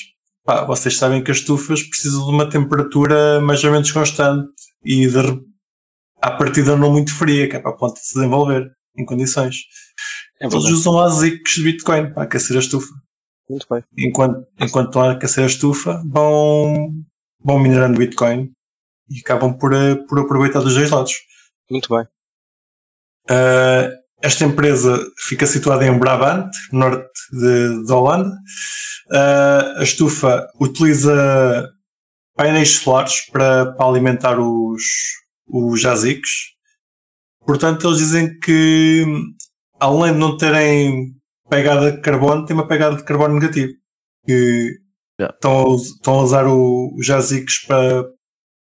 Pá, 0.43 0.65
vocês 0.65 0.97
sabem 0.97 1.23
que 1.23 1.29
as 1.29 1.37
estufas 1.37 1.83
precisam 1.83 2.25
de 2.25 2.31
uma 2.31 2.49
temperatura 2.49 3.39
mais 3.39 3.63
ou 3.63 3.71
menos 3.71 3.91
constante 3.91 4.51
e 4.83 5.07
de, 5.07 5.39
à 6.19 6.31
partida 6.31 6.75
não 6.75 6.91
muito 6.91 7.13
fria, 7.13 7.47
que 7.47 7.55
é 7.55 7.59
para 7.59 7.71
a 7.71 7.77
planta 7.77 7.99
se 8.01 8.15
desenvolver 8.15 8.71
em 8.97 9.05
condições. 9.05 9.57
É 10.41 10.45
Eles 10.45 10.65
usam 10.65 10.99
ASICs 10.99 11.55
de 11.55 11.63
Bitcoin 11.63 12.13
para 12.13 12.23
aquecer 12.23 12.57
a 12.57 12.59
estufa. 12.59 12.93
Muito 13.49 13.67
bem. 13.69 13.83
Enquanto, 13.97 14.47
enquanto 14.59 14.87
estão 14.87 15.01
a 15.03 15.11
aquecer 15.11 15.43
a 15.43 15.47
estufa, 15.47 16.01
vão, 16.09 16.91
vão 17.43 17.59
minerando 17.59 17.99
Bitcoin 17.99 18.51
e 19.09 19.19
acabam 19.19 19.57
por, 19.57 19.73
eh, 19.73 19.95
por 20.07 20.19
aproveitar 20.19 20.61
dos 20.61 20.73
dois 20.73 20.89
lados. 20.89 21.13
Muito 21.69 21.89
bem. 21.89 22.05
Uh, 23.29 24.01
esta 24.21 24.45
empresa 24.45 24.99
fica 25.17 25.45
situada 25.45 25.85
em 25.85 25.97
Brabant, 25.97 26.49
norte 26.71 27.11
de, 27.31 27.85
de 27.85 27.91
Holanda. 27.91 28.29
Uh, 29.09 29.79
a 29.79 29.83
estufa 29.83 30.47
utiliza 30.59 31.69
painéis 32.35 32.77
solares 32.77 33.25
para, 33.31 33.73
para 33.73 33.85
alimentar 33.85 34.39
os, 34.39 34.83
os 35.47 35.85
ASICs. 35.85 36.29
Portanto, 37.45 37.87
eles 37.87 37.97
dizem 37.97 38.39
que, 38.39 39.05
além 39.79 40.13
de 40.13 40.19
não 40.19 40.37
terem 40.37 41.13
pegada 41.49 41.91
de 41.91 42.01
carbono, 42.01 42.45
tem 42.45 42.55
uma 42.55 42.67
pegada 42.67 42.95
de 42.95 43.03
carbono 43.03 43.35
negativo. 43.35 43.73
Que 44.25 44.79
Yeah. 45.19 45.35
estão, 45.35 45.73
a, 45.73 45.75
estão 45.75 46.13
a 46.19 46.23
usar 46.23 46.47
o, 46.47 46.95
os 46.97 47.07
ASICs 47.07 47.65
para, 47.67 48.05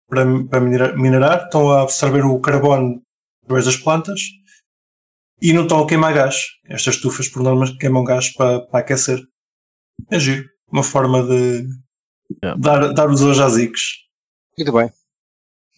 para, 0.07 0.45
para 0.47 0.61
minerar, 0.61 0.97
minerar, 0.97 1.43
estão 1.43 1.69
a 1.69 1.81
absorver 1.81 2.23
o 2.25 2.39
carbono 2.39 3.01
através 3.43 3.65
das 3.65 3.75
plantas 3.75 4.21
e 5.41 5.51
não 5.51 5.63
estão 5.63 5.83
a 5.83 5.88
queimar 5.88 6.13
gás. 6.13 6.38
Estas 6.65 6.95
estufas, 6.95 7.27
por 7.27 7.43
norma, 7.43 7.65
queimam 7.77 8.05
gás 8.05 8.31
para, 8.33 8.61
para 8.67 8.79
aquecer. 8.79 9.19
É 10.09 10.17
giro. 10.17 10.47
Uma 10.71 10.83
forma 10.83 11.23
de 11.23 11.67
Yeah. 12.41 12.59
dar, 12.59 12.93
dar 12.93 13.09
os 13.09 13.21
aos. 13.21 13.57
Muito 14.57 14.71
bem. 14.71 14.89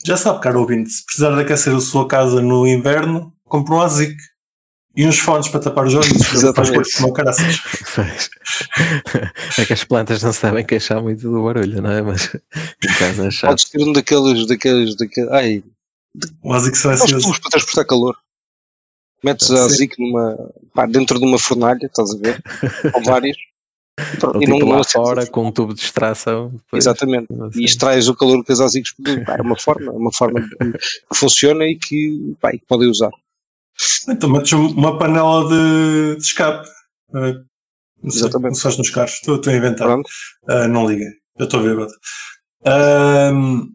Já 0.06 0.16
sabe, 0.18 0.42
caro 0.42 0.62
ouvinte, 0.62 0.90
se 0.90 1.06
precisar 1.06 1.36
de 1.36 1.42
aquecer 1.42 1.76
a 1.76 1.80
sua 1.82 2.08
casa 2.08 2.42
no 2.42 2.66
inverno, 2.68 3.34
compre 3.46 3.74
um 3.74 3.82
ASIC. 3.82 4.16
E 4.96 5.06
uns 5.06 5.20
fones 5.20 5.48
para 5.48 5.60
tapar 5.60 5.86
os 5.86 5.94
ouvidos. 5.94 6.26
Faz 6.56 6.96
como 6.96 7.14
caraças. 7.14 7.60
Pois. 7.94 8.30
É 9.60 9.66
que 9.66 9.74
as 9.74 9.84
plantas 9.84 10.24
não 10.24 10.34
se 10.34 10.42
devem 10.42 10.66
queixar 10.66 11.02
muito 11.02 11.22
do 11.30 11.44
barulho, 11.44 11.82
não 11.82 11.92
é? 11.92 12.02
Mas 12.02 12.34
em 12.34 12.94
casa 12.98 13.28
é 13.28 13.32
chato. 13.32 13.50
Podes 13.52 13.66
ter 13.66 13.84
um 13.84 13.92
daqueles, 13.94 14.48
daqueles, 14.48 14.96
daqueles. 14.96 15.32
Ai, 15.32 15.64
Um 16.44 16.52
ASIC 16.54 16.76
silencioso. 16.76 17.22
tubos 17.26 17.38
para 17.40 17.52
transportar 17.52 17.86
calor. 17.86 18.18
Metes 19.24 19.52
a 19.52 19.68
Zic 19.68 19.96
numa, 20.00 20.36
pá, 20.74 20.86
dentro 20.88 21.20
de 21.20 21.26
uma 21.26 21.38
fornalha, 21.38 21.86
estás 21.86 22.12
a 22.14 22.18
ver? 22.18 22.42
Com 22.94 23.04
várias. 23.04 23.38
E, 24.14 24.18
pronto, 24.18 24.44
e 24.44 24.46
tipo 24.46 24.66
lá 24.66 24.80
acendes 24.82 24.92
fora 24.94 25.24
o- 25.24 25.32
com 25.32 25.48
um 25.48 25.52
tubo 25.52 25.74
de 25.74 25.82
extração. 25.82 26.50
depois, 26.50 26.84
Exatamente. 26.86 27.28
não 27.32 27.50
E 27.56 27.66
extrais 27.66 28.08
o 28.08 28.16
calor 28.16 28.44
que 28.44 28.52
as. 28.52 28.60
Pá, 29.26 29.36
É 29.38 29.42
uma 29.42 29.58
forma, 29.58 29.92
é 29.92 29.96
uma 29.96 30.12
forma 30.14 30.40
que, 30.42 31.16
funciona 31.16 31.66
e 31.66 31.76
que, 31.76 32.36
pá, 32.40 32.54
e 32.54 32.60
que 32.60 32.66
podem 32.68 32.90
usar. 32.90 33.10
Então 34.10 34.30
metes 34.30 34.52
uma 34.54 34.98
panela 34.98 35.48
de, 35.50 36.16
de 36.18 36.22
escape. 36.24 36.68
Uh, 37.10 37.44
não 38.04 38.12
sei, 38.12 38.22
Exatamente. 38.22 38.50
Não 38.50 38.56
se 38.56 38.62
faz 38.64 38.78
nos 38.78 38.90
carros. 38.92 39.14
Estou, 39.14 39.36
estou 39.38 39.52
a 39.52 39.56
inventar. 39.56 39.98
Uh, 39.98 40.68
não 40.70 40.88
liguem. 40.90 41.10
Já 41.40 41.46
estou 41.46 41.60
a 41.60 41.64
ver. 41.64 41.88
Ahm, 42.66 43.70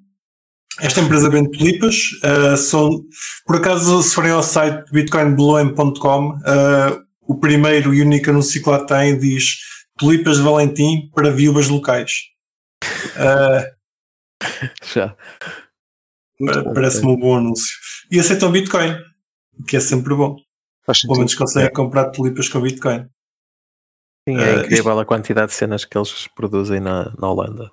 esta 0.80 1.00
empresa 1.00 1.28
vende 1.30 1.50
tulipas. 1.56 1.96
uh, 2.24 2.56
são, 2.56 3.02
por 3.46 3.56
acaso, 3.56 4.02
se 4.02 4.14
forem 4.14 4.30
ao 4.32 4.42
site 4.42 4.90
bitcoinbloem.com, 4.92 6.28
uh, 6.30 7.02
o 7.22 7.38
primeiro 7.38 7.92
e 7.94 8.02
único 8.02 8.30
anúncio 8.30 8.62
que 8.62 8.68
lá 8.70 8.84
tem 8.84 9.18
diz 9.18 9.56
tulipas 9.98 10.36
de 10.38 10.42
Valentim 10.42 11.10
para 11.14 11.30
viúvas 11.30 11.68
locais. 11.68 12.10
Uh, 13.16 13.72
Já. 14.94 15.16
Parece-me 16.74 17.12
um 17.12 17.16
bom 17.16 17.36
anúncio. 17.36 17.76
E 18.10 18.18
aceitam 18.18 18.50
Bitcoin, 18.50 18.96
o 19.58 19.64
que 19.64 19.76
é 19.76 19.80
sempre 19.80 20.14
bom. 20.14 20.36
Pelo 21.02 21.16
menos 21.18 21.34
conseguem 21.34 21.72
comprar 21.72 22.10
tulipas 22.10 22.48
com 22.48 22.60
Bitcoin. 22.60 23.06
Sim, 24.28 24.36
é 24.38 24.56
incrível 24.60 24.98
a 24.98 25.04
quantidade 25.04 25.48
de 25.48 25.54
cenas 25.56 25.84
que 25.84 25.96
eles 25.96 26.26
produzem 26.28 26.80
na, 26.80 27.12
na 27.18 27.30
Holanda. 27.30 27.70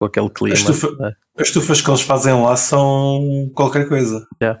Com 0.00 0.06
aquele 0.06 0.30
clima. 0.30 0.54
estufa- 0.56 0.92
né? 0.98 1.12
As 1.38 1.48
estufas 1.48 1.80
que 1.80 1.90
eles 1.90 2.00
fazem 2.02 2.32
lá 2.42 2.56
são 2.56 3.50
qualquer 3.54 3.88
coisa. 3.88 4.26
Yeah. 4.42 4.60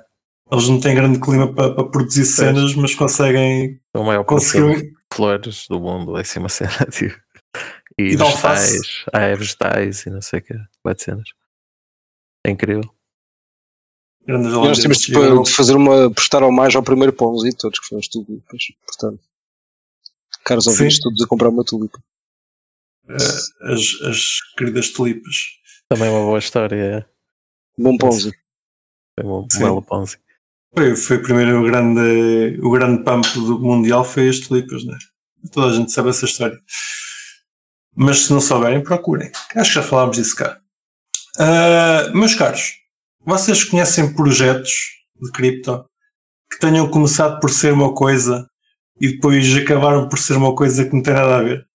Eles 0.52 0.68
não 0.68 0.78
têm 0.80 0.94
grande 0.94 1.18
clima 1.20 1.52
para, 1.52 1.74
para 1.74 1.88
produzir 1.88 2.24
cenas, 2.26 2.74
mas 2.74 2.94
conseguem 2.94 3.80
É 3.94 3.98
o 3.98 4.04
maior 4.04 4.24
produtor 4.24 4.62
conseguir. 4.70 4.82
de 4.90 4.93
flores 5.14 5.66
do 5.68 5.80
mundo, 5.80 6.16
é 6.16 6.20
assim 6.22 6.38
uma 6.38 6.48
cena. 6.48 6.70
Tipo. 6.90 7.14
E, 7.98 8.02
E 8.02 8.10
de 8.10 8.16
vegetais. 8.16 9.04
Ah, 9.12 9.20
é 9.20 9.36
vegetais 9.36 10.04
e 10.06 10.10
não 10.10 10.20
sei 10.22 10.40
o 10.40 10.42
que. 10.42 10.54
Vai 10.82 10.94
de 10.94 11.02
cenas. 11.02 11.28
É 12.44 12.50
incrível. 12.50 12.82
Nós 14.26 14.78
temos 14.80 15.02
E 15.02 15.06
tipo, 15.06 15.42
de 15.42 15.50
fazer 15.52 15.74
uma. 15.76 16.10
prestar 16.10 16.42
homenagem 16.42 16.76
ao 16.78 16.82
primeiro 16.82 17.12
pãozinho, 17.12 17.54
todos 17.56 17.78
que 17.78 17.86
fomos 17.86 18.08
tulipas. 18.08 18.64
Portanto, 18.86 19.22
caros 20.44 20.66
ouvintes, 20.66 20.98
todos 20.98 21.20
a 21.22 21.26
comprar 21.26 21.50
uma 21.50 21.64
tulipa. 21.64 22.02
eh, 23.08 23.14
as, 23.72 24.00
as 24.08 24.40
queridas 24.56 24.90
tulipas. 24.92 25.36
Também 25.90 26.08
é 26.08 26.10
uma 26.10 26.24
boa 26.24 26.38
história. 26.38 26.74
É, 26.76 27.04
Bom 27.78 27.96
pãozinho. 27.98 28.34
é 29.18 29.22
um 29.24 29.46
belo 29.58 29.82
pãozinho. 29.82 30.22
Foi, 30.74 30.96
foi 30.96 31.18
primeiro 31.22 31.60
o 31.60 31.64
grande, 31.64 32.58
o 32.60 32.70
grande 32.70 33.04
pump 33.04 33.26
do 33.34 33.60
Mundial 33.60 34.04
foi 34.04 34.28
as 34.28 34.40
tulipas, 34.40 34.84
né? 34.84 34.96
Toda 35.52 35.68
a 35.68 35.72
gente 35.72 35.92
sabe 35.92 36.10
essa 36.10 36.24
história. 36.24 36.58
Mas 37.94 38.24
se 38.24 38.32
não 38.32 38.40
souberem, 38.40 38.82
procurem. 38.82 39.30
Acho 39.54 39.70
que 39.70 39.74
já 39.76 39.82
falámos 39.82 40.16
disso 40.16 40.34
cá. 40.34 40.58
Ah, 41.38 42.10
meus 42.12 42.34
caros, 42.34 42.72
vocês 43.24 43.62
conhecem 43.62 44.14
projetos 44.14 44.72
de 45.22 45.30
cripto 45.30 45.84
que 46.50 46.58
tenham 46.58 46.90
começado 46.90 47.40
por 47.40 47.50
ser 47.50 47.72
uma 47.72 47.94
coisa 47.94 48.48
e 49.00 49.12
depois 49.12 49.56
acabaram 49.56 50.08
por 50.08 50.18
ser 50.18 50.36
uma 50.36 50.54
coisa 50.54 50.84
que 50.84 50.94
não 50.94 51.02
tem 51.02 51.14
nada 51.14 51.36
a 51.36 51.42
ver? 51.42 51.66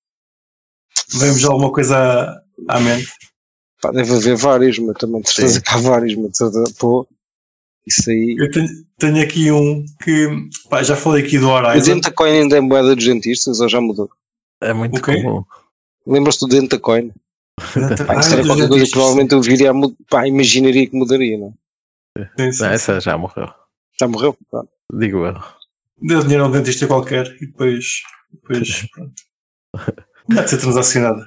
Vemos 1.12 1.46
alguma 1.46 1.72
coisa 1.72 1.98
à, 1.98 2.44
à 2.68 2.80
mente? 2.80 3.12
Pá, 3.82 3.92
deve 3.92 4.14
haver 4.14 4.36
vários, 4.36 4.78
mas 4.80 4.98
também 4.98 5.22
de 5.22 5.30
certeza 5.30 5.62
que 5.62 5.72
há 5.72 5.78
vários, 5.78 6.16
mas 6.16 6.38
pô, 6.78 7.08
isso 7.88 8.10
aí. 8.10 8.36
Eu 8.38 8.52
tenho, 8.52 8.68
tenho 9.00 9.22
aqui 9.24 9.52
um 9.52 9.84
que 10.04 10.28
pá, 10.70 10.84
já 10.84 10.96
falei 10.96 11.24
aqui 11.26 11.38
do 11.40 11.48
O 11.48 11.52
Horizon. 11.52 11.96
Dentacoin 11.96 12.32
ainda 12.42 12.58
é 12.58 12.62
moeda 12.62 12.96
dos 12.96 13.06
dentistas 13.06 13.60
ou 13.60 13.70
já 13.70 13.80
mudou? 13.82 14.10
É 14.62 14.74
muito 14.74 15.00
O 15.00 15.02
quê? 15.02 15.22
comum. 15.22 15.44
Lembras-te 16.06 16.42
do 16.42 16.48
Dentacoin? 16.48 17.10
Pá, 17.58 17.64
Ah, 18.16 18.20
isso 18.20 18.34
era 18.34 18.38
dos 18.42 18.48
qualquer 18.48 18.68
coisa 18.70 18.86
que 18.86 18.92
provavelmente 18.92 19.34
eu 19.34 19.42
viria 19.42 19.70
a 19.72 19.74
mud... 19.74 19.96
Pá, 20.10 20.28
imaginaria 20.28 20.88
que 20.88 20.96
mudaria, 20.96 21.38
não 21.38 21.54
é? 22.18 22.22
sim, 22.38 22.52
sim, 22.52 22.64
Não, 22.64 22.70
sim. 22.70 22.74
essa 22.76 23.00
já 23.00 23.18
morreu. 23.18 23.50
Já 24.00 24.08
morreu? 24.08 24.36
Pá. 24.52 24.64
Digo 24.94 25.26
eu. 25.26 25.36
Deu 26.02 26.22
dinheiro 26.22 26.46
a 26.46 26.48
um 26.48 26.52
dentista 26.52 26.88
qualquer 26.88 27.28
e 27.42 27.46
depois, 27.48 27.86
depois 28.34 28.88
pronto. 28.94 29.14
Não 30.30 30.44
de 30.44 30.50
ser 30.50 30.58
transacionada. 30.58 31.26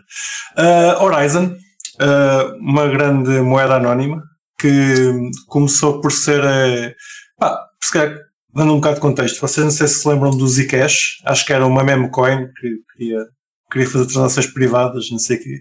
Ah, 0.57 1.03
Horizon, 1.03 1.55
ah, 2.01 2.55
uma 2.61 2.87
grande 2.89 3.31
moeda 3.41 3.77
anónima 3.77 4.23
que 4.59 5.13
começou 5.49 6.01
por 6.01 6.13
ser. 6.13 6.97
Pá, 7.43 7.67
se 7.83 7.93
calhar, 7.93 8.17
dando 8.55 8.73
um 8.73 8.77
bocado 8.77 8.95
de 8.97 9.01
contexto, 9.01 9.41
vocês 9.41 9.65
não 9.65 9.73
sei 9.73 9.89
se 9.89 10.01
se 10.01 10.09
lembram 10.09 10.31
do 10.31 10.47
Zcash, 10.47 11.21
acho 11.25 11.45
que 11.45 11.53
era 11.53 11.67
uma 11.67 11.83
meme 11.83 12.09
coin 12.11 12.47
que 12.55 12.77
queria, 12.93 13.27
queria 13.71 13.89
fazer 13.89 14.07
transações 14.07 14.47
privadas, 14.47 15.11
não 15.11 15.19
sei 15.19 15.37
o 15.39 15.41
quê, 15.41 15.61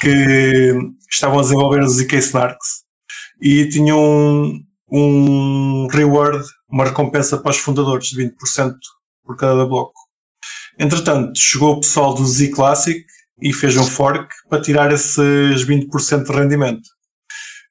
que 0.00 0.74
estavam 1.10 1.38
a 1.38 1.42
desenvolver 1.42 1.82
os 1.82 1.94
ZK 1.94 2.16
Snarks 2.16 2.82
e 3.40 3.68
tinham 3.70 3.98
um, 3.98 4.60
um 4.90 5.86
reward, 5.90 6.44
uma 6.68 6.84
recompensa 6.84 7.38
para 7.38 7.52
os 7.52 7.58
fundadores 7.58 8.08
de 8.08 8.22
20% 8.22 8.74
por 9.24 9.36
cada 9.36 9.64
bloco. 9.64 9.98
Entretanto, 10.78 11.38
chegou 11.38 11.74
o 11.74 11.80
pessoal 11.80 12.14
do 12.14 12.26
Z 12.26 12.48
Classic 12.48 13.02
e 13.40 13.52
fez 13.52 13.76
um 13.76 13.84
fork 13.84 14.28
para 14.48 14.60
tirar 14.60 14.92
esses 14.92 15.64
20% 15.64 16.24
de 16.24 16.32
rendimento. 16.32 16.97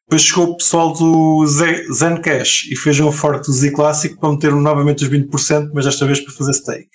Depois 0.07 0.21
chegou 0.21 0.51
o 0.51 0.57
pessoal 0.57 0.93
do 0.93 1.45
Zencash 1.45 2.65
e 2.71 2.77
fez 2.77 2.97
um 3.01 3.11
fork 3.11 3.45
do 3.45 3.51
Z 3.51 3.71
Classic 3.71 4.17
para 4.17 4.31
meter 4.31 4.53
novamente 4.53 5.03
os 5.03 5.09
20%, 5.09 5.71
mas 5.73 5.83
desta 5.83 6.05
vez 6.05 6.21
para 6.21 6.33
fazer 6.33 6.53
stake. 6.53 6.89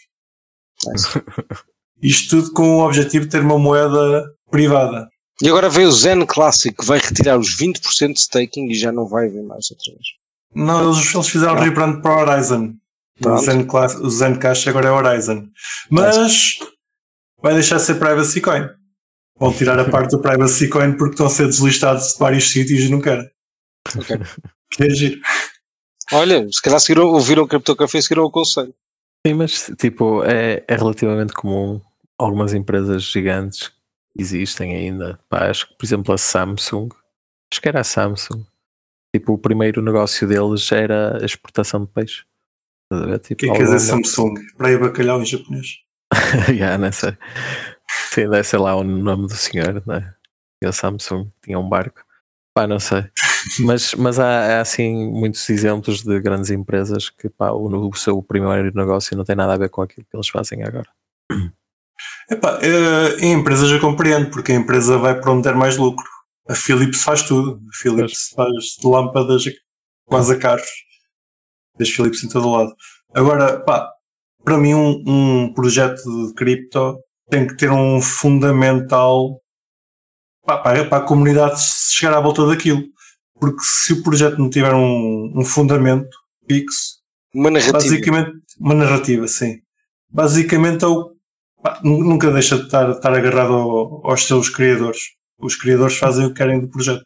Isto 2.03 2.43
tudo 2.43 2.53
com 2.55 2.77
o 2.77 2.87
objetivo 2.87 3.27
de 3.27 3.31
ter 3.31 3.43
uma 3.43 3.59
moeda 3.59 4.25
privada. 4.51 5.09
E 5.43 5.49
agora 5.49 5.69
veio 5.69 5.89
o 5.89 5.93
Zen 5.93 6.25
Classic 6.25 6.75
que 6.75 6.87
vai 6.87 6.99
retirar 6.99 7.39
os 7.39 7.57
20% 7.57 8.15
de 8.15 8.19
staking 8.19 8.71
e 8.71 8.75
já 8.75 8.91
não 8.91 9.07
vai 9.07 9.27
haver 9.27 9.43
mais 9.43 9.71
outra 9.71 9.93
vez. 9.93 10.07
Não, 10.55 10.91
eles, 10.91 11.15
eles 11.15 11.29
fizeram 11.29 11.55
Não. 11.55 11.63
rebrand 11.63 12.01
para 12.01 12.33
Horizon. 12.35 12.75
O. 13.25 13.39
Zen, 13.39 13.65
Class, 13.65 13.95
o 13.97 14.11
Zen 14.11 14.37
Cash 14.37 14.67
agora 14.69 14.89
é 14.89 14.91
Horizon. 14.91 15.47
Mas 15.91 16.59
vai 17.43 17.55
deixar 17.55 17.77
de 17.77 17.83
ser 17.83 17.95
Privacy 17.97 18.41
Coin. 18.41 18.69
Vão 19.43 19.53
tirar 19.53 19.79
a 19.79 19.85
parte 19.91 20.11
do 20.13 20.21
Privacy 20.23 20.69
Coin 20.69 20.93
porque 20.97 21.15
estão 21.15 21.27
a 21.27 21.31
ser 21.31 21.47
deslistados 21.47 22.13
de 22.13 22.19
vários 22.19 22.51
sítios 22.51 22.81
e 22.85 22.89
não 22.89 23.01
querem. 23.01 23.29
Ok. 23.97 24.17
Que 24.75 24.85
é 24.85 24.91
giro. 24.91 25.21
Olha, 26.13 26.47
se 26.51 26.63
calhar 26.63 26.81
seguiram, 26.81 27.09
ouviram 27.09 27.43
o 27.43 27.49
Crypto 27.49 27.77
Café 27.77 27.99
e 27.99 28.03
seguiram 28.03 28.25
o 28.25 28.31
conselho. 28.31 28.75
Sim, 29.27 29.35
mas 29.35 29.71
tipo, 29.79 30.23
é, 30.25 30.65
é 30.67 30.77
relativamente 30.77 31.33
comum 31.35 31.81
algumas 32.19 32.55
empresas 32.55 33.03
gigantes 33.03 33.69
que 33.69 33.75
existem 34.23 34.75
ainda. 34.75 35.19
Pá, 35.29 35.51
acho 35.51 35.69
que, 35.69 35.75
por 35.77 35.85
exemplo, 35.85 36.15
a 36.15 36.17
Samsung, 36.19 36.89
acho 37.53 37.61
que 37.61 37.69
era 37.69 37.81
a 37.81 37.85
Samsung. 37.85 38.47
Tipo, 39.15 39.35
o 39.35 39.39
primeiro 39.39 39.83
negócio 39.83 40.27
deles 40.27 40.73
era 40.73 41.21
a 41.21 41.25
exportação 41.27 41.83
de 41.85 41.89
peixe. 41.93 42.23
Estás 42.91 43.03
a 43.03 43.07
ver? 43.11 43.17
O 43.17 43.19
Tipo, 43.19 43.41
que 43.41 43.47
é 43.47 43.53
que 43.53 43.59
quer 43.59 43.65
dizer 43.65 43.91
alguma- 43.93 44.05
Samsung? 44.07 44.35
Praia 44.57 44.79
bacalhau 44.79 45.21
em 45.21 45.27
japonês. 45.27 45.67
Já, 46.57 46.79
não 46.79 46.93
sei. 46.93 47.17
Sim, 48.13 48.29
deve 48.29 48.45
ser 48.45 48.59
lá 48.59 48.77
o 48.77 48.85
nome 48.85 49.27
do 49.27 49.35
senhor, 49.35 49.83
né? 49.87 50.15
E 50.63 50.67
a 50.67 50.73
Samsung 50.73 51.31
tinha 51.43 51.59
um 51.59 51.67
barco. 51.67 52.05
Pá, 52.55 52.67
não 52.67 52.79
sei. 52.79 53.05
Mas, 53.61 53.95
mas 53.95 54.19
há, 54.21 54.59
há, 54.59 54.61
assim 54.61 55.11
muitos 55.11 55.49
exemplos 55.49 56.03
de 56.03 56.21
grandes 56.21 56.51
empresas 56.51 57.09
que 57.09 57.31
pá, 57.31 57.53
o, 57.53 57.89
o 57.89 57.97
seu 57.97 58.23
primeiro 58.23 58.71
negócio 58.75 59.17
não 59.17 59.25
tem 59.25 59.35
nada 59.35 59.55
a 59.55 59.57
ver 59.57 59.71
com 59.71 59.81
aquilo 59.81 60.07
que 60.09 60.15
eles 60.15 60.29
fazem 60.29 60.63
agora. 60.63 60.87
Epá, 62.31 62.59
eh, 62.61 63.17
em 63.25 63.33
empresas 63.33 63.71
eu 63.71 63.81
compreendo, 63.81 64.29
porque 64.31 64.53
a 64.53 64.57
empresa 64.57 64.99
vai 64.99 65.19
para 65.19 65.33
onde 65.33 65.45
der 65.45 65.55
mais 65.55 65.79
lucro. 65.79 66.05
A 66.47 66.55
Philips 66.55 67.03
faz 67.03 67.23
tudo. 67.23 67.63
A 67.67 67.83
Philips 67.83 68.29
faz 68.37 68.77
lâmpadas 68.85 69.45
quase 70.05 70.35
a 70.35 70.39
carros. 70.39 70.69
Das 71.79 71.89
Philips 71.89 72.23
em 72.23 72.29
todo 72.29 72.47
o 72.47 72.57
lado. 72.59 72.77
Agora, 73.15 73.59
pá, 73.61 73.91
para 74.45 74.59
mim 74.59 74.75
um, 74.75 75.03
um 75.07 75.55
projeto 75.55 76.03
de 76.29 76.35
cripto 76.35 77.01
tem 77.31 77.47
que 77.47 77.57
ter 77.57 77.71
um 77.71 78.01
fundamental 78.01 79.41
para, 80.45 80.85
para 80.85 80.99
a 80.99 81.07
comunidade 81.07 81.61
chegar 81.91 82.17
à 82.17 82.21
volta 82.21 82.47
daquilo. 82.47 82.83
Porque 83.39 83.61
se 83.63 83.93
o 83.95 84.03
projeto 84.03 84.39
não 84.39 84.49
tiver 84.51 84.75
um, 84.75 85.33
um 85.37 85.45
fundamento 85.45 86.09
fixo, 86.49 87.01
Uma 87.35 87.51
narrativa. 87.51 87.79
Basicamente, 87.79 88.33
uma 88.61 88.75
narrativa, 88.75 89.27
sim. 89.27 89.61
Basicamente, 90.11 90.85
é 90.85 90.89
o, 90.89 91.15
pá, 91.63 91.81
nu- 91.83 92.05
nunca 92.05 92.31
deixa 92.31 92.57
de 92.59 92.65
estar, 92.65 92.91
estar 92.91 93.13
agarrado 93.15 93.53
ao- 93.55 94.07
aos 94.11 94.27
seus 94.27 94.49
criadores. 94.49 95.01
Os 95.41 95.57
criadores 95.57 95.97
fazem 95.97 96.27
o 96.27 96.29
que 96.29 96.35
querem 96.37 96.61
do 96.61 96.69
projeto. 96.69 97.05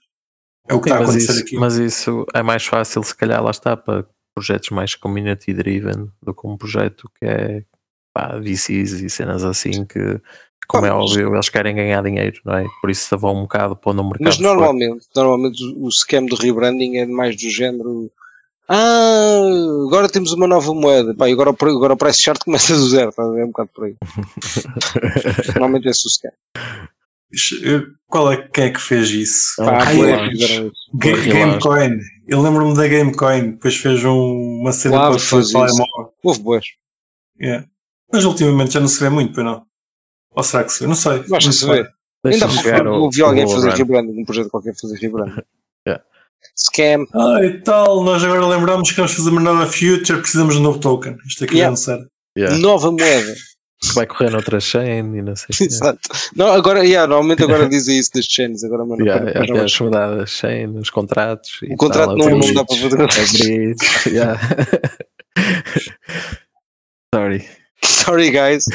É 0.69 0.75
o 0.75 0.81
que 0.81 0.89
está 0.89 0.99
a 1.01 1.03
acontecer 1.05 1.33
isso, 1.33 1.41
aqui. 1.43 1.57
mas 1.57 1.77
isso 1.77 2.27
é 2.35 2.43
mais 2.43 2.67
fácil, 2.67 3.03
se 3.05 3.15
calhar, 3.17 3.43
lá 3.43 3.51
está, 3.53 3.77
para 3.77 4.05
projetos 4.35 4.69
mais 4.71 4.95
community 4.95 5.55
driven 5.55 6.11
do 6.21 6.35
que 6.35 6.47
um 6.47 6.57
projeto 6.57 7.09
que 7.19 7.25
é 7.25 7.63
pá, 8.17 8.39
VCs 8.39 8.93
e 9.03 9.11
cenas 9.11 9.45
assim 9.45 9.85
que, 9.85 10.21
como 10.69 10.83
Pá, 10.83 10.89
é 10.89 10.93
óbvio, 10.93 11.35
eles 11.35 11.49
querem 11.49 11.75
ganhar 11.77 12.03
dinheiro, 12.03 12.41
não 12.45 12.55
é? 12.57 12.65
Por 12.81 12.91
isso 12.91 13.17
vão 13.19 13.37
um 13.37 13.43
bocado 13.43 13.77
pôr 13.77 13.95
no 13.95 14.03
mercado. 14.05 14.25
Mas 14.25 14.37
fora. 14.37 14.49
normalmente, 14.49 15.07
normalmente 15.15 15.63
o 15.77 15.87
o 15.87 15.91
scam 15.93 16.25
do 16.27 16.37
rebranding 16.37 16.97
é 16.97 17.07
mais 17.07 17.37
do 17.37 17.49
género 17.51 18.11
Ah, 18.69 19.43
agora 19.87 20.09
temos 20.09 20.33
uma 20.33 20.47
nova 20.49 20.73
moeda. 20.75 21.15
Pá, 21.15 21.29
e 21.29 21.33
agora, 21.33 21.51
o 21.51 21.77
agora 21.77 21.93
o 21.93 21.97
price 21.97 22.21
chart 22.23 22.41
começa 22.45 22.75
do 22.75 22.89
zero, 22.89 23.13
tá? 23.13 23.23
é 23.23 23.45
um 23.45 23.49
bocado 23.49 23.71
por 23.75 23.85
aí. 23.85 23.95
Normalmente 25.55 25.89
é 25.89 25.93
sossegado. 25.93 26.37
Eh, 27.65 27.83
Qual 28.09 28.33
é, 28.33 28.49
quem 28.49 28.65
é 28.65 28.71
que 28.71 28.81
fez 28.81 29.11
isso? 29.11 29.61
Ah, 29.61 29.65
Pá, 29.67 29.79
Ah, 29.89 29.93
isso. 30.33 30.73
Ga- 30.95 31.09
relaxa. 31.09 31.29
Gamecoin. 31.31 31.91
Eu 32.27 32.41
lembro-me 32.43 32.75
da 32.77 32.89
Gamecoin. 32.89 33.51
Depois 33.53 33.77
fez 33.77 34.05
um- 34.05 34.61
uma 34.63 34.73
cena 34.73 34.97
Claro, 34.97 35.17
para 35.17 35.39
isso. 35.39 35.53
telemóvel. 35.53 36.13
Houve 36.25 36.41
boas. 36.41 36.65
Yeah. 37.41 37.67
Mas 38.13 38.25
ultimamente 38.25 38.73
já 38.75 38.81
não 38.81 38.89
se 38.89 39.01
vê 39.01 39.09
muito, 39.09 39.33
pois 39.35 39.45
não? 39.45 39.65
Ou 40.35 40.43
será 40.43 40.65
que 40.65 40.73
se 40.73 40.81
vê? 40.81 40.87
Não 40.87 40.95
sei. 40.95 41.13
Eu 41.13 41.19
acho 41.19 41.31
Não 41.31 41.39
que 41.39 41.53
se 41.53 41.59
sei. 41.67 41.83
vê. 41.83 41.89
Ainda 42.27 42.91
ouvi 42.93 43.23
alguém 43.23 43.45
o 43.45 43.49
fazer 43.49 43.71
rebranding, 43.71 44.21
um 44.21 44.25
projeto 44.25 44.51
qualquer 44.51 44.75
fazer 44.75 44.97
rebranding. 44.99 45.43
Yeah. 45.87 46.03
Scam. 46.57 47.07
Ah, 47.15 47.45
e 47.45 47.61
tal, 47.63 48.03
nós 48.03 48.23
agora 48.25 48.45
lembramos 48.47 48.91
que 48.91 48.97
vamos 48.97 49.13
fazer 49.15 49.31
uma 49.31 49.41
nova 49.41 49.67
future, 49.67 50.19
precisamos 50.21 50.55
de 50.55 50.61
um 50.61 50.65
novo 50.65 50.79
token. 50.81 51.17
Isto 51.27 51.45
aqui 51.45 51.59
Yeah. 51.59 51.77
já 51.77 51.97
não. 51.97 52.07
Yeah. 52.37 52.59
Nova 52.59 52.91
moeda. 52.91 53.35
Que 53.81 53.95
vai 53.95 54.07
correr 54.07 54.31
noutra 54.31 54.59
chain 54.59 55.15
e 55.17 55.23
não 55.23 55.37
sei. 55.37 55.49
Exato. 55.67 56.01
Não, 56.35 56.49
agora, 56.53 56.85
yeah, 56.85 57.07
normalmente 57.07 57.43
agora 57.45 57.69
dizem 57.69 57.99
isso 57.99 58.11
das 58.15 58.25
chains. 58.25 58.65
Agora, 58.65 58.85
mano, 58.85 59.01
Yeah, 59.03 59.21
para- 59.21 59.31
yeah, 59.31 59.47
para- 59.47 59.57
tem 59.57 59.65
as 59.65 59.79
mudadas 59.81 60.31
chain, 60.31 60.79
os 60.79 60.91
contratos. 60.91 61.59
e 61.63 61.73
O 61.75 61.77
contrato 61.77 62.17
tal, 62.17 62.31
não, 62.31 62.39
não 62.39 62.53
dá 62.55 62.65
para 62.65 63.13
fazer. 63.13 63.77
é 63.77 63.77
yeah. 64.11 64.41
Sorry. 67.15 67.45
Sorry, 68.05 68.31
guys. 68.31 68.65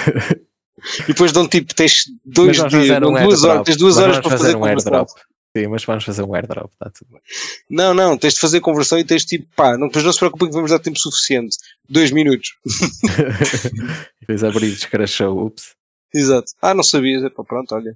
E 1.04 1.08
depois 1.10 1.32
dão 1.32 1.48
tipo, 1.48 1.76
tens 1.76 2.06
dois 2.26 2.58
dias, 2.58 2.72
fazer 2.72 3.06
um 3.06 3.14
duas 3.14 3.44
horas, 3.44 3.64
tens 3.66 3.78
duas 3.78 3.96
Mas 3.98 4.04
horas 4.04 4.16
vamos 4.16 4.28
para 4.28 4.38
fazer, 4.40 4.56
um 4.56 4.60
conversão. 4.62 4.94
airdrop. 4.94 5.10
Sim, 5.56 5.68
mas 5.68 5.86
vamos 5.86 6.04
fazer 6.04 6.24
um 6.24 6.34
airdrop, 6.34 6.72
está 6.72 6.90
tudo 6.90 7.12
bem. 7.12 7.22
Não, 7.70 7.94
não, 7.94 8.18
tens 8.18 8.34
de 8.34 8.40
fazer 8.40 8.62
conversão 8.62 8.98
e 8.98 9.04
tens 9.04 9.24
tipo, 9.24 9.46
pá, 9.56 9.78
não, 9.78 9.86
depois 9.86 10.04
não 10.04 10.12
se 10.12 10.18
preocupem 10.18 10.48
que 10.48 10.56
vamos 10.56 10.72
dar 10.72 10.80
tempo 10.80 10.98
suficiente. 10.98 11.56
Dois 11.88 12.10
minutos. 12.10 12.54
e 12.66 14.20
depois 14.22 14.44
a 14.44 14.50
bridge 14.50 14.88
crashou, 14.88 15.46
ups. 15.46 15.76
Exato. 16.14 16.52
Ah, 16.62 16.74
não 16.74 16.82
sabias? 16.84 17.24
Epá, 17.24 17.44
pronto, 17.44 17.76
olha. 17.76 17.96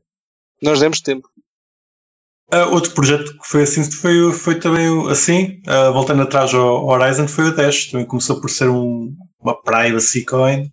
Nós 0.61 0.79
demos 0.79 1.01
tempo. 1.01 1.27
Ah, 2.51 2.67
outro 2.67 2.91
projeto 2.93 3.31
que 3.39 3.47
foi 3.47 3.63
assim 3.63 3.83
foi, 3.89 4.31
foi 4.31 4.59
também 4.59 5.09
assim, 5.09 5.59
ah, 5.65 5.89
voltando 5.89 6.21
atrás 6.21 6.53
ao 6.53 6.85
Horizon, 6.85 7.27
foi 7.27 7.45
o 7.45 7.55
Dash. 7.55 7.87
Também 7.87 8.05
começou 8.05 8.39
por 8.39 8.49
ser 8.49 8.69
um, 8.69 9.15
uma 9.39 9.59
privacy 9.59 10.23
coin. 10.23 10.71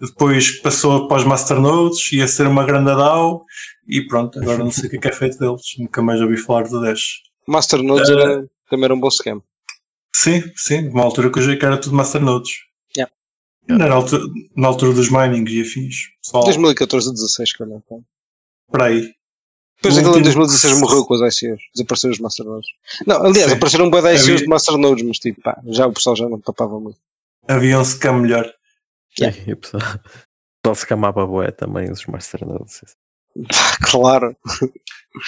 Depois 0.00 0.60
passou 0.60 1.06
para 1.08 1.18
os 1.18 1.24
masternodes, 1.24 2.12
ia 2.12 2.26
ser 2.26 2.46
uma 2.46 2.64
grande 2.64 2.86
DAO. 2.94 3.44
E 3.88 4.06
pronto, 4.06 4.38
agora 4.40 4.58
não 4.58 4.70
sei 4.70 4.86
o 4.88 4.90
que 5.00 5.06
é 5.06 5.10
é 5.10 5.14
feito 5.14 5.38
deles. 5.38 5.62
Nunca 5.78 6.02
mais 6.02 6.20
ouvi 6.20 6.36
falar 6.36 6.64
do 6.68 6.80
Dash. 6.80 7.20
Masternodes 7.46 8.08
Ah. 8.10 8.12
era, 8.12 8.48
também 8.70 8.84
era 8.84 8.94
um 8.94 9.00
bom 9.00 9.10
scam. 9.10 9.42
Sim, 10.14 10.42
sim, 10.56 10.82
numa 10.82 11.02
altura 11.02 11.30
que 11.30 11.38
eu 11.38 11.42
já 11.42 11.56
que 11.56 11.64
era 11.64 11.76
tudo 11.78 11.96
masternodes. 11.96 12.50
Yeah. 12.96 13.12
Na, 13.68 13.92
altura, 13.94 14.22
na 14.56 14.68
altura 14.68 14.92
dos 14.92 15.08
minings 15.10 15.50
e 15.52 15.60
afins. 15.62 15.94
Pessoal, 16.22 16.44
2014 16.44 17.08
a 17.08 17.12
16, 17.12 17.52
calhar. 17.56 17.80
pá. 17.88 17.96
por 18.70 18.82
aí. 18.82 19.10
Depois 19.76 19.98
aquele 19.98 20.14
em 20.14 20.18
último- 20.18 20.24
2016 20.24 20.80
morreu 20.80 21.04
com 21.04 21.14
as 21.14 21.20
ICOs. 21.42 21.60
Desapareceram 21.74 22.12
os 22.12 22.20
Masternodes. 22.20 22.68
Não, 23.06 23.16
aliás, 23.26 23.50
Sim. 23.50 23.56
apareceram 23.56 23.90
de 23.90 23.98
ICOs 23.98 24.22
Havia- 24.22 24.36
de 24.36 24.46
Masternodes, 24.46 25.04
mas 25.04 25.18
tipo, 25.18 25.40
pá, 25.42 25.60
já 25.66 25.86
o 25.88 25.92
pessoal 25.92 26.14
já 26.14 26.28
não 26.28 26.40
tapava 26.40 26.78
muito. 26.78 26.98
Havia 27.48 27.78
um 27.80 27.84
scam 27.84 28.20
melhor. 28.20 28.48
Yeah. 29.20 29.38
E 29.46 29.52
o 29.52 29.56
pessoal, 29.56 29.82
o 29.82 29.98
pessoal 30.62 30.74
se 30.74 30.86
camava 30.86 31.26
bué 31.26 31.50
também, 31.50 31.90
os 31.90 32.06
masternodes. 32.06 32.80
Pá, 33.48 33.76
claro. 33.90 34.36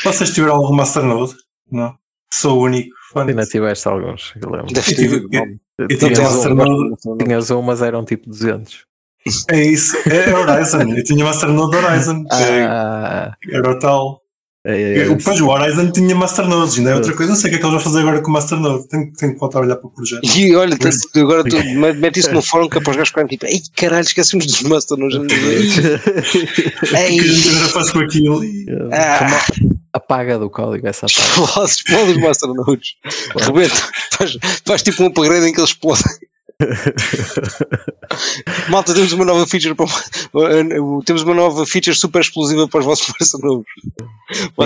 Vocês 0.04 0.32
tiveram 0.32 0.56
algum 0.56 0.74
masternode? 0.74 1.34
Não. 1.70 1.96
Sou 2.32 2.58
o 2.58 2.62
único. 2.64 2.94
Ainda 3.16 3.46
tiveste 3.46 3.86
alguns, 3.86 4.32
eu 4.40 4.50
lembro. 4.50 4.66
Eu 4.76 4.82
tive- 4.82 5.16
eu 5.78 5.88
Não 5.88 5.88
tive 5.88 6.20
um, 6.20 6.22
Masternode. 6.24 6.96
tinhas 7.24 7.50
um, 7.50 7.62
mas 7.62 7.80
eram 7.82 8.04
tipo 8.04 8.28
200. 8.28 8.84
É 9.48 9.62
isso. 9.62 9.96
É 10.08 10.34
Horizon. 10.34 10.82
Eu 10.96 11.04
tinha 11.04 11.24
Masternode 11.24 11.76
Horizon. 11.76 12.24
Ah, 12.30 13.36
É, 13.48 13.56
Era 13.56 13.70
o 13.70 13.78
tal. 13.78 14.20
É, 14.66 14.80
é, 14.80 14.98
é, 15.00 15.08
Depois 15.14 15.40
o 15.40 15.48
Horizon 15.48 15.90
tinha 15.90 16.14
Masternodes. 16.14 16.78
Ainda 16.78 16.90
é 16.90 16.94
outra 16.94 17.12
É. 17.12 17.14
coisa. 17.14 17.32
Não 17.32 17.38
sei 17.38 17.48
o 17.48 17.50
que 17.52 17.56
é 17.56 17.58
que 17.60 17.64
eles 17.66 17.74
vão 17.74 17.84
fazer 17.84 18.00
agora 18.00 18.20
com 18.22 18.30
o 18.30 18.32
Masternode. 18.32 18.88
Tenho, 18.88 19.12
tenho 19.12 19.34
que 19.34 19.38
voltar 19.40 19.58
a 19.58 19.62
olhar 19.62 19.76
para 19.76 19.86
o 19.86 19.90
projeto. 19.90 20.20
E 20.36 20.54
olha, 20.56 20.76
agora 21.16 21.44
tu 21.44 21.56
mete 21.96 22.20
isso 22.20 22.32
no 22.32 22.40
fórum 22.42 22.68
que 22.68 22.78
é 22.78 22.80
para 22.80 22.90
os 22.90 22.96
gajos 22.96 23.08
ficarem 23.10 23.28
tipo, 23.28 23.46
ei 23.46 23.60
caralho, 23.76 24.04
esquecemos 24.06 24.46
dos 24.46 24.62
Masternodes. 24.62 25.16
O 25.18 25.26
que 25.26 26.96
a 26.96 27.08
gente 27.08 27.48
agora 27.50 27.68
faz 27.68 27.90
com 27.90 27.98
aquilo? 28.00 28.44
E- 28.44 28.66
ah, 28.92 29.44
apaga 29.92 30.38
do 30.38 30.48
código 30.50 30.86
essa 30.88 31.06
parte. 31.46 31.70
explode, 31.70 32.12
os 32.12 32.16
Masternodes. 32.18 32.88
Rebenta. 33.36 33.74
Faz, 34.12 34.36
faz 34.66 34.82
tipo 34.82 35.02
um 35.02 35.06
upgrade 35.06 35.46
em 35.46 35.52
que 35.52 35.60
eles 35.60 35.70
explodem. 35.70 36.04
Malta, 38.70 38.94
temos 38.94 39.12
uma 39.12 39.24
nova 39.24 39.46
feature 39.46 39.74
para 39.74 39.86
temos 41.04 41.22
uma 41.22 41.34
nova 41.34 41.66
feature 41.66 41.96
super 41.96 42.20
explosiva 42.20 42.68
para 42.68 42.80
os 42.80 42.86
vossos 42.86 43.12
que 43.16 43.24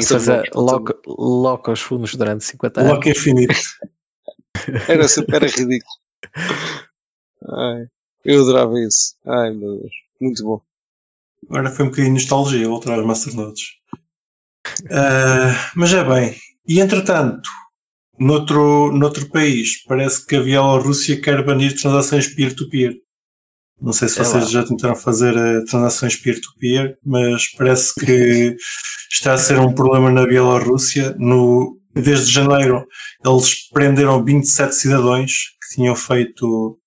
fazer 0.06 0.48
lock, 0.54 0.92
lock 1.06 1.68
aos 1.70 1.80
fundos 1.80 2.14
durante 2.14 2.44
50 2.44 2.80
anos. 2.80 2.92
Lock 2.92 3.08
infinito. 3.08 3.54
Era, 4.88 5.08
super- 5.08 5.36
era 5.42 5.46
ridículo. 5.46 5.92
Ai, 7.50 7.86
eu 8.24 8.42
adorava 8.42 8.78
isso. 8.80 9.14
Ai 9.26 9.50
meu 9.52 9.78
Deus, 9.78 9.92
muito 10.20 10.44
bom. 10.44 10.60
Agora 11.48 11.70
foi 11.70 11.86
um 11.86 11.88
bocadinho 11.88 12.14
de 12.14 12.20
nostalgia 12.20 12.68
voltar 12.68 12.94
aos 12.94 13.06
Masternodes. 13.06 13.62
Ah, 14.90 15.70
mas 15.74 15.92
é 15.92 16.04
bem. 16.04 16.36
E 16.66 16.80
entretanto, 16.80 17.48
noutro, 18.18 18.92
noutro 18.92 19.28
país, 19.28 19.82
parece 19.86 20.24
que 20.26 20.36
a 20.36 20.42
Bielorrússia 20.42 21.20
quer 21.20 21.44
banir 21.44 21.78
transações 21.80 22.26
peer-to-peer. 22.26 22.94
Não 23.80 23.92
sei 23.92 24.08
se 24.08 24.20
É 24.20 24.24
vocês 24.24 24.44
lá. 24.44 24.50
já 24.50 24.64
tentaram 24.64 24.96
fazer 24.96 25.36
eh, 25.36 25.64
transações 25.64 26.16
peer-to-peer, 26.16 26.96
mas 27.04 27.46
parece 27.56 27.94
que 27.94 28.56
está 29.10 29.34
a 29.34 29.38
ser 29.38 29.58
um 29.60 29.72
problema 29.72 30.10
na 30.10 30.26
Bielorrússia. 30.26 31.14
No, 31.18 31.78
desde 31.94 32.32
janeiro, 32.32 32.84
eles 33.24 33.68
prenderam 33.70 34.24
27 34.24 34.74
cidadãos 34.74 35.32
que 35.32 35.76
tinham 35.76 35.94
feito 35.94 36.78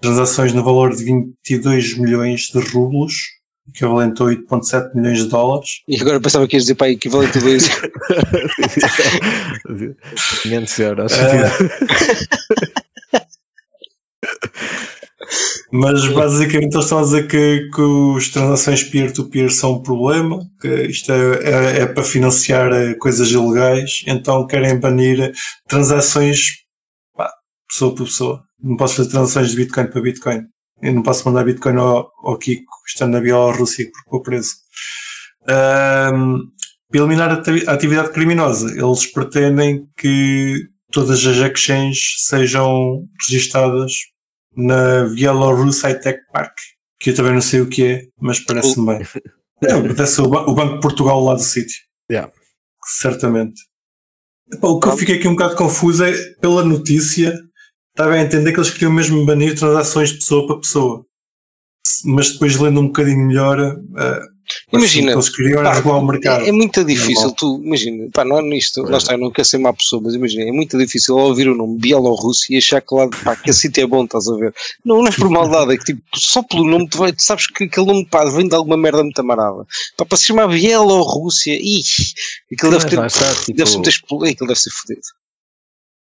transações 0.00 0.52
no 0.52 0.62
valor 0.62 0.94
de 0.94 1.04
22 1.04 1.98
milhões 1.98 2.42
de 2.42 2.60
rublos, 2.60 3.14
equivalente 3.68 4.22
a 4.22 4.26
8,7 4.26 4.94
milhões 4.94 5.18
de 5.18 5.28
dólares. 5.28 5.68
E 5.88 6.00
agora 6.00 6.20
pensava 6.20 6.46
que 6.48 6.56
ias 6.56 6.64
dizer 6.64 6.74
para 6.74 6.90
equivalente 6.90 7.38
a 7.38 7.40
dois. 7.40 7.68
500 10.42 10.78
euros. 10.78 11.12
Mas 15.70 16.08
basicamente 16.08 16.72
eles 16.74 16.84
estão 16.84 16.98
a 16.98 17.02
dizer 17.02 17.28
que, 17.28 17.68
que 17.74 17.80
os 17.82 18.30
transações 18.30 18.82
peer-to-peer 18.84 19.50
são 19.52 19.74
um 19.74 19.82
problema, 19.82 20.40
que 20.60 20.68
isto 20.86 21.12
é, 21.12 21.44
é- 21.44 21.80
é 21.82 21.86
para 21.86 22.02
financiar 22.02 22.72
eh, 22.72 22.94
coisas 22.94 23.30
ilegais, 23.30 24.02
então 24.06 24.46
querem 24.46 24.78
banir 24.80 25.32
transações 25.68 26.40
pá, 27.14 27.30
pessoa 27.68 27.94
por 27.94 28.04
pessoa. 28.06 28.42
Não 28.60 28.76
posso 28.76 28.96
fazer 28.96 29.10
transações 29.10 29.50
de 29.50 29.56
Bitcoin 29.56 29.86
para 29.88 30.00
Bitcoin. 30.00 30.40
Eu 30.82 30.92
não 30.94 31.02
posso 31.02 31.26
mandar 31.28 31.44
Bitcoin 31.44 31.76
ao, 31.76 32.10
ao 32.22 32.38
Kiko, 32.38 32.72
estando 32.86 33.12
na 33.12 33.20
Bielorrússia, 33.20 33.84
porque 33.86 33.98
ficou 34.04 34.22
preso. 34.22 34.50
Ahm, 35.48 36.38
para 36.90 37.00
eliminar 37.00 37.30
a 37.30 37.34
ati- 37.34 37.68
a 37.68 37.72
atividade 37.72 38.12
criminosa, 38.12 38.70
eles 38.72 39.06
pretendem 39.12 39.86
que 39.96 40.68
todas 40.90 41.24
as 41.26 41.36
exchanges 41.36 42.24
sejam 42.26 43.04
registadas 43.26 43.92
na 44.56 45.04
Bielorus 45.14 45.82
High 45.82 46.00
Tech 46.00 46.18
Park, 46.32 46.54
que 47.00 47.10
eu 47.10 47.14
também 47.14 47.32
não 47.34 47.40
sei 47.40 47.60
o 47.60 47.68
que 47.68 47.84
é, 47.84 48.02
mas 48.20 48.40
parece-me 48.40 48.86
bem. 48.98 49.06
É, 49.60 50.06
ser 50.06 50.20
o, 50.22 50.28
Ba- 50.28 50.46
o 50.48 50.54
Banco 50.54 50.74
de 50.76 50.80
Portugal 50.80 51.20
lá 51.24 51.34
do 51.34 51.40
sítio. 51.42 51.76
Yeah. 52.08 52.32
Certamente. 53.00 53.60
Epá, 54.52 54.68
o 54.68 54.78
que 54.78 54.86
eu 54.86 54.96
fiquei 54.96 55.16
aqui 55.16 55.26
um 55.26 55.32
bocado 55.32 55.56
confuso 55.56 56.04
é, 56.04 56.12
pela 56.40 56.62
notícia, 56.64 57.36
estava 57.98 58.14
a 58.14 58.22
entender 58.22 58.52
que 58.52 58.58
eles 58.60 58.70
queriam 58.70 58.92
mesmo 58.92 59.26
banir 59.26 59.58
transações 59.58 60.10
de 60.10 60.18
pessoa 60.18 60.46
para 60.46 60.58
pessoa. 60.60 61.04
Mas 62.04 62.30
depois 62.32 62.56
lendo 62.56 62.80
um 62.80 62.86
bocadinho 62.86 63.26
melhor, 63.26 63.58
eh, 63.60 64.20
Imagina, 64.72 65.12
eles 65.12 65.28
queriam 65.28 65.62
pá, 65.62 65.74
regular 65.74 65.98
o 65.98 66.06
mercado. 66.06 66.44
É, 66.44 66.48
é 66.48 66.52
muito 66.52 66.82
difícil, 66.84 67.14
Normal. 67.16 67.34
tu, 67.36 67.60
imagina, 67.62 68.08
pá, 68.14 68.24
não 68.24 68.38
é 68.38 68.42
nisto, 68.42 68.86
É. 68.86 68.90
lá 68.90 68.96
está, 68.98 69.12
eu 69.14 69.18
não 69.18 69.30
quero 69.30 69.46
ser 69.46 69.58
má 69.58 69.72
pessoa, 69.74 70.00
mas 70.02 70.14
imagina, 70.14 70.44
é 70.48 70.52
muito 70.52 70.78
difícil 70.78 71.16
ouvir 71.16 71.48
o 71.48 71.54
nome 71.56 71.76
Bielorrússia 71.78 72.54
e 72.54 72.58
achar 72.58 72.80
que 72.80 72.94
lá, 72.94 73.08
pá, 73.24 73.36
que 73.36 73.50
esse 73.50 73.60
sítio 73.60 73.82
é 73.82 73.86
bom, 73.86 74.04
estás 74.04 74.26
a 74.28 74.34
ver? 74.36 74.54
Não, 74.84 74.98
não 75.02 75.08
é 75.08 75.12
por 75.12 75.28
maldade, 75.28 75.74
é 75.74 75.76
que 75.76 75.84
tipo, 75.84 76.00
só 76.14 76.42
pelo 76.42 76.64
nome, 76.64 76.88
tu, 76.88 76.96
vai, 76.98 77.12
tu 77.12 77.22
sabes 77.22 77.46
que 77.46 77.64
aquele 77.64 77.86
nome, 77.86 78.06
pá, 78.06 78.24
vem 78.26 78.48
de 78.48 78.54
alguma 78.54 78.76
merda 78.76 79.02
muito 79.02 79.18
amarada. 79.20 79.66
Pá, 79.98 80.06
para 80.06 80.16
se 80.16 80.24
chamar 80.26 80.46
Bielorrússia, 80.48 81.54
ih, 81.60 81.82
aquilo 82.52 82.70
deve 82.72 82.84
Mas 82.96 83.12
ter, 83.12 83.24
está, 83.26 83.34
tipo- 83.44 83.56
deve 83.56 83.68
ser 83.70 83.76
muito 83.76 83.90
explodido, 83.90 84.30
aquilo 84.32 84.48
deve 84.48 84.60
ser 84.60 84.70
fodido. 84.70 85.00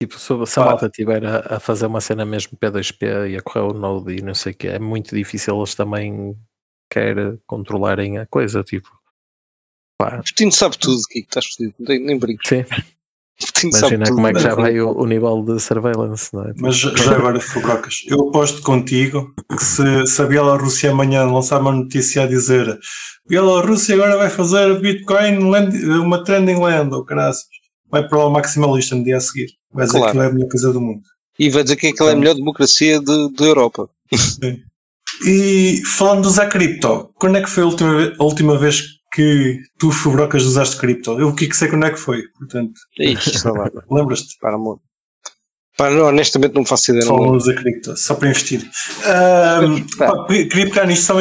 Tipo, 0.03 0.19
se, 0.19 0.47
se 0.53 0.59
a 0.61 0.65
malta 0.65 0.87
estiver 0.87 1.25
a, 1.25 1.57
a 1.57 1.61
fazer 1.61 1.87
uma 1.87 2.01
cena 2.01 2.25
mesmo 2.25 2.59
P2P 2.59 3.31
e 3.31 3.37
a 3.37 3.43
correr 3.43 3.61
o 3.67 3.73
Node 3.73 4.17
e 4.17 4.21
não 4.23 4.35
sei 4.35 4.53
o 4.53 4.57
que, 4.57 4.67
é 4.67 4.79
muito 4.81 5.15
difícil 5.15 5.57
eles 5.57 5.75
também 5.77 6.37
quer 6.91 7.39
controlarem 7.47 8.19
a 8.19 8.27
coisa, 8.27 8.65
tipo. 8.65 8.89
Pá, 9.97 10.21
O 10.21 10.51
sabe 10.53 10.77
tudo, 10.79 11.01
Kiko, 11.09 11.29
estás 11.29 11.47
fodido, 11.47 11.75
não 11.79 11.87
tem- 11.87 12.05
nem 12.05 12.19
brinco. 12.19 12.43
sim. 12.45 12.65
Imagina 13.65 14.05
tudo. 14.07 14.15
como 14.17 14.27
é 14.29 14.33
que 14.33 14.39
já 14.41 14.55
vai 14.55 14.81
o, 14.81 14.91
o 14.91 15.07
nível 15.07 15.43
de 15.45 15.59
surveillance, 15.61 16.31
não 16.33 16.45
é? 16.45 16.53
Mas 16.59 16.77
já 16.77 17.17
agora, 17.17 17.39
Fubrocas, 17.41 18.01
eu 18.09 18.29
aposto 18.29 18.61
contigo 18.63 19.33
que 19.49 19.65
se, 19.65 20.07
se 20.07 20.23
a 20.23 20.27
Bielorrússia 20.27 20.91
amanhã 20.91 21.25
lançar 21.25 21.61
uma 21.61 21.73
notícia 21.73 22.23
a 22.25 22.27
dizer 22.27 22.79
Bielorrússia 23.29 23.95
agora 23.95 24.17
vai 24.17 24.31
fazer 24.31 24.79
Bitcoin 24.81 25.49
land- 25.51 25.85
uma 25.99 26.23
trending 26.25 26.59
land, 26.61 26.95
ou 26.95 27.05
caraças, 27.05 27.47
vai 27.93 28.09
para 28.09 28.19
o 28.19 28.31
maximalista 28.31 28.97
no 28.97 29.05
dia 29.05 29.19
a 29.19 29.21
seguir. 29.21 29.49
Vai 29.73 29.87
dizer 29.87 29.99
Claro. 29.99 30.13
que 30.13 30.19
é 30.19 30.27
a 30.27 30.33
melhor 30.33 30.49
coisa 30.49 30.73
do 30.73 30.81
mundo. 30.81 31.03
E 31.39 31.49
vai 31.51 31.63
dizer 31.63 31.77
que 31.77 31.87
aquela 31.89 32.11
é 32.11 32.15
a 32.15 32.17
melhor 32.17 32.35
democracia 32.35 32.99
de, 33.01 33.33
de 33.33 33.45
Europa. 33.45 33.89
E 35.27 35.81
falando 35.97 36.23
de 36.23 36.29
usar 36.29 36.49
cripto, 36.49 37.11
quando 37.15 37.37
é 37.39 37.43
que 37.43 37.51
foi 37.51 37.63
a 37.63 37.67
última, 37.67 37.97
ve- 37.97 38.17
a 38.19 38.25
última 38.25 38.59
vez 38.59 38.83
que 39.15 39.59
tu, 39.79 39.91
Fubrocas, 39.93 40.43
usaste 40.45 40.77
cripto? 40.77 41.19
Eu 41.21 41.29
o 41.29 41.35
que 41.35 41.53
sei 41.55 41.69
quando 41.69 41.87
é 41.87 41.91
que 41.91 41.99
foi, 41.99 42.23
portanto, 42.39 42.73
lembras-te? 43.91 44.37
para 44.41 44.55
amor. 44.57 44.79
Não, 45.79 46.07
honestamente 46.07 46.55
não 46.55 46.65
faço 46.65 46.91
ideia. 46.91 47.05
Só 47.07 47.17
Não 47.17 47.33
usa 47.33 47.55
cripto, 47.55 47.97
só 47.97 48.15
para 48.15 48.29
investir. 48.29 48.69
Ahm, 49.05 49.85
pá, 49.99 50.27
queria 50.27 50.67
pegar 50.69 50.87
nisto 50.87 51.13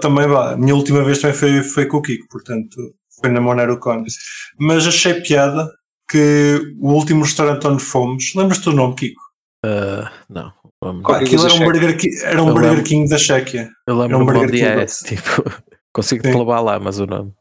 também, 0.00 0.26
vá. 0.28 0.52
A 0.52 0.56
minha 0.56 0.74
última 0.74 1.02
vez 1.04 1.18
também 1.18 1.36
foi, 1.36 1.62
foi 1.62 1.86
com 1.86 1.96
o 1.98 2.02
Kiko, 2.02 2.26
portanto, 2.30 2.76
foi 3.20 3.30
na 3.30 3.40
Monero 3.40 3.78
Coins. 3.78 4.14
Mas 4.58 4.86
achei 4.86 5.14
piada 5.14 5.68
que 6.10 6.74
o 6.80 6.92
último 6.92 7.22
restaurante 7.24 7.66
onde 7.66 7.82
fomos, 7.82 8.32
lembras-te 8.34 8.64
do 8.64 8.72
nome, 8.72 8.94
Kiko? 8.94 9.20
Ah, 9.64 10.10
não. 10.28 10.52
Pá, 11.02 11.18
aquilo 11.20 11.44
era 11.44 11.54
um 11.54 11.58
Burger, 11.58 11.98
era 12.24 12.42
um 12.42 12.52
Burger. 12.54 12.84
King 12.84 13.08
da 13.08 13.18
Chequia. 13.18 13.68
Eu 13.86 13.94
É 13.94 13.98
lembro 14.02 14.18
um 14.18 14.22
um 14.22 14.26
Burger 14.26 14.50
King 14.50 14.62
é, 14.64 14.86
tipo, 14.86 15.44
consigo 15.92 16.22
te 16.22 16.32
levar 16.32 16.60
lá, 16.60 16.78
mas 16.78 16.98
o 17.00 17.06
nome. 17.06 17.32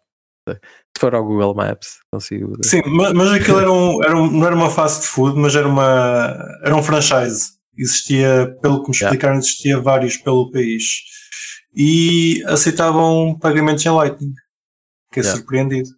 Se 0.49 0.99
for 1.01 1.13
ao 1.13 1.23
Google 1.25 1.53
Maps, 1.53 1.97
consigo. 2.11 2.53
Sim, 2.63 2.81
ma- 2.87 3.13
mas 3.13 3.29
aquilo 3.33 3.59
era 3.59 3.71
um, 3.71 4.03
era 4.03 4.17
um, 4.17 4.31
não 4.31 4.47
era 4.47 4.55
uma 4.55 4.69
fast 4.69 5.05
food, 5.05 5.37
mas 5.37 5.55
era 5.55 5.67
uma 5.67 6.33
era 6.63 6.75
um 6.75 6.81
franchise. 6.81 7.51
Existia, 7.77 8.57
pelo 8.61 8.81
que 8.81 8.89
me 8.89 8.95
Yeah. 8.95 9.05
explicaram, 9.09 9.37
existia 9.37 9.79
vários 9.79 10.17
pelo 10.17 10.49
país. 10.49 10.83
E 11.75 12.43
aceitavam 12.47 13.37
pagamentos 13.39 13.85
em 13.85 13.89
Lightning. 13.89 14.33
Fiquei 15.09 15.21
Yeah. 15.23 15.37
surpreendido. 15.37 15.89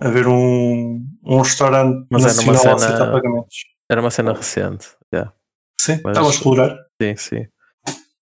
Haver 0.00 0.26
um, 0.28 1.04
um 1.24 1.40
restaurante 1.40 2.06
Mas 2.10 2.24
era 2.24 2.32
uma 2.42 2.52
nacional 2.52 2.74
a 2.74 2.78
cena- 2.78 2.94
aceitar 2.94 3.12
pagamentos. 3.12 3.56
Era 3.90 4.00
uma 4.00 4.10
cena 4.10 4.32
recente. 4.32 4.88
yeah. 5.12 5.32
Sim, 5.80 6.00
Mas- 6.04 6.12
estavam 6.12 6.30
a 6.30 6.32
explorar. 6.32 6.76
Sim, 7.00 7.16
sim. 7.16 7.46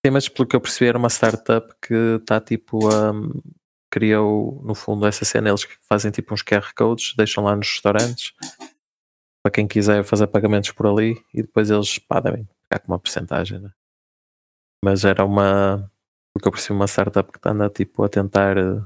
Sim, 0.04 0.12
mas 0.12 0.28
pelo 0.28 0.46
que 0.48 0.54
eu 0.56 0.60
percebi 0.60 0.88
era 0.88 0.96
uma 0.98 1.08
startup 1.10 1.74
que 1.82 1.94
está 2.20 2.40
tipo 2.40 2.88
a 2.88 3.12
criou 3.90 4.60
no 4.64 4.74
fundo 4.74 5.06
essa 5.06 5.24
cena, 5.24 5.48
eles 5.48 5.64
que 5.64 5.74
fazem 5.88 6.10
tipo 6.10 6.32
uns 6.34 6.42
QR 6.42 6.72
codes, 6.76 7.14
deixam 7.16 7.42
lá 7.44 7.56
nos 7.56 7.68
restaurantes 7.68 8.32
para 9.42 9.52
quem 9.52 9.66
quiser 9.66 10.04
fazer 10.04 10.26
pagamentos 10.28 10.70
por 10.72 10.86
ali 10.86 11.20
e 11.34 11.42
depois 11.42 11.70
eles 11.70 11.98
pá, 11.98 12.20
devem 12.20 12.44
ficar 12.64 12.80
com 12.84 12.92
uma 12.92 12.98
porcentagem, 12.98 13.58
né? 13.58 13.70
Mas 14.84 15.04
era 15.04 15.24
uma 15.24 15.90
pelo 16.32 16.42
que 16.42 16.48
eu 16.48 16.52
percebi 16.52 16.74
uma 16.74 16.86
startup 16.86 17.30
que 17.32 17.48
anda 17.48 17.68
tipo 17.68 18.04
a 18.04 18.08
tentar 18.08 18.56
eh, 18.56 18.80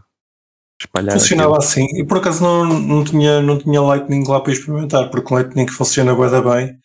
espalhar 0.84 1.12
Funcionava 1.12 1.56
aquilo. 1.56 1.62
assim. 1.64 1.86
E 2.00 2.04
por 2.06 2.18
acaso 2.18 2.42
não, 2.42 2.64
não, 2.64 3.04
tinha, 3.04 3.40
não 3.42 3.58
tinha 3.58 3.80
Lightning 3.80 4.24
lá 4.26 4.40
para 4.40 4.52
experimentar, 4.52 5.10
porque 5.10 5.32
o 5.32 5.36
Lightning 5.36 5.68
funciona 5.68 6.14
bué 6.14 6.30
da 6.30 6.40
bem. 6.42 6.76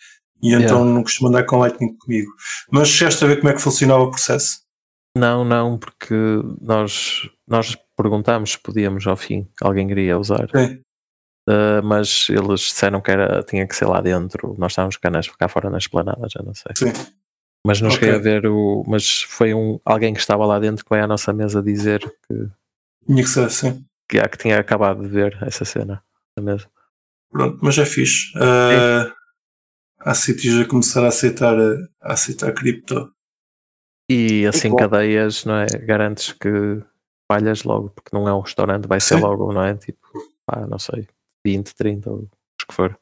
E 0.41 0.53
então 0.53 0.85
não 0.85 1.01
costumo 1.03 1.29
andar 1.29 1.43
com 1.45 1.57
Lightning 1.57 1.97
comigo. 1.97 2.31
Mas 2.71 2.89
chegaste 2.89 3.23
a 3.23 3.27
ver 3.27 3.37
como 3.37 3.49
é 3.49 3.53
que 3.53 3.61
funcionava 3.61 4.03
o 4.03 4.09
processo? 4.11 4.59
Não, 5.17 5.43
não, 5.43 5.79
porque 5.79 6.13
nós, 6.61 7.27
nós 7.47 7.75
perguntámos 7.97 8.51
se 8.51 8.59
podíamos 8.59 9.07
ao 9.07 9.17
fim, 9.17 9.47
alguém 9.61 9.87
queria 9.87 10.17
usar. 10.19 10.47
Sim. 10.55 10.79
Uh, 11.49 11.81
mas 11.83 12.27
eles 12.29 12.59
disseram 12.59 13.01
que 13.01 13.09
era, 13.09 13.41
tinha 13.41 13.65
que 13.65 13.75
ser 13.75 13.85
lá 13.85 13.99
dentro. 14.01 14.53
Nós 14.59 14.73
estávamos 14.73 14.97
cá, 14.97 15.09
nas, 15.09 15.27
cá 15.29 15.47
fora 15.47 15.69
na 15.69 15.77
esplanada, 15.79 16.27
já 16.29 16.43
não 16.43 16.53
sei. 16.53 16.73
Sim. 16.77 16.93
Mas 17.65 17.81
não 17.81 17.87
Ok. 17.89 17.99
cheguei 17.99 18.15
a 18.15 18.19
ver 18.21 18.45
o. 18.47 18.83
Mas 18.85 19.21
foi 19.23 19.53
um, 19.53 19.79
alguém 19.83 20.13
que 20.13 20.19
estava 20.19 20.45
lá 20.45 20.59
dentro 20.59 20.85
que 20.85 20.89
veio 20.91 21.03
à 21.03 21.07
nossa 21.07 21.33
mesa 21.33 21.63
dizer 21.63 21.99
que, 22.27 22.47
Tinha 23.07 23.23
que 23.23 23.29
ser 23.29 23.45
assim. 23.45 23.83
Que, 24.07 24.21
que 24.27 24.37
tinha 24.37 24.59
acabado 24.59 25.01
de 25.01 25.07
ver 25.07 25.37
essa 25.41 25.65
cena 25.65 26.03
na 26.35 26.43
mesa. 26.43 26.67
Pronto, 27.29 27.59
mas 27.61 27.77
é 27.77 27.85
fixe. 27.85 28.31
Ah, 28.35 29.11
há 29.99 30.13
sítios 30.13 30.59
a 30.59 30.65
começar 30.65 31.03
a 31.03 31.09
aceitar, 31.09 31.57
a 32.01 32.13
aceitar 32.13 32.53
cripto. 32.53 33.11
E 34.09 34.45
assim 34.45 34.69
bom. 34.69 34.77
cadeias, 34.77 35.43
não 35.43 35.55
é? 35.55 35.65
Garantes 35.65 36.31
que 36.31 36.81
falhas 37.29 37.63
logo, 37.63 37.89
porque 37.89 38.15
não 38.15 38.27
é 38.27 38.33
um 38.33 38.39
restaurante, 38.39 38.87
vai 38.87 39.01
ser 39.01 39.15
Sim. 39.15 39.21
logo, 39.21 39.51
não 39.51 39.63
é? 39.63 39.75
Tipo, 39.75 40.07
pá, 40.45 40.65
não 40.65 40.79
sei, 40.79 41.07
20, 41.45 41.75
30, 41.75 42.09
ou 42.09 42.19
os 42.57 42.65
que 42.65 42.73
for. 42.73 42.97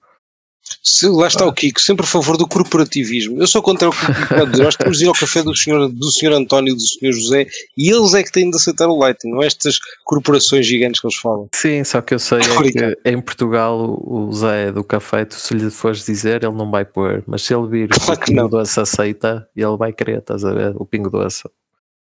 Se, 0.81 1.07
lá 1.07 1.27
está 1.27 1.45
o 1.45 1.53
Kiko, 1.53 1.79
sempre 1.79 2.05
a 2.05 2.07
favor 2.07 2.37
do 2.37 2.47
corporativismo. 2.47 3.39
Eu 3.39 3.47
sou 3.47 3.61
contra 3.61 3.89
o 3.89 3.91
que 3.91 4.45
dizer. 4.51 4.63
Nós 4.63 4.75
temos 4.75 4.97
de 4.97 5.05
ir 5.05 5.07
ao 5.07 5.13
café 5.13 5.43
do 5.43 5.55
senhor, 5.55 5.89
do 5.89 6.11
senhor 6.11 6.33
António 6.33 6.73
e 6.73 6.75
do 6.75 6.81
senhor 6.81 7.11
José 7.11 7.47
e 7.77 7.89
eles 7.89 8.13
é 8.13 8.23
que 8.23 8.31
têm 8.31 8.49
de 8.49 8.55
aceitar 8.55 8.87
o 8.87 8.97
Lightning, 8.97 9.31
não 9.31 9.43
é 9.43 9.47
estas 9.47 9.79
corporações 10.03 10.65
gigantes 10.65 10.99
que 10.99 11.07
eles 11.07 11.17
falam. 11.17 11.49
Sim, 11.53 11.83
só 11.83 12.01
que 12.01 12.13
eu 12.13 12.19
sei 12.19 12.39
é 12.39 12.71
que 12.71 13.09
em 13.09 13.21
Portugal 13.21 13.97
o 14.01 14.31
Zé 14.33 14.71
do 14.71 14.83
café, 14.83 15.25
tu 15.25 15.35
se 15.35 15.53
lhe 15.53 15.69
fores 15.69 16.05
dizer, 16.05 16.43
ele 16.43 16.55
não 16.55 16.69
vai 16.69 16.85
pôr, 16.85 17.23
mas 17.27 17.43
se 17.43 17.53
ele 17.53 17.67
vir 17.67 17.89
Claro 17.89 18.19
que 18.19 18.23
o 18.23 18.27
Pingo 18.27 18.41
não. 18.41 18.49
Doce 18.49 18.79
aceita, 18.79 19.47
ele 19.55 19.77
vai 19.77 19.93
querer, 19.93 20.19
estás 20.19 20.43
a 20.43 20.53
ver? 20.53 20.75
O 20.77 20.85
Pingo 20.85 21.09
Doce, 21.09 21.43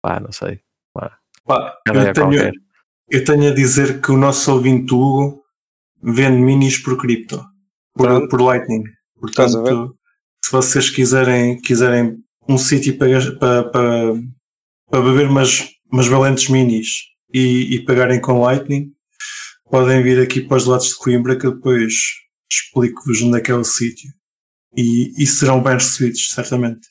pá, 0.01 0.20
não 0.20 0.32
sei. 0.32 0.61
Pá, 1.47 1.78
Cadeia 1.84 2.09
eu, 2.09 2.12
tenho, 2.12 2.26
qualquer. 2.26 2.53
eu 3.11 3.24
tenho 3.24 3.51
a 3.51 3.55
dizer 3.55 4.01
que 4.01 4.11
o 4.11 4.16
nosso 4.16 4.53
ouvinte 4.53 4.92
Hugo 4.92 5.44
vende 6.03 6.38
minis 6.38 6.78
por 6.78 6.97
cripto, 6.97 7.42
por, 7.97 8.28
por 8.28 8.40
Lightning. 8.40 8.84
Portanto, 9.18 9.97
se 10.44 10.53
vocês 10.53 10.90
quiserem, 10.90 11.61
quiserem 11.61 12.18
um 12.49 12.59
sítio 12.59 12.97
para, 12.97 13.36
para, 13.38 13.64
para, 13.70 14.14
para 14.90 15.03
beber 15.03 15.28
umas, 15.28 15.68
umas 15.90 16.07
valentes 16.07 16.49
minis 16.49 16.88
e, 17.32 17.74
e 17.74 17.84
pagarem 17.84 18.20
com 18.20 18.40
Lightning, 18.40 18.92
podem 19.70 20.03
vir 20.03 20.20
aqui 20.20 20.40
para 20.40 20.57
os 20.57 20.66
lados 20.66 20.88
de 20.88 20.97
Coimbra 20.97 21.36
que 21.36 21.47
eu 21.47 21.55
depois 21.55 21.94
explico-vos 22.51 23.22
onde 23.22 23.38
é 23.38 23.40
que 23.40 23.51
é 23.51 23.55
o 23.55 23.64
sítio. 23.64 24.11
E, 24.76 25.22
e 25.22 25.26
serão 25.26 25.62
bem 25.62 25.72
recebidos, 25.72 26.28
certamente. 26.28 26.86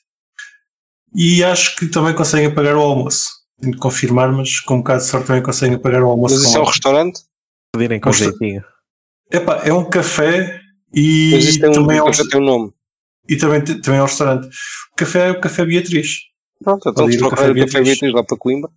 E 1.14 1.42
acho 1.44 1.76
que 1.76 1.86
também 1.86 2.14
conseguem 2.14 2.52
pagar 2.52 2.76
o 2.76 2.80
almoço. 2.80 3.26
Tenho 3.60 3.72
de 3.72 3.78
confirmar, 3.78 4.32
mas 4.32 4.58
com 4.60 4.74
um 4.74 4.78
bocado 4.78 5.02
de 5.02 5.08
sorte 5.08 5.28
também 5.28 5.42
conseguem 5.42 5.78
pagar 5.78 6.02
o 6.02 6.08
almoço. 6.08 6.34
Mas 6.34 6.44
isso 6.44 6.56
é 6.56 6.60
um 6.60 6.64
restaurante? 6.64 7.20
Pedirem 7.72 8.00
com 8.00 8.12
jeitinho. 8.12 8.64
Epá, 9.30 9.62
é 9.64 9.72
um 9.72 9.88
café 9.88 10.60
e 10.92 11.58
tem 11.60 11.70
um, 11.70 11.72
também, 11.72 11.98
é 11.98 12.02
um, 12.02 12.12
já 12.12 12.24
tem 12.28 12.40
um 12.40 12.44
nome. 12.44 12.72
e 13.28 13.36
também, 13.36 13.62
também 13.62 13.98
é 13.98 14.02
um 14.02 14.06
restaurante. 14.06 14.46
O 14.46 14.96
café 14.96 15.28
é 15.28 15.30
o 15.30 15.40
Café 15.40 15.64
Beatriz. 15.64 16.08
Pronto, 16.62 16.88
então 16.88 17.10
se 17.10 17.18
procurar 17.18 17.50
o 17.50 17.54
Café 17.54 17.64
Café 17.66 17.82
Beatriz. 17.82 18.12
Lá 18.14 18.24
para 18.24 18.36
Coimbra. 18.38 18.70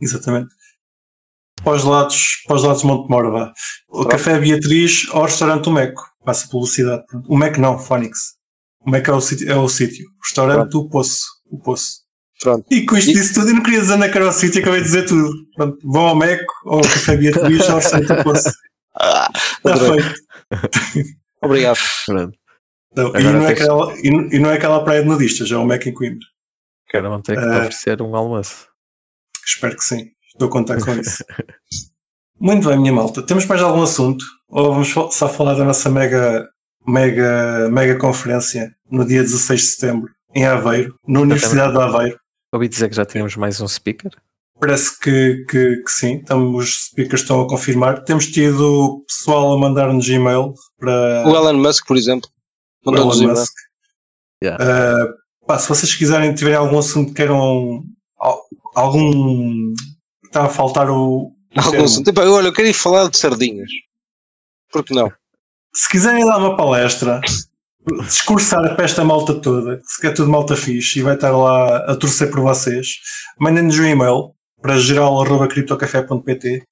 Exatamente. 0.00 0.48
Para 1.62 1.74
os 1.76 1.84
lados, 1.84 2.42
para 2.46 2.56
os 2.56 2.62
lados 2.64 2.80
de 2.80 2.86
Montemor, 2.88 3.30
vá. 3.30 3.52
O 3.88 3.92
Pronto. 3.98 4.08
Café 4.08 4.38
Beatriz 4.38 5.06
ao 5.10 5.22
restaurante 5.24 5.68
O 5.68 5.72
Meco. 5.72 6.02
Passa 6.24 6.48
publicidade. 6.48 7.04
Pronto. 7.06 7.32
O 7.32 7.36
Meco 7.36 7.60
não, 7.60 7.78
Phonics. 7.78 8.34
O 8.80 8.90
Meco 8.90 9.10
é 9.10 9.14
o 9.14 9.20
sítio. 9.20 9.50
É 9.50 9.56
o 9.56 9.68
sítio. 9.68 10.04
O 10.06 10.24
restaurante 10.24 10.70
do 10.70 10.88
Poço. 10.88 11.24
O 11.50 11.58
Poço. 11.58 12.02
Pronto. 12.40 12.66
E 12.70 12.84
com 12.84 12.96
isto 12.96 13.10
E- 13.10 13.14
disse 13.14 13.34
tudo, 13.34 13.48
eu 13.50 13.54
não 13.54 13.62
queria 13.62 13.80
dizer 13.80 13.92
onde 13.94 14.04
é 14.06 14.08
que 14.08 14.18
era 14.18 14.28
o 14.28 14.32
sítio, 14.32 14.60
acabei 14.60 14.80
de 14.80 14.86
dizer 14.86 15.06
tudo. 15.06 15.30
Pronto, 15.54 15.78
vão 15.84 16.06
ao 16.08 16.16
Meco, 16.16 16.52
ao 16.66 16.80
Café 16.80 17.16
Beatriz, 17.16 17.68
ao 17.68 17.76
restaurante 17.76 18.08
do 18.08 18.24
Poço. 18.24 18.48
Está 19.64 19.76
feito. 19.76 20.21
Obrigado. 21.42 21.78
Pronto. 22.06 22.38
Não, 22.94 23.04
e, 23.06 23.16
Agora 23.16 23.32
não 23.32 23.42
é 23.42 23.46
tens- 23.54 23.60
aquela, 23.62 23.94
e, 24.02 24.10
não- 24.10 24.28
e 24.30 24.52
é 24.52 24.54
aquela 24.54 24.84
praia 24.84 25.02
de 25.02 25.08
nudistas, 25.08 25.50
é 25.50 25.56
o 25.56 25.64
Meco 25.64 25.88
em 25.88 25.94
Coimbra. 25.94 26.26
Quero 26.88 27.08
não 27.08 27.22
ter 27.22 27.36
que 27.36 27.42
te 27.42 27.48
Ah. 27.48 27.58
oferecer 27.58 28.02
um 28.02 28.14
almoço. 28.14 28.68
Espero 29.46 29.74
que 29.76 29.84
sim. 29.84 30.10
Estou 30.32 30.48
a 30.48 30.50
contar 30.50 30.78
com 30.82 30.92
isso. 30.92 31.24
Muito 32.38 32.68
bem, 32.68 32.78
minha 32.78 32.92
malta. 32.92 33.22
Temos 33.22 33.46
mais 33.46 33.62
algum 33.62 33.82
assunto? 33.82 34.24
Ou 34.48 34.72
vamos 34.74 34.88
só 34.88 35.28
falar 35.28 35.54
da 35.54 35.64
nossa 35.64 35.88
mega, 35.88 36.46
mega, 36.86 37.68
mega 37.70 37.98
conferência 37.98 38.74
no 38.90 39.06
dia 39.06 39.22
16 39.22 39.60
de 39.60 39.66
setembro, 39.68 40.10
em 40.34 40.44
Aveiro, 40.44 40.94
na 41.06 41.20
Universidade 41.20 41.72
de 41.72 41.80
Aveiro? 41.80 42.18
Ouvi 42.52 42.68
dizer 42.68 42.88
que 42.90 42.96
já 42.96 43.04
tínhamos 43.06 43.36
mais 43.36 43.60
um 43.60 43.68
speaker. 43.68 44.10
Parece 44.62 44.96
que, 45.00 45.44
que, 45.50 45.82
que 45.82 45.90
sim. 45.90 46.18
Estamos, 46.18 46.62
os 46.62 46.84
speakers 46.84 47.22
estão 47.22 47.40
a 47.40 47.48
confirmar. 47.48 48.04
Temos 48.04 48.26
tido 48.26 49.04
pessoal 49.08 49.52
a 49.54 49.58
mandar-nos 49.58 50.08
e-mail 50.08 50.54
para 50.78 51.24
O 51.26 51.34
Elon 51.34 51.54
Musk, 51.54 51.84
por 51.84 51.96
exemplo, 51.96 52.30
mandou-nos 52.86 53.16
Elon 53.16 53.24
e-mail. 53.24 53.40
Musk. 53.40 53.52
Yeah. 54.40 54.64
Uh, 54.64 55.46
pá, 55.48 55.58
se 55.58 55.68
vocês 55.68 55.92
quiserem, 55.96 56.32
tiverem 56.32 56.58
algum 56.58 56.78
assunto 56.78 57.08
que 57.08 57.14
queiram, 57.14 57.82
al- 58.20 58.42
algum. 58.76 59.72
Está 60.24 60.44
a 60.44 60.48
faltar 60.48 60.88
o. 60.88 61.32
Algum 61.56 61.82
assunto. 61.82 62.08
Epá, 62.08 62.22
olha, 62.22 62.46
eu 62.46 62.52
quero 62.52 62.68
ir 62.68 62.72
falar 62.74 63.10
de 63.10 63.18
sardinhas. 63.18 63.68
Por 64.70 64.84
que 64.84 64.94
não? 64.94 65.12
se 65.74 65.88
quiserem 65.88 66.24
dar 66.24 66.38
uma 66.38 66.56
palestra, 66.56 67.20
discursar 68.04 68.76
para 68.76 68.84
esta 68.84 69.02
malta 69.04 69.34
toda, 69.40 69.78
que 69.78 69.86
se 69.86 70.00
quer 70.00 70.14
tudo 70.14 70.30
malta 70.30 70.54
fixe 70.54 70.98
e 71.00 71.02
vai 71.02 71.14
estar 71.14 71.30
lá 71.36 71.78
a 71.90 71.96
torcer 71.96 72.30
por 72.30 72.40
vocês, 72.40 72.86
mandem-nos 73.40 73.78
um 73.78 73.84
e-mail 73.84 74.34
para 74.62 74.78
geral.criptocafé.pt. 74.78 76.62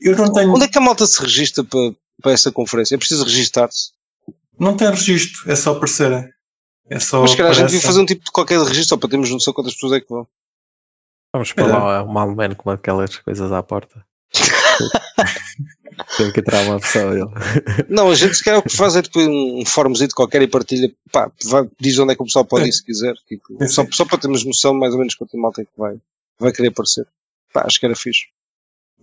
Eu 0.00 0.16
não 0.16 0.32
tenho. 0.32 0.52
Onde 0.54 0.64
é 0.64 0.68
que 0.68 0.78
a 0.78 0.80
malta 0.80 1.04
se 1.06 1.20
registra 1.20 1.64
para, 1.64 1.92
para 2.22 2.32
essa 2.32 2.50
conferência? 2.52 2.94
É 2.94 2.98
preciso 2.98 3.24
registar-se. 3.24 3.90
Não 4.58 4.76
tem 4.76 4.88
registro, 4.88 5.50
é 5.50 5.56
só 5.56 5.72
aparecerem. 5.72 6.28
É 6.88 6.98
só 7.00 7.22
Mas 7.22 7.34
calhar 7.34 7.50
a 7.50 7.54
gente 7.54 7.66
devia 7.66 7.80
fazer 7.80 8.00
um 8.00 8.06
tipo 8.06 8.24
de 8.24 8.30
qualquer 8.30 8.58
registro 8.60 8.84
só 8.84 8.96
para 8.96 9.08
termos 9.10 9.30
noção 9.30 9.52
quantas 9.52 9.74
pessoas 9.74 9.92
é 9.94 10.00
que 10.00 10.08
vão. 10.08 10.26
Vamos 11.34 11.52
pôr 11.52 11.64
É. 11.68 11.72
lá 11.72 12.04
um 12.04 12.18
alemão 12.18 12.54
com 12.54 12.70
aquelas 12.70 13.16
coisas 13.16 13.50
à 13.50 13.62
porta. 13.62 14.04
Tem 16.16 16.30
que 16.32 16.40
entrar 16.40 16.62
uma 16.64 16.78
pessoa 16.80 17.12
ele. 17.12 17.24
Não, 17.88 18.10
a 18.10 18.14
gente 18.14 18.34
se 18.34 18.44
calhar 18.44 18.60
o 18.60 18.62
que 18.62 18.74
faz 18.76 18.96
é 18.96 19.02
tipo 19.02 19.20
um 19.20 19.64
fórumzinho 19.64 20.10
qualquer 20.14 20.42
e 20.42 20.46
partilha, 20.46 20.92
pá, 21.10 21.30
vai, 21.44 21.68
diz 21.80 21.98
onde 21.98 22.12
é 22.12 22.16
que 22.16 22.22
o 22.22 22.26
pessoal 22.26 22.44
pode 22.44 22.68
ir 22.68 22.72
se 22.72 22.84
quiser. 22.84 23.14
Tipo, 23.26 23.56
só, 23.68 23.86
só 23.90 24.04
para 24.04 24.18
termos 24.18 24.44
noção 24.44 24.74
mais 24.74 24.92
ou 24.92 24.98
menos 24.98 25.14
quanto 25.14 25.36
malta 25.38 25.62
é 25.62 25.64
que 25.64 25.70
vai, 25.76 25.96
vai 26.38 26.52
querer 26.52 26.68
aparecer. 26.68 27.06
Pá, 27.52 27.64
acho 27.66 27.78
que 27.80 27.86
era 27.86 27.94
fixe. 27.96 28.22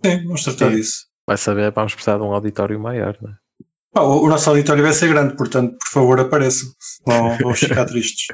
Sim, 0.04 0.24
vamos 0.24 0.42
tratar 0.44 0.70
Sim. 0.70 0.76
disso. 0.76 1.06
Vai 1.26 1.36
saber, 1.36 1.70
vamos 1.72 1.94
precisar 1.94 2.16
de 2.18 2.22
um 2.24 2.32
auditório 2.32 2.78
maior, 2.80 3.16
né? 3.22 3.34
Pá, 3.92 4.02
o, 4.02 4.24
o 4.24 4.28
nosso 4.28 4.48
auditório 4.50 4.82
vai 4.82 4.92
ser 4.92 5.08
grande, 5.08 5.36
portanto, 5.36 5.76
por 5.78 5.88
favor, 5.92 6.20
apareçam, 6.20 6.68
senão 6.78 7.36
vamos 7.42 7.58
ficar 7.60 7.84
tristes. 7.84 8.26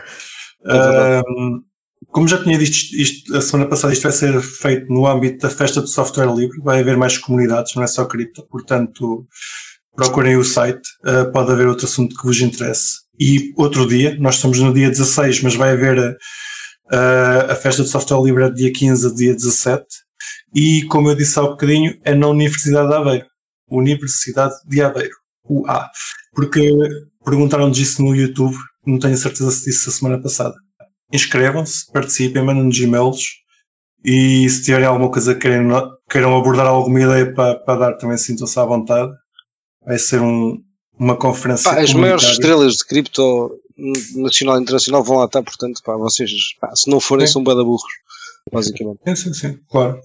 Ahm, 0.67 1.61
como 2.09 2.29
já 2.29 2.43
tinha 2.43 2.59
dito 2.59 2.71
isto, 2.73 2.97
isto- 2.97 3.37
a 3.37 3.41
semana 3.41 3.69
passada, 3.69 3.93
isto 3.93 4.03
vai 4.03 4.12
ser 4.12 4.41
feito 4.41 4.93
no 4.93 5.07
âmbito 5.07 5.39
da 5.39 5.51
festa 5.51 5.81
do 5.81 5.87
software 5.89 6.33
livre, 6.35 6.59
vai 6.62 6.81
haver 6.81 6.97
mais 6.97 7.19
comunidades, 7.19 7.75
não 7.75 7.83
é 7.83 7.87
só 7.87 8.05
cripto, 8.05 8.47
portanto, 8.49 9.27
procurem 9.95 10.37
o 10.37 10.45
site, 10.45 10.89
ah, 11.05 11.25
pode 11.33 11.53
haver 11.53 11.67
outro 11.67 11.87
assunto 11.87 12.14
que 12.17 12.23
vos 12.27 12.41
interesse. 12.41 13.01
E 13.19 13.53
outro 13.57 13.87
dia, 13.87 14.17
nós 14.21 14.37
estamos 14.37 14.59
no 14.61 14.73
dia 14.75 14.89
16, 14.91 15.43
mas 15.43 15.55
vai 15.55 15.71
haver 15.73 16.17
ah, 16.93 17.47
a 17.51 17.55
festa 17.55 17.83
do 17.83 17.89
software 17.89 18.23
livre 18.23 18.45
é 18.45 18.51
dia 18.51 18.73
15 18.73 19.07
a 19.07 19.14
dia 19.14 19.35
17, 19.35 19.85
e 20.55 20.85
como 20.85 21.11
eu 21.11 21.14
disse 21.14 21.39
há 21.39 21.43
um 21.43 21.49
bocadinho, 21.49 21.99
é 22.05 22.14
na 22.14 22.29
Universidade 22.29 22.89
de 22.89 22.95
Aveiro. 22.95 23.27
Universidade 23.68 24.55
de 24.66 24.83
Aveiro. 24.83 25.14
UA. 25.49 25.89
Porque 26.35 26.72
perguntaram-nos 27.24 27.79
isso 27.79 28.03
no 28.03 28.14
YouTube, 28.14 28.57
não 28.87 28.99
tenho 28.99 29.16
certeza 29.16 29.51
se 29.51 29.64
disse 29.64 29.89
a 29.89 29.93
semana 29.93 30.20
passada. 30.20 30.55
Inscrevam-se, 31.12 31.91
participem, 31.93 32.45
mandem-nos 32.45 32.79
e-mails 32.79 33.22
e 34.05 34.49
se 34.49 34.62
tiverem 34.62 34.87
alguma 34.87 35.11
coisa 35.11 35.35
que 35.35 35.41
queiram, 35.41 35.91
queiram 36.09 36.37
abordar 36.37 36.66
alguma 36.66 37.01
ideia 37.01 37.33
para, 37.35 37.59
para 37.59 37.79
dar, 37.79 37.93
também 37.95 38.16
sintam-se 38.16 38.59
à 38.59 38.64
vontade. 38.64 39.12
Vai 39.85 39.99
ser 39.99 40.20
um, 40.20 40.62
uma 40.99 41.16
conferência. 41.16 41.70
Pá, 41.70 41.81
as 41.81 41.93
maiores 41.93 42.24
estrelas 42.24 42.74
de 42.74 42.87
cripto 42.87 43.61
nacional 44.14 44.59
e 44.59 44.62
internacional 44.62 45.03
vão 45.03 45.18
lá 45.18 45.27
estar, 45.27 45.43
portanto, 45.43 45.81
pá, 45.85 45.97
vocês, 45.97 46.31
pá, 46.61 46.74
se 46.74 46.89
não 46.91 47.01
forem, 47.01 47.27
Sim. 47.27 47.35
são 47.35 47.45
bada 47.45 47.62
burros, 47.64 47.83
basicamente. 48.53 49.01
Sim, 49.07 49.16
sim, 49.16 49.35
sim, 49.35 49.59
claro. 49.68 50.01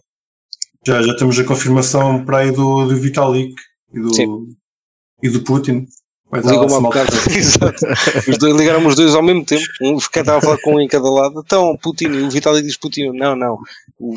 Já, 0.86 1.02
já 1.02 1.16
temos 1.16 1.38
a 1.40 1.44
confirmação 1.44 2.24
para 2.26 2.40
aí 2.40 2.52
do, 2.52 2.86
do 2.88 2.96
Vitalik 2.96 3.54
e 3.94 4.00
do, 4.00 4.14
Sim. 4.14 4.48
e 5.22 5.30
do 5.30 5.42
Putin. 5.44 5.86
Ligam-me 6.34 6.74
há 6.74 6.80
malta. 6.80 7.04
bocado. 7.04 7.12
Os 8.32 8.38
dois 8.38 8.56
ligaram 8.56 8.86
os 8.88 8.96
dois 8.96 9.14
ao 9.14 9.22
mesmo 9.22 9.44
tempo. 9.46 9.62
Um 9.82 9.98
estava 9.98 10.38
a 10.38 10.42
falar 10.42 10.58
com 10.62 10.76
um 10.76 10.80
em 10.80 10.88
cada 10.88 11.10
lado. 11.10 11.42
Então, 11.46 11.76
Putin, 11.76 12.06
e 12.06 12.22
o 12.22 12.30
Vitalik 12.32 12.66
diz 12.66 12.78
Putin. 12.78 13.10
Não, 13.12 13.36
não. 13.36 13.60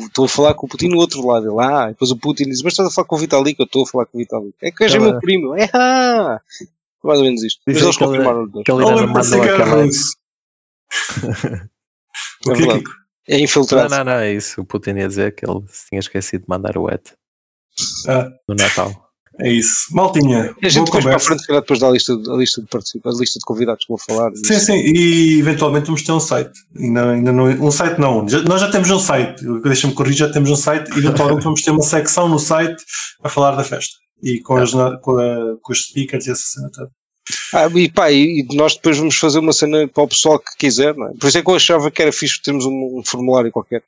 Estou 0.05 0.23
a 0.23 0.29
falar 0.29 0.53
com 0.53 0.65
o 0.65 0.69
Putin 0.69 0.87
no 0.87 0.97
outro 0.97 1.27
lado. 1.27 1.45
Ele, 1.51 1.59
ah, 1.61 1.87
depois 1.89 2.11
o 2.11 2.15
Putin 2.17 2.45
diz, 2.45 2.61
mas 2.63 2.71
estás 2.71 2.87
a 2.87 2.91
falar 2.91 3.05
com 3.07 3.17
o 3.17 3.19
Vitalik? 3.19 3.59
Eu 3.59 3.65
estou 3.65 3.83
a 3.83 3.85
falar 3.85 4.05
com 4.05 4.17
o 4.17 4.21
Vitalik. 4.21 4.53
É 4.61 4.71
que 4.71 4.83
és 4.85 4.95
Ela- 4.95 5.11
meu 5.11 5.19
primo. 5.19 5.55
É, 5.57 5.69
ah! 5.73 6.39
Mais 7.03 7.19
ou 7.19 7.25
menos 7.25 7.43
isto. 7.43 7.59
Mas 7.67 7.81
eles 7.81 7.97
que 7.97 8.03
ele- 8.03 8.11
confirmaram 8.11 8.43
os 8.45 8.51
dois. 8.53 8.63
Que 8.65 8.71
ele 8.71 8.83
Olha, 8.85 8.95
ainda 9.01 9.07
mandou 9.13 9.41
que 9.41 9.47
era 9.49 9.63
aquela. 9.63 9.85
O 12.47 12.51
É 12.51 12.55
que 12.55 12.61
é 12.63 12.65
verdade. 12.65 12.83
É 13.27 13.37
Não, 13.37 13.43
infiltrado. 13.43 13.89
não, 13.89 14.03
não, 14.03 14.11
é 14.13 14.33
isso. 14.33 14.61
O 14.61 14.65
Putin 14.65 14.91
ia 14.91 15.07
dizer 15.07 15.33
que 15.35 15.45
ele 15.49 15.61
se 15.67 15.87
tinha 15.89 15.99
esquecido 15.99 16.41
de 16.41 16.49
mandar 16.49 16.77
o 16.77 16.89
et 16.89 17.13
Ah, 18.07 18.29
no 18.47 18.55
Natal. 18.55 18.93
é 19.39 19.51
isso. 19.51 19.87
Maltinha, 19.91 20.55
E 20.61 20.65
a 20.67 20.69
gente 20.69 20.85
depois 20.85 21.03
para 21.03 21.15
a 21.15 21.19
frente, 21.19 21.41
se 21.41 21.47
calhar, 21.47 21.61
depois 21.61 21.79
da 21.79 21.89
lista, 21.89 22.15
de- 22.15 22.29
a 22.31 22.35
lista 22.35 22.61
de 22.61 22.67
participantes, 22.67 23.17
a 23.17 23.21
lista 23.21 23.39
de 23.39 23.45
convidados 23.45 23.83
que 23.85 23.89
vou 23.89 23.97
falar. 23.97 24.31
Sim, 24.35 24.59
sim, 24.59 24.73
e 24.77 25.39
eventualmente 25.39 25.87
vamos 25.87 26.03
ter 26.03 26.11
um 26.11 26.19
site. 26.19 26.51
Ainda, 26.77 27.11
ainda 27.11 27.31
não, 27.33 27.45
um 27.45 27.71
site 27.71 27.99
não, 27.99 28.27
já- 28.29 28.41
nós 28.43 28.61
já 28.61 28.69
temos 28.71 28.89
um 28.91 28.99
site. 28.99 29.43
Deixa-me 29.63 29.93
corrigir, 29.93 30.19
já 30.27 30.31
temos 30.31 30.49
um 30.51 30.55
site. 30.55 30.89
Eventualmente 30.97 31.43
vamos 31.43 31.61
ter 31.63 31.71
uma 31.71 31.81
secção 31.81 32.29
no 32.29 32.39
site 32.39 32.81
a 33.23 33.27
falar 33.29 33.55
da 33.55 33.63
festa. 33.63 33.95
E 34.23 34.39
com, 34.39 34.55
as, 34.55 34.73
na- 34.73 34.97
com, 34.99 35.17
a- 35.19 35.57
com 35.61 35.73
os 35.73 35.81
speakers 35.83 36.27
e 36.27 36.31
essa 36.31 36.43
cena 36.43 36.69
toda. 36.71 36.89
Ah, 37.53 37.67
e 37.73 37.89
pá, 37.89 38.11
e 38.11 38.45
nós 38.53 38.75
depois 38.75 38.97
vamos 38.97 39.17
fazer 39.17 39.39
uma 39.39 39.53
cena 39.53 39.87
para 39.87 40.03
o 40.03 40.07
pessoal 40.07 40.39
que 40.39 40.55
quiser, 40.57 40.95
não 40.95 41.07
é? 41.07 41.13
Por 41.19 41.27
isso 41.27 41.37
é 41.37 41.41
que 41.41 41.49
eu 41.49 41.55
achava 41.55 41.89
que 41.89 42.01
era 42.01 42.11
fixe 42.11 42.41
termos 42.41 42.65
um, 42.65 42.99
um 42.99 43.03
formulário 43.03 43.51
qualquer, 43.51 43.83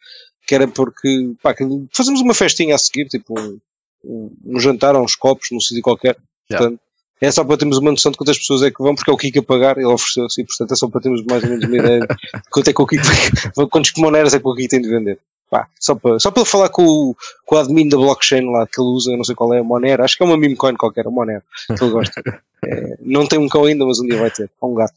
que 0.45 0.55
era 0.55 0.67
porque, 0.67 1.33
pá, 1.41 1.53
fazemos 1.93 2.21
uma 2.21 2.33
festinha 2.33 2.73
a 2.73 2.77
seguir, 2.77 3.05
tipo 3.07 3.39
um, 3.39 3.59
um, 4.03 4.31
um 4.45 4.59
jantar 4.59 4.95
ou 4.95 5.03
uns 5.03 5.15
copos 5.15 5.49
num 5.51 5.59
sítio 5.59 5.83
qualquer. 5.83 6.17
Yeah. 6.49 6.69
Portanto, 6.69 6.81
é 7.19 7.31
só 7.31 7.43
para 7.43 7.57
termos 7.57 7.77
uma 7.77 7.91
noção 7.91 8.11
de 8.11 8.17
quantas 8.17 8.37
pessoas 8.37 8.61
é 8.61 8.71
que 8.71 8.81
vão, 8.81 8.95
porque 8.95 9.09
é 9.09 9.13
o 9.13 9.17
Kiko 9.17 9.39
a 9.39 9.43
pagar, 9.43 9.77
ele 9.77 9.87
ofereceu-se, 9.87 10.43
portanto 10.43 10.71
é 10.71 10.75
só 10.75 10.87
para 10.87 11.01
termos 11.01 11.23
mais 11.25 11.43
ou 11.43 11.49
menos 11.49 11.65
uma 11.65 11.77
ideia 11.77 11.99
de 12.01 12.49
quanto 12.49 12.69
é 12.69 12.73
que 12.73 12.81
o 12.81 12.87
Kiko, 12.87 13.03
quantos 13.69 13.91
monedas 13.97 14.33
é 14.33 14.39
que 14.39 14.47
o 14.47 14.53
Kiko 14.55 14.69
tem 14.69 14.81
de 14.81 14.89
vender. 14.89 15.19
Pá, 15.49 15.67
só 15.79 15.95
para, 15.95 16.19
só 16.19 16.29
para 16.29 16.41
ele 16.41 16.49
falar 16.49 16.69
com 16.69 16.83
o, 16.83 17.15
com 17.45 17.55
o 17.55 17.57
admin 17.57 17.87
da 17.87 17.95
blockchain 17.95 18.51
lá 18.51 18.67
que 18.67 18.81
ele 18.81 18.89
usa, 18.89 19.11
eu 19.11 19.17
não 19.17 19.23
sei 19.23 19.33
qual 19.33 19.53
é, 19.53 19.59
a 19.59 19.63
Monero, 19.63 20.03
acho 20.03 20.17
que 20.17 20.23
é 20.23 20.25
uma 20.25 20.37
meme 20.37 20.57
coin 20.57 20.75
qualquer, 20.75 21.07
a 21.07 21.09
Monero, 21.09 21.43
que 21.67 21.83
ele 21.83 21.91
gosta. 21.91 22.21
É, 22.65 22.97
não 23.01 23.27
tem 23.27 23.37
um 23.37 23.47
cão 23.47 23.65
ainda, 23.65 23.85
mas 23.85 23.99
um 23.99 24.07
dia 24.07 24.17
vai 24.17 24.31
ter, 24.31 24.49
ou 24.59 24.71
um 24.71 24.73
gato. 24.73 24.95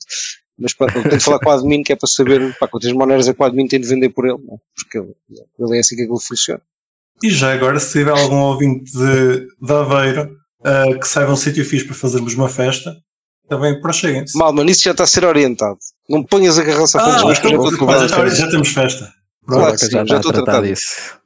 Mas 0.58 0.72
pronto, 0.72 0.96
ele 0.96 1.10
tem 1.10 1.18
de 1.18 1.24
falar 1.24 1.38
com 1.40 1.50
o 1.50 1.52
admin 1.52 1.82
que 1.82 1.92
é 1.92 1.96
para 1.96 2.08
saber 2.08 2.56
pá, 2.58 2.66
quantas 2.66 2.90
monedas 2.90 3.28
é 3.28 3.34
que 3.34 3.42
o 3.42 3.44
admin 3.44 3.68
tem 3.68 3.78
de 3.78 3.86
vender 3.86 4.08
por 4.08 4.24
ele, 4.24 4.38
não 4.42 4.54
é? 4.54 4.58
porque 4.74 4.96
ele, 4.98 5.14
ele 5.58 5.76
é 5.76 5.80
assim 5.80 5.94
que 5.94 6.02
aquilo 6.02 6.18
funciona. 6.18 6.62
E 7.22 7.28
já 7.28 7.52
agora, 7.52 7.78
se 7.78 7.92
tiver 7.92 8.12
algum 8.12 8.38
ouvinte 8.38 8.90
de, 8.90 9.46
de 9.60 9.72
Aveiro 9.74 10.40
ah, 10.64 10.94
que 10.98 11.06
saiba 11.06 11.32
um 11.32 11.36
sítio 11.36 11.64
fixe 11.64 11.84
para 11.84 11.94
fazermos 11.94 12.34
uma 12.34 12.48
festa, 12.48 12.96
também 13.48 13.80
procheguem-se. 13.80 14.38
Mal, 14.38 14.52
mano, 14.52 14.70
isso 14.70 14.82
já 14.82 14.92
está 14.92 15.04
a 15.04 15.06
ser 15.06 15.24
orientado. 15.24 15.78
Não 16.08 16.22
ponhas 16.22 16.58
a 16.58 16.64
carroça 16.64 16.98
à 16.98 17.04
frente 17.04 17.14
dos 17.14 17.24
meus 17.24 17.38
que 17.38 17.46
eu 17.46 17.50
já 17.50 17.56
então, 17.56 17.68
estou 17.68 17.88
a 17.88 17.92
mas 17.92 18.36
já, 18.36 18.44
já 18.44 18.50
temos 18.50 18.68
festa. 18.68 19.12
Claro 19.46 19.62
Claro 19.62 19.72
que 19.78 19.78
sim, 19.86 19.90
já 19.90 19.98
já 19.98 20.02
está 20.04 20.14
a 20.14 20.18
estou 20.18 20.32
tratar 20.32 20.44
tratado. 20.52 20.66
disso. 20.66 21.20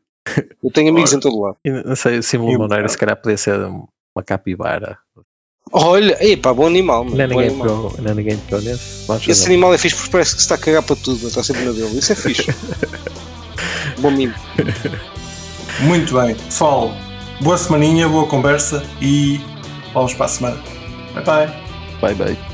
Eu 0.62 0.71
tenho 0.71 0.91
amigos 0.91 1.11
Ora. 1.11 1.19
em 1.19 1.21
todo 1.21 1.41
lado. 1.41 1.57
Não 1.85 1.97
sei, 1.97 2.19
o 2.19 2.23
símbolo 2.23 2.89
se 2.89 2.97
calhar 2.99 3.17
podia 3.21 3.37
ser 3.37 3.59
uma 3.59 4.23
capibara. 4.25 4.99
Olha, 5.73 6.17
epá, 6.25 6.53
bom 6.55 6.67
animal, 6.67 7.05
mano. 7.05 7.21
Ainda 7.21 7.35
bom 7.35 7.41
ninguém, 7.41 7.49
animal. 7.61 7.91
pegou, 7.91 8.15
ninguém 8.15 8.37
pegou 8.39 8.61
nesse. 8.62 9.07
Vamos 9.07 9.23
Esse 9.29 9.41
fazer. 9.43 9.47
animal 9.53 9.75
é 9.75 9.79
fixe 9.79 9.97
porque 9.97 10.11
parece 10.11 10.31
que 10.33 10.37
se 10.39 10.45
está 10.45 10.55
a 10.55 10.59
cagar 10.59 10.83
para 10.83 10.97
tudo, 10.97 11.19
mas 11.23 11.37
está 11.37 11.43
sempre 11.43 11.65
na 11.65 11.73
dele. 11.73 11.99
Isso 11.99 12.12
é 12.12 12.17
fixe. 12.17 12.47
bom 13.99 14.11
mimo. 14.11 14.35
Muito 15.81 16.15
bem. 16.15 16.35
Pessoal, 16.37 16.93
boa 17.41 17.59
semaninha, 17.59 18.09
boa 18.09 18.27
conversa 18.27 18.83
e 19.01 19.41
vamos 19.93 20.15
para 20.15 20.27
a 20.27 20.29
semana. 20.29 20.62
Bye 21.15 21.25
bye. 21.25 21.55
Bye 22.01 22.15
bye. 22.15 22.53